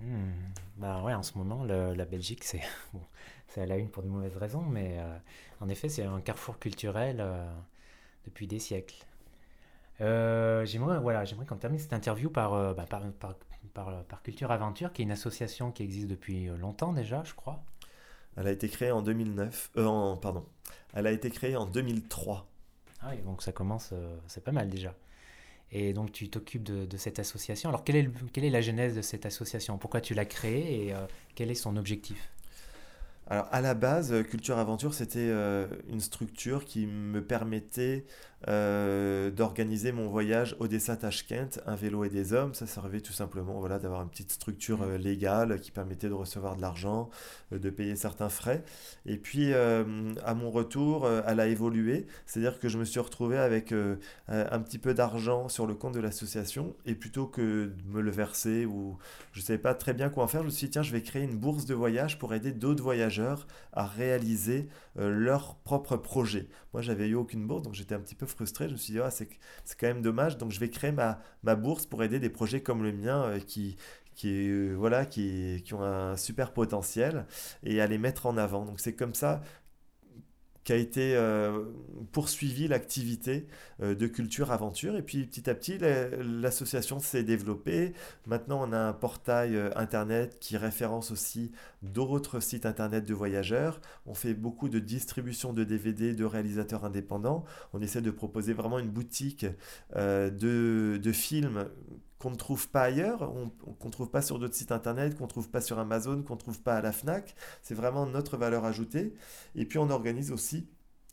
Hmm. 0.00 0.30
Bah 0.76 1.02
ouais, 1.02 1.14
en 1.14 1.22
ce 1.22 1.36
moment, 1.36 1.64
la 1.64 2.04
Belgique, 2.04 2.44
c'est 2.44 2.60
bon, 2.92 3.00
à 3.56 3.66
la 3.66 3.76
une 3.76 3.88
pour 3.88 4.02
de 4.02 4.08
mauvaises 4.08 4.36
raisons, 4.36 4.62
mais 4.62 4.98
en 5.60 5.68
effet, 5.68 5.88
c'est 5.88 6.04
un 6.04 6.20
carrefour 6.20 6.58
culturel 6.58 7.18
euh, 7.20 7.44
depuis 8.24 8.46
des 8.46 8.58
siècles. 8.58 9.04
Euh, 10.00 10.64
j'aimerais 10.64 11.00
voilà, 11.00 11.24
qu'on 11.26 11.56
termine 11.56 11.80
cette 11.80 11.92
interview 11.92 12.28
euh, 12.36 12.74
bah, 12.74 12.86
par, 12.88 13.02
par, 13.12 13.34
par, 13.74 14.04
par, 14.04 14.22
Culture 14.22 14.52
Aventure, 14.52 14.92
qui 14.92 15.02
est 15.02 15.04
une 15.04 15.10
association 15.10 15.72
qui 15.72 15.82
existe 15.82 16.06
depuis 16.06 16.46
longtemps 16.46 16.92
déjà, 16.92 17.24
je 17.24 17.34
crois. 17.34 17.64
Elle 18.36 18.46
a 18.46 18.52
été 18.52 18.68
créée 18.68 18.92
en 18.92 19.02
2009. 19.02 19.72
En, 19.78 20.16
pardon. 20.16 20.46
Elle 20.94 21.08
a 21.08 21.10
été 21.10 21.30
créée 21.30 21.56
en 21.56 21.66
2003. 21.66 22.46
Ah 23.00 23.08
oui, 23.10 23.22
donc 23.22 23.42
ça 23.42 23.50
commence, 23.50 23.92
c'est 24.28 24.44
pas 24.44 24.52
mal 24.52 24.68
déjà. 24.68 24.94
Et 25.72 25.92
donc 25.92 26.12
tu 26.12 26.30
t'occupes 26.30 26.62
de, 26.62 26.96
cette 26.96 27.18
association. 27.18 27.68
Alors 27.68 27.84
quelle 27.84 27.96
est, 27.96 28.50
la 28.50 28.60
genèse 28.60 28.94
de 28.96 29.02
cette 29.02 29.26
association? 29.26 29.78
Pourquoi 29.78 30.00
tu 30.00 30.14
l'as 30.14 30.24
créée? 30.24 30.88
Et 30.88 30.94
quel 31.34 31.50
est 31.50 31.54
son 31.54 31.76
objectif? 31.76 32.30
Alors 33.30 33.46
à 33.52 33.60
la 33.60 33.74
base, 33.74 34.12
euh, 34.12 34.22
Culture 34.22 34.58
Aventure, 34.58 34.94
c'était 34.94 35.18
euh, 35.18 35.66
une 35.90 36.00
structure 36.00 36.64
qui 36.64 36.86
me 36.86 37.22
permettait 37.22 38.06
euh, 38.46 39.30
d'organiser 39.30 39.90
mon 39.90 40.08
voyage 40.08 40.54
Odessa-Tashkent, 40.60 41.60
un 41.66 41.74
vélo 41.74 42.04
et 42.04 42.08
des 42.08 42.32
hommes. 42.32 42.54
Ça 42.54 42.66
servait 42.66 43.00
tout 43.00 43.12
simplement 43.12 43.58
voilà, 43.58 43.78
d'avoir 43.78 44.02
une 44.02 44.08
petite 44.08 44.30
structure 44.30 44.86
mmh. 44.86 44.96
légale 44.96 45.60
qui 45.60 45.70
permettait 45.70 46.08
de 46.08 46.14
recevoir 46.14 46.56
de 46.56 46.60
l'argent, 46.60 47.10
de 47.50 47.70
payer 47.70 47.96
certains 47.96 48.28
frais. 48.28 48.64
Et 49.06 49.16
puis 49.16 49.52
à 49.54 50.34
mon 50.34 50.50
retour, 50.50 51.08
elle 51.26 51.40
a 51.40 51.46
évolué. 51.46 52.06
C'est-à-dire 52.26 52.58
que 52.58 52.68
je 52.68 52.78
me 52.78 52.84
suis 52.84 53.00
retrouvé 53.00 53.38
avec 53.38 53.72
un 54.28 54.60
petit 54.60 54.78
peu 54.78 54.94
d'argent 54.94 55.48
sur 55.48 55.66
le 55.66 55.74
compte 55.74 55.94
de 55.94 56.00
l'association 56.00 56.74
et 56.86 56.94
plutôt 56.94 57.26
que 57.26 57.66
de 57.66 57.72
me 57.86 58.00
le 58.00 58.10
verser 58.10 58.66
ou 58.66 58.98
je 59.32 59.40
ne 59.40 59.44
savais 59.44 59.58
pas 59.58 59.74
très 59.74 59.94
bien 59.94 60.10
quoi 60.10 60.24
en 60.24 60.28
faire, 60.28 60.42
je 60.42 60.46
me 60.46 60.50
suis 60.50 60.66
dit 60.66 60.72
tiens, 60.72 60.82
je 60.82 60.92
vais 60.92 61.02
créer 61.02 61.22
une 61.22 61.36
bourse 61.36 61.64
de 61.64 61.74
voyage 61.74 62.18
pour 62.18 62.34
aider 62.34 62.52
d'autres 62.52 62.82
voyageurs 62.82 63.46
à 63.72 63.86
réaliser 63.86 64.68
euh, 64.98 65.10
leur 65.10 65.56
propre 65.56 65.96
projet. 65.96 66.48
Moi, 66.72 66.82
j'avais 66.82 67.08
eu 67.08 67.14
aucune 67.14 67.46
bourse, 67.46 67.62
donc 67.62 67.74
j'étais 67.74 67.94
un 67.94 68.00
petit 68.00 68.14
peu 68.14 68.26
frustré. 68.28 68.68
Je 68.68 68.72
me 68.72 68.78
suis 68.78 68.92
dit, 68.92 69.00
ah, 69.00 69.10
c'est 69.10 69.28
quand 69.78 69.86
même 69.86 70.02
dommage. 70.02 70.38
Donc, 70.38 70.52
je 70.52 70.60
vais 70.60 70.70
créer 70.70 70.92
ma, 70.92 71.20
ma 71.42 71.54
bourse 71.56 71.86
pour 71.86 72.02
aider 72.02 72.20
des 72.20 72.30
projets 72.30 72.62
comme 72.62 72.82
le 72.82 72.92
mien 72.92 73.24
euh, 73.24 73.40
qui, 73.40 73.76
qui, 74.14 74.48
euh, 74.50 74.74
voilà, 74.76 75.06
qui, 75.06 75.62
qui 75.64 75.74
ont 75.74 75.82
un 75.82 76.16
super 76.16 76.52
potentiel 76.52 77.26
et 77.62 77.80
à 77.80 77.86
les 77.86 77.98
mettre 77.98 78.26
en 78.26 78.36
avant. 78.36 78.64
Donc, 78.64 78.80
c'est 78.80 78.94
comme 78.94 79.14
ça 79.14 79.40
qu'a 80.68 80.76
été 80.76 81.16
euh, 81.16 81.64
poursuivie 82.12 82.68
l'activité 82.68 83.46
euh, 83.80 83.94
de 83.94 84.06
culture 84.06 84.52
aventure. 84.52 84.96
Et 84.96 85.02
puis 85.02 85.24
petit 85.24 85.48
à 85.48 85.54
petit, 85.54 85.78
l'association 85.78 86.98
s'est 87.00 87.22
développée. 87.22 87.94
Maintenant, 88.26 88.68
on 88.68 88.72
a 88.74 88.78
un 88.78 88.92
portail 88.92 89.56
euh, 89.56 89.70
internet 89.76 90.36
qui 90.40 90.58
référence 90.58 91.10
aussi 91.10 91.52
d'autres 91.80 92.40
sites 92.40 92.66
internet 92.66 93.06
de 93.06 93.14
voyageurs. 93.14 93.80
On 94.04 94.12
fait 94.12 94.34
beaucoup 94.34 94.68
de 94.68 94.78
distribution 94.78 95.54
de 95.54 95.64
DVD 95.64 96.12
de 96.12 96.24
réalisateurs 96.26 96.84
indépendants. 96.84 97.46
On 97.72 97.80
essaie 97.80 98.02
de 98.02 98.10
proposer 98.10 98.52
vraiment 98.52 98.78
une 98.78 98.90
boutique 98.90 99.46
de, 99.96 101.00
de 101.02 101.12
films 101.12 101.64
qu'on 102.18 102.30
ne 102.30 102.36
trouve 102.36 102.68
pas 102.68 102.82
ailleurs, 102.82 103.32
qu'on 103.78 103.86
ne 103.86 103.92
trouve 103.92 104.10
pas 104.10 104.22
sur 104.22 104.38
d'autres 104.38 104.54
sites 104.54 104.72
internet, 104.72 105.16
qu'on 105.16 105.24
ne 105.24 105.28
trouve 105.28 105.48
pas 105.48 105.60
sur 105.60 105.78
Amazon, 105.78 106.22
qu'on 106.22 106.34
ne 106.34 106.40
trouve 106.40 106.60
pas 106.60 106.76
à 106.76 106.82
la 106.82 106.92
FNAC. 106.92 107.34
C'est 107.62 107.74
vraiment 107.74 108.06
notre 108.06 108.36
valeur 108.36 108.64
ajoutée. 108.64 109.14
Et 109.54 109.64
puis 109.64 109.78
on 109.78 109.90
organise 109.90 110.32
aussi 110.32 110.66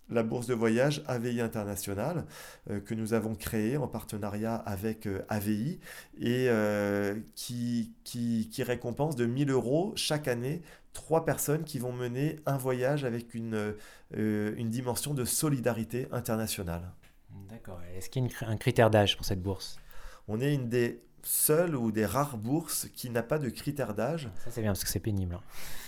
la 0.09 0.23
bourse 0.23 0.47
de 0.47 0.53
voyage 0.53 1.03
AVI 1.07 1.41
International 1.41 2.25
euh, 2.69 2.79
que 2.79 2.93
nous 2.93 3.13
avons 3.13 3.35
créée 3.35 3.77
en 3.77 3.87
partenariat 3.87 4.55
avec 4.55 5.07
euh, 5.07 5.25
AVI 5.29 5.79
et 6.19 6.47
euh, 6.49 7.15
qui, 7.35 7.93
récompense 8.59 9.15
de 9.15 9.25
1000 9.25 9.49
euros 9.51 9.93
chaque 9.95 10.27
année 10.27 10.61
trois 10.93 11.25
personnes 11.25 11.63
qui 11.63 11.79
vont 11.79 11.91
mener 11.91 12.39
un 12.45 12.57
voyage 12.57 13.03
avec 13.03 13.33
une 13.33 13.75
dimension 14.11 15.13
de 15.13 15.25
solidarité 15.25 16.07
internationale. 16.11 16.93
D'accord. 17.49 17.81
Est-ce 17.97 18.09
qu'il 18.09 18.23
y 18.23 18.45
a 18.45 18.47
un 18.47 18.57
critère 18.57 18.89
d'âge 18.89 19.17
pour 19.17 19.25
cette 19.25 19.41
bourse? 19.41 19.77
On 20.27 20.39
est 20.41 20.53
une 20.53 20.69
des 20.69 21.01
seule 21.25 21.75
ou 21.75 21.91
des 21.91 22.05
rares 22.05 22.37
bourses 22.37 22.87
qui 22.95 23.09
n'a 23.09 23.23
pas 23.23 23.39
de 23.39 23.49
critère 23.49 23.95
d'âge. 23.95 24.29
Ça 24.43 24.51
c'est 24.51 24.61
bien 24.61 24.71
parce 24.71 24.83
que 24.83 24.89
c'est 24.89 24.99
pénible. 24.99 25.35
Hein. 25.35 25.41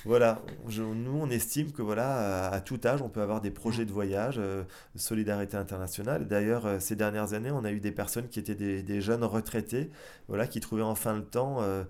Voilà, 0.04 0.42
nous 0.66 1.20
on 1.20 1.30
estime 1.30 1.72
que 1.72 1.82
voilà 1.82 2.50
à, 2.50 2.60
tout 2.62 2.80
âge 2.86 3.02
on 3.02 3.10
peut 3.10 3.22
avoir 3.22 3.40
des 3.40 3.52
projets 3.52 3.86
de 3.86 3.92
voyage, 3.92 4.38
euh, 4.40 4.64
solidarité 4.96 5.58
internationale. 5.58 6.28
D'ailleurs 6.28 6.66
euh, 6.66 6.80
ces 6.80 6.96
dernières 6.96 7.34
années 7.34 7.52
on 7.52 7.66
a 7.66 7.72
eu 7.72 7.80
des 7.80 7.92
personnes 7.92 8.30
qui 8.30 8.40
étaient 8.40 8.56
des, 8.56 9.02
jeunes 9.02 9.24
retraités, 9.24 9.92
voilà 10.28 10.48
qui 10.48 10.60
trouvaient 10.60 10.82
enfin 10.82 11.14
le 11.14 11.24
temps 11.24 11.58
euh, 11.62 11.84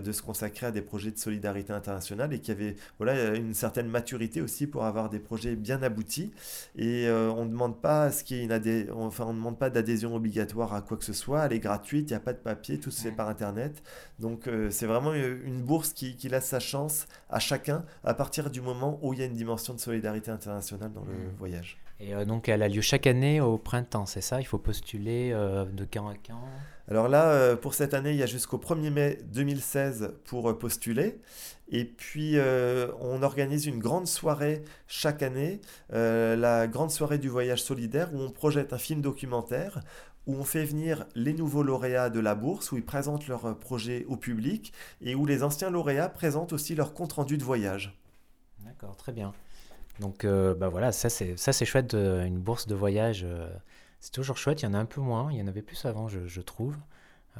de 0.00 0.12
se 0.12 0.22
consacrer 0.22 0.66
à 0.66 0.70
des 0.70 0.82
projets 0.82 1.10
de 1.10 1.18
solidarité 1.18 1.72
internationale 1.74 2.32
et 2.32 2.38
qui 2.38 2.50
avaient 2.50 2.76
voilà 2.98 3.34
une 3.34 3.54
certaine 3.54 3.88
maturité 3.88 4.40
aussi 4.40 4.66
pour 4.66 4.84
avoir 4.84 5.10
des 5.10 5.18
projets 5.18 5.56
bien 5.56 5.82
aboutis. 5.82 6.32
Et 6.76 7.08
on 7.10 7.44
ne 7.44 7.50
demande 7.50 7.80
pas 7.80 8.10
ce 8.10 8.24
qui 8.24 8.48
enfin 8.94 9.24
on 9.26 9.34
demande 9.34 9.58
pas 9.58 9.68
d'adhésion 9.68 10.14
obligatoire 10.14 10.72
à 10.72 10.80
quoi 10.80 10.96
que 10.96 11.04
ce 11.04 11.12
soit, 11.12 11.44
elle 11.44 11.52
est 11.52 11.58
gratuite, 11.58 12.10
il 12.10 12.12
n'y 12.12 12.16
a 12.16 12.20
pas 12.20 12.32
de 12.32 12.38
papier, 12.38 12.78
tout 12.78 12.90
fait 13.02 13.12
par 13.12 13.28
Internet. 13.28 13.82
Donc 14.18 14.46
euh, 14.46 14.70
c'est 14.70 14.86
vraiment 14.86 15.14
une 15.14 15.62
bourse 15.62 15.92
qui, 15.92 16.16
laisse 16.24 16.46
sa 16.46 16.60
chance 16.60 17.06
à 17.28 17.38
chacun 17.38 17.84
à 18.02 18.14
partir 18.14 18.50
du 18.50 18.60
moment 18.60 18.98
où 19.02 19.12
il 19.12 19.20
y 19.20 19.22
a 19.22 19.26
une 19.26 19.34
dimension 19.34 19.74
de 19.74 19.80
solidarité 19.80 20.30
internationale 20.30 20.92
dans 20.92 21.04
le 21.04 21.12
mmh. 21.12 21.36
voyage. 21.38 21.78
Et 22.00 22.14
euh, 22.14 22.24
donc 22.24 22.48
elle 22.48 22.62
a 22.62 22.68
lieu 22.68 22.80
chaque 22.80 23.06
année 23.06 23.40
au 23.40 23.58
printemps, 23.58 24.06
c'est 24.06 24.20
ça? 24.20 24.40
Il 24.40 24.44
faut 24.44 24.58
postuler 24.58 25.30
euh, 25.32 25.64
de 25.66 25.86
quand 25.90 26.08
à 26.08 26.14
quand? 26.14 26.40
Alors 26.88 27.08
là, 27.08 27.56
pour 27.56 27.72
cette 27.72 27.94
année, 27.94 28.10
il 28.10 28.18
y 28.18 28.22
a 28.22 28.26
jusqu'au 28.26 28.58
1er 28.58 28.90
mai 28.90 29.18
2016 29.32 30.16
pour 30.24 30.58
postuler. 30.58 31.18
Et 31.70 31.86
puis, 31.86 32.36
on 33.00 33.22
organise 33.22 33.64
une 33.64 33.78
grande 33.78 34.06
soirée 34.06 34.62
chaque 34.86 35.22
année, 35.22 35.62
la 35.88 36.66
grande 36.66 36.90
soirée 36.90 37.16
du 37.16 37.30
voyage 37.30 37.62
solidaire, 37.62 38.10
où 38.12 38.20
on 38.20 38.30
projette 38.30 38.74
un 38.74 38.78
film 38.78 39.00
documentaire 39.00 39.80
où 40.26 40.34
on 40.34 40.44
fait 40.44 40.64
venir 40.64 41.06
les 41.14 41.34
nouveaux 41.34 41.62
lauréats 41.62 42.10
de 42.10 42.20
la 42.20 42.34
bourse, 42.34 42.72
où 42.72 42.76
ils 42.76 42.84
présentent 42.84 43.26
leur 43.26 43.44
euh, 43.46 43.54
projet 43.54 44.04
au 44.08 44.16
public, 44.16 44.72
et 45.00 45.14
où 45.14 45.26
les 45.26 45.42
anciens 45.42 45.70
lauréats 45.70 46.08
présentent 46.08 46.52
aussi 46.52 46.74
leur 46.74 46.94
compte-rendu 46.94 47.36
de 47.36 47.44
voyage. 47.44 47.98
D'accord, 48.60 48.96
très 48.96 49.12
bien. 49.12 49.32
Donc 50.00 50.24
euh, 50.24 50.54
bah 50.54 50.68
voilà, 50.68 50.90
ça 50.90 51.08
c'est, 51.08 51.64
chouette, 51.64 51.94
une 51.94 52.38
bourse 52.38 52.66
de 52.66 52.74
voyage, 52.74 53.22
euh, 53.24 53.48
c'est 54.00 54.10
toujours 54.10 54.36
chouette, 54.36 54.62
il 54.62 54.64
y 54.64 54.68
en 54.68 54.74
a 54.74 54.78
un 54.78 54.86
peu 54.86 55.00
moins, 55.00 55.30
il 55.30 55.38
y 55.38 55.42
en 55.42 55.46
avait 55.46 55.62
plus 55.62 55.84
avant 55.84 56.08
je, 56.08 56.40
trouve, 56.40 56.76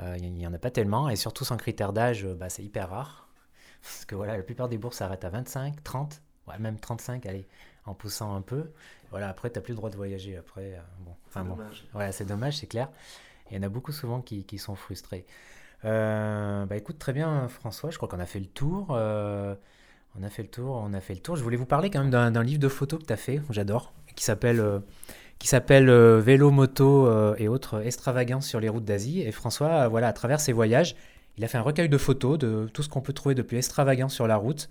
il 0.01 0.33
n'y 0.33 0.47
en 0.47 0.55
a 0.55 0.59
pas 0.59 0.71
tellement, 0.71 1.09
et 1.09 1.17
surtout 1.17 1.45
sans 1.45 1.57
critère 1.57 1.93
d'âge, 1.93 2.25
bah, 2.25 2.49
c'est 2.49 2.63
hyper 2.63 2.91
rare, 2.91 3.29
parce 3.83 4.05
que 4.05 4.15
voilà, 4.15 4.37
la 4.37 4.45
plupart 4.45 4.69
des 4.69 4.79
bourses 4.79 4.99
s'arrêtent 4.99 5.25
à 5.25 5.31
25, 5.31 5.83
30, 5.83 6.23
ouais, 6.47 6.59
même 6.61 6.79
35, 6.79 7.27
allez, 7.27 7.49
en 7.87 7.95
poussant 7.95 8.35
un 8.37 8.43
peu. 8.43 8.71
Voilà, 9.15 9.29
après, 9.29 9.49
tu 9.49 9.57
n'as 9.57 9.63
plus 9.63 9.71
le 9.71 9.77
droit 9.77 9.91
de 9.91 9.97
voyager. 9.97 10.37
Après, 10.37 10.73
euh, 10.73 10.81
bon, 10.99 11.13
enfin 11.29 11.45
bon. 11.45 11.57
Voilà, 11.93 12.11
c'est 12.11 12.25
dommage, 12.25 12.57
c'est 12.57 12.67
clair. 12.67 12.89
Il 13.49 13.57
y 13.57 13.61
en 13.61 13.63
a 13.63 13.69
beaucoup 13.69 13.93
souvent 13.93 14.21
qui, 14.21 14.43
qui 14.43 14.59
sont 14.59 14.75
frustrés. 14.75 15.25
Euh, 15.85 16.67
bah 16.67 16.77
écoute, 16.77 16.99
très 16.99 17.13
bien, 17.13 17.47
François. 17.47 17.91
Je 17.93 17.97
crois 17.97 18.09
qu'on 18.09 18.19
a 18.19 18.27
fait 18.27 18.41
le 18.41 18.47
tour. 18.47 18.89
Euh, 18.91 19.55
on 20.19 20.25
a 20.25 20.31
fait 20.31 20.43
le 20.43 20.49
tour, 20.49 20.83
on 20.85 20.93
a 20.93 21.01
fait 21.01 21.15
le 21.15 21.21
tour. 21.21 21.37
Je 21.37 21.45
voulais 21.45 21.57
vous 21.57 21.65
parler 21.65 21.91
quand 21.91 22.01
même 22.01 22.11
d'un 22.11 22.43
livre 22.43 22.59
de 22.59 22.67
photos 22.67 22.99
que 22.99 23.05
tu 23.05 23.13
as 23.13 23.17
fait, 23.17 23.41
j'adore, 23.51 23.93
qui 24.17 24.25
s'appelle 24.25 24.83
qui 25.39 25.47
s'appelle 25.47 25.93
Vélo, 26.19 26.51
moto 26.51 27.37
et 27.37 27.47
autres 27.47 27.87
extravagances 27.87 28.49
sur 28.49 28.59
les 28.59 28.69
routes 28.69 28.85
d'Asie. 28.85 29.21
Et 29.21 29.31
François, 29.31 29.87
voilà, 29.87 30.09
à 30.09 30.13
travers 30.13 30.41
ses 30.41 30.53
voyages, 30.53 30.97
il 31.39 31.45
a 31.45 31.47
fait 31.47 31.59
un 31.59 31.63
recueil 31.63 31.89
de 31.89 31.99
photos 31.99 32.37
de 32.37 32.69
tout 32.75 32.83
ce 32.83 32.89
qu'on 32.89 33.01
peut 33.01 33.13
trouver 33.13 33.37
de 33.37 33.43
plus 33.43 33.59
extravagant 33.59 34.09
sur 34.09 34.27
la 34.27 34.35
route, 34.35 34.69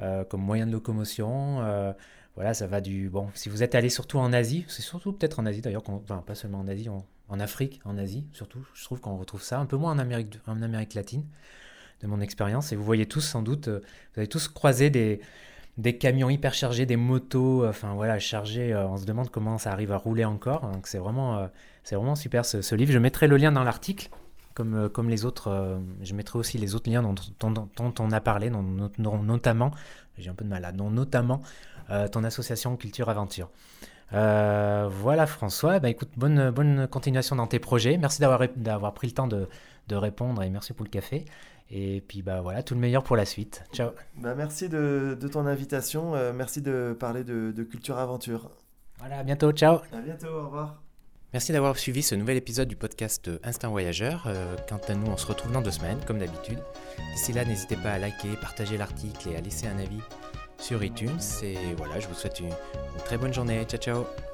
comme 0.00 0.40
moyen 0.40 0.66
de 0.66 0.72
locomotion, 0.72 1.94
voilà, 2.34 2.52
ça 2.52 2.66
va 2.66 2.80
du. 2.80 3.08
Bon, 3.08 3.28
si 3.34 3.48
vous 3.48 3.62
êtes 3.62 3.74
allé 3.74 3.88
surtout 3.88 4.18
en 4.18 4.32
Asie, 4.32 4.64
c'est 4.68 4.82
surtout 4.82 5.12
peut-être 5.12 5.38
en 5.38 5.46
Asie 5.46 5.60
d'ailleurs, 5.60 5.84
pas 6.26 6.34
seulement 6.34 6.60
en 6.60 6.68
Asie, 6.68 6.88
en, 6.88 7.40
Afrique, 7.40 7.80
en 7.84 7.96
Asie 7.96 8.26
surtout, 8.32 8.64
je 8.74 8.84
trouve 8.84 9.00
qu'on 9.00 9.16
retrouve 9.16 9.42
ça, 9.42 9.58
un 9.58 9.66
peu 9.66 9.76
moins 9.76 9.92
en 9.92 9.98
Amérique, 9.98 10.38
en 10.46 10.60
Amérique 10.62 10.94
latine, 10.94 11.24
de 12.02 12.06
mon 12.08 12.20
expérience. 12.20 12.72
Et 12.72 12.76
vous 12.76 12.84
voyez 12.84 13.06
tous 13.06 13.20
sans 13.20 13.42
doute, 13.42 13.68
euh, 13.68 13.80
vous 14.14 14.20
avez 14.20 14.26
tous 14.26 14.48
croisé 14.48 14.90
des, 14.90 15.20
camions 15.98 16.28
hyper 16.28 16.54
chargés, 16.54 16.86
des 16.86 16.96
motos, 16.96 17.66
enfin 17.66 17.94
voilà, 17.94 18.18
chargés. 18.18 18.72
Euh, 18.72 18.86
on 18.88 18.96
se 18.96 19.04
demande 19.04 19.30
comment 19.30 19.58
ça 19.58 19.70
arrive 19.70 19.92
à 19.92 19.96
rouler 19.96 20.24
encore. 20.24 20.68
Donc 20.72 20.88
c'est 20.88 20.98
vraiment, 20.98 21.38
euh, 21.38 21.46
vraiment 21.92 22.16
super 22.16 22.44
ce, 22.44 22.74
livre. 22.74 22.90
Je 22.90 22.98
mettrai 22.98 23.28
le 23.28 23.36
lien 23.36 23.52
dans 23.52 23.64
l'article. 23.64 24.10
Comme, 24.54 25.10
les 25.10 25.24
autres, 25.24 25.80
je 26.00 26.14
mettrai 26.14 26.38
aussi 26.38 26.58
les 26.58 26.76
autres 26.76 26.88
liens 26.88 27.02
dont, 27.02 27.92
on 27.98 28.12
a 28.12 28.20
parlé, 28.20 28.50
dont, 28.50 28.62
notamment, 29.02 29.72
j'ai 30.16 30.30
un 30.30 30.34
peu 30.34 30.44
de 30.44 30.50
mal 30.50 30.62
là, 30.62 30.70
dont 30.70 30.90
notamment 30.90 31.42
euh, 31.42 31.73
ton 32.12 32.24
association 32.24 32.76
Culture 32.76 33.08
Aventure. 33.08 33.50
Euh, 34.12 34.88
voilà 34.90 35.26
François, 35.26 35.78
bah, 35.80 35.88
écoute, 35.88 36.10
bonne, 36.16 36.50
bonne 36.50 36.86
continuation 36.88 37.36
dans 37.36 37.46
tes 37.46 37.58
projets. 37.58 37.96
Merci 37.96 38.20
d'avoir 38.20 38.94
pris 38.94 39.06
le 39.06 39.12
temps 39.12 39.26
de, 39.26 39.48
de, 39.88 39.96
répondre 39.96 40.42
et 40.42 40.50
merci 40.50 40.72
pour 40.72 40.84
le 40.84 40.90
café. 40.90 41.24
Et 41.70 42.02
puis 42.06 42.22
bah 42.22 42.42
voilà, 42.42 42.62
tout 42.62 42.74
le 42.74 42.80
meilleur 42.80 43.02
pour 43.02 43.16
la 43.16 43.24
suite. 43.24 43.64
Ciao. 43.72 43.90
Bah, 44.16 44.34
merci 44.36 44.68
de, 44.68 45.16
de, 45.18 45.28
ton 45.28 45.46
invitation. 45.46 46.14
Euh, 46.14 46.32
merci 46.32 46.60
de 46.60 46.96
parler 46.98 47.24
de, 47.24 47.52
de, 47.52 47.62
Culture 47.62 47.98
Aventure. 47.98 48.50
Voilà, 48.98 49.18
à 49.18 49.22
bientôt. 49.22 49.50
Ciao. 49.52 49.78
À 49.92 50.00
bientôt. 50.00 50.28
Au 50.28 50.44
revoir. 50.44 50.82
Merci 51.32 51.50
d'avoir 51.50 51.76
suivi 51.76 52.02
ce 52.02 52.14
nouvel 52.14 52.36
épisode 52.36 52.68
du 52.68 52.76
podcast 52.76 53.28
Instinct 53.42 53.68
Voyageur. 53.68 54.28
quant 54.68 54.78
à 54.86 54.94
nous, 54.94 55.10
on 55.10 55.16
se 55.16 55.26
retrouve 55.26 55.50
dans 55.50 55.62
deux 55.62 55.72
semaines, 55.72 55.98
comme 56.06 56.18
d'habitude. 56.18 56.60
D'ici 57.14 57.32
là, 57.32 57.44
n'hésitez 57.44 57.74
pas 57.74 57.90
à 57.90 57.98
liker, 57.98 58.36
partager 58.40 58.76
l'article 58.76 59.30
et 59.30 59.36
à 59.36 59.40
laisser 59.40 59.66
un 59.66 59.78
avis 59.80 59.98
sur 60.58 60.82
iTunes. 60.82 61.20
Et 61.42 61.56
voilà, 61.76 62.00
je 62.00 62.08
vous 62.08 62.14
souhaite 62.14 62.40
une, 62.40 62.50
très 63.04 63.18
bonne 63.18 63.34
journée. 63.34 63.64
Ciao, 63.64 63.80
ciao 63.80 64.33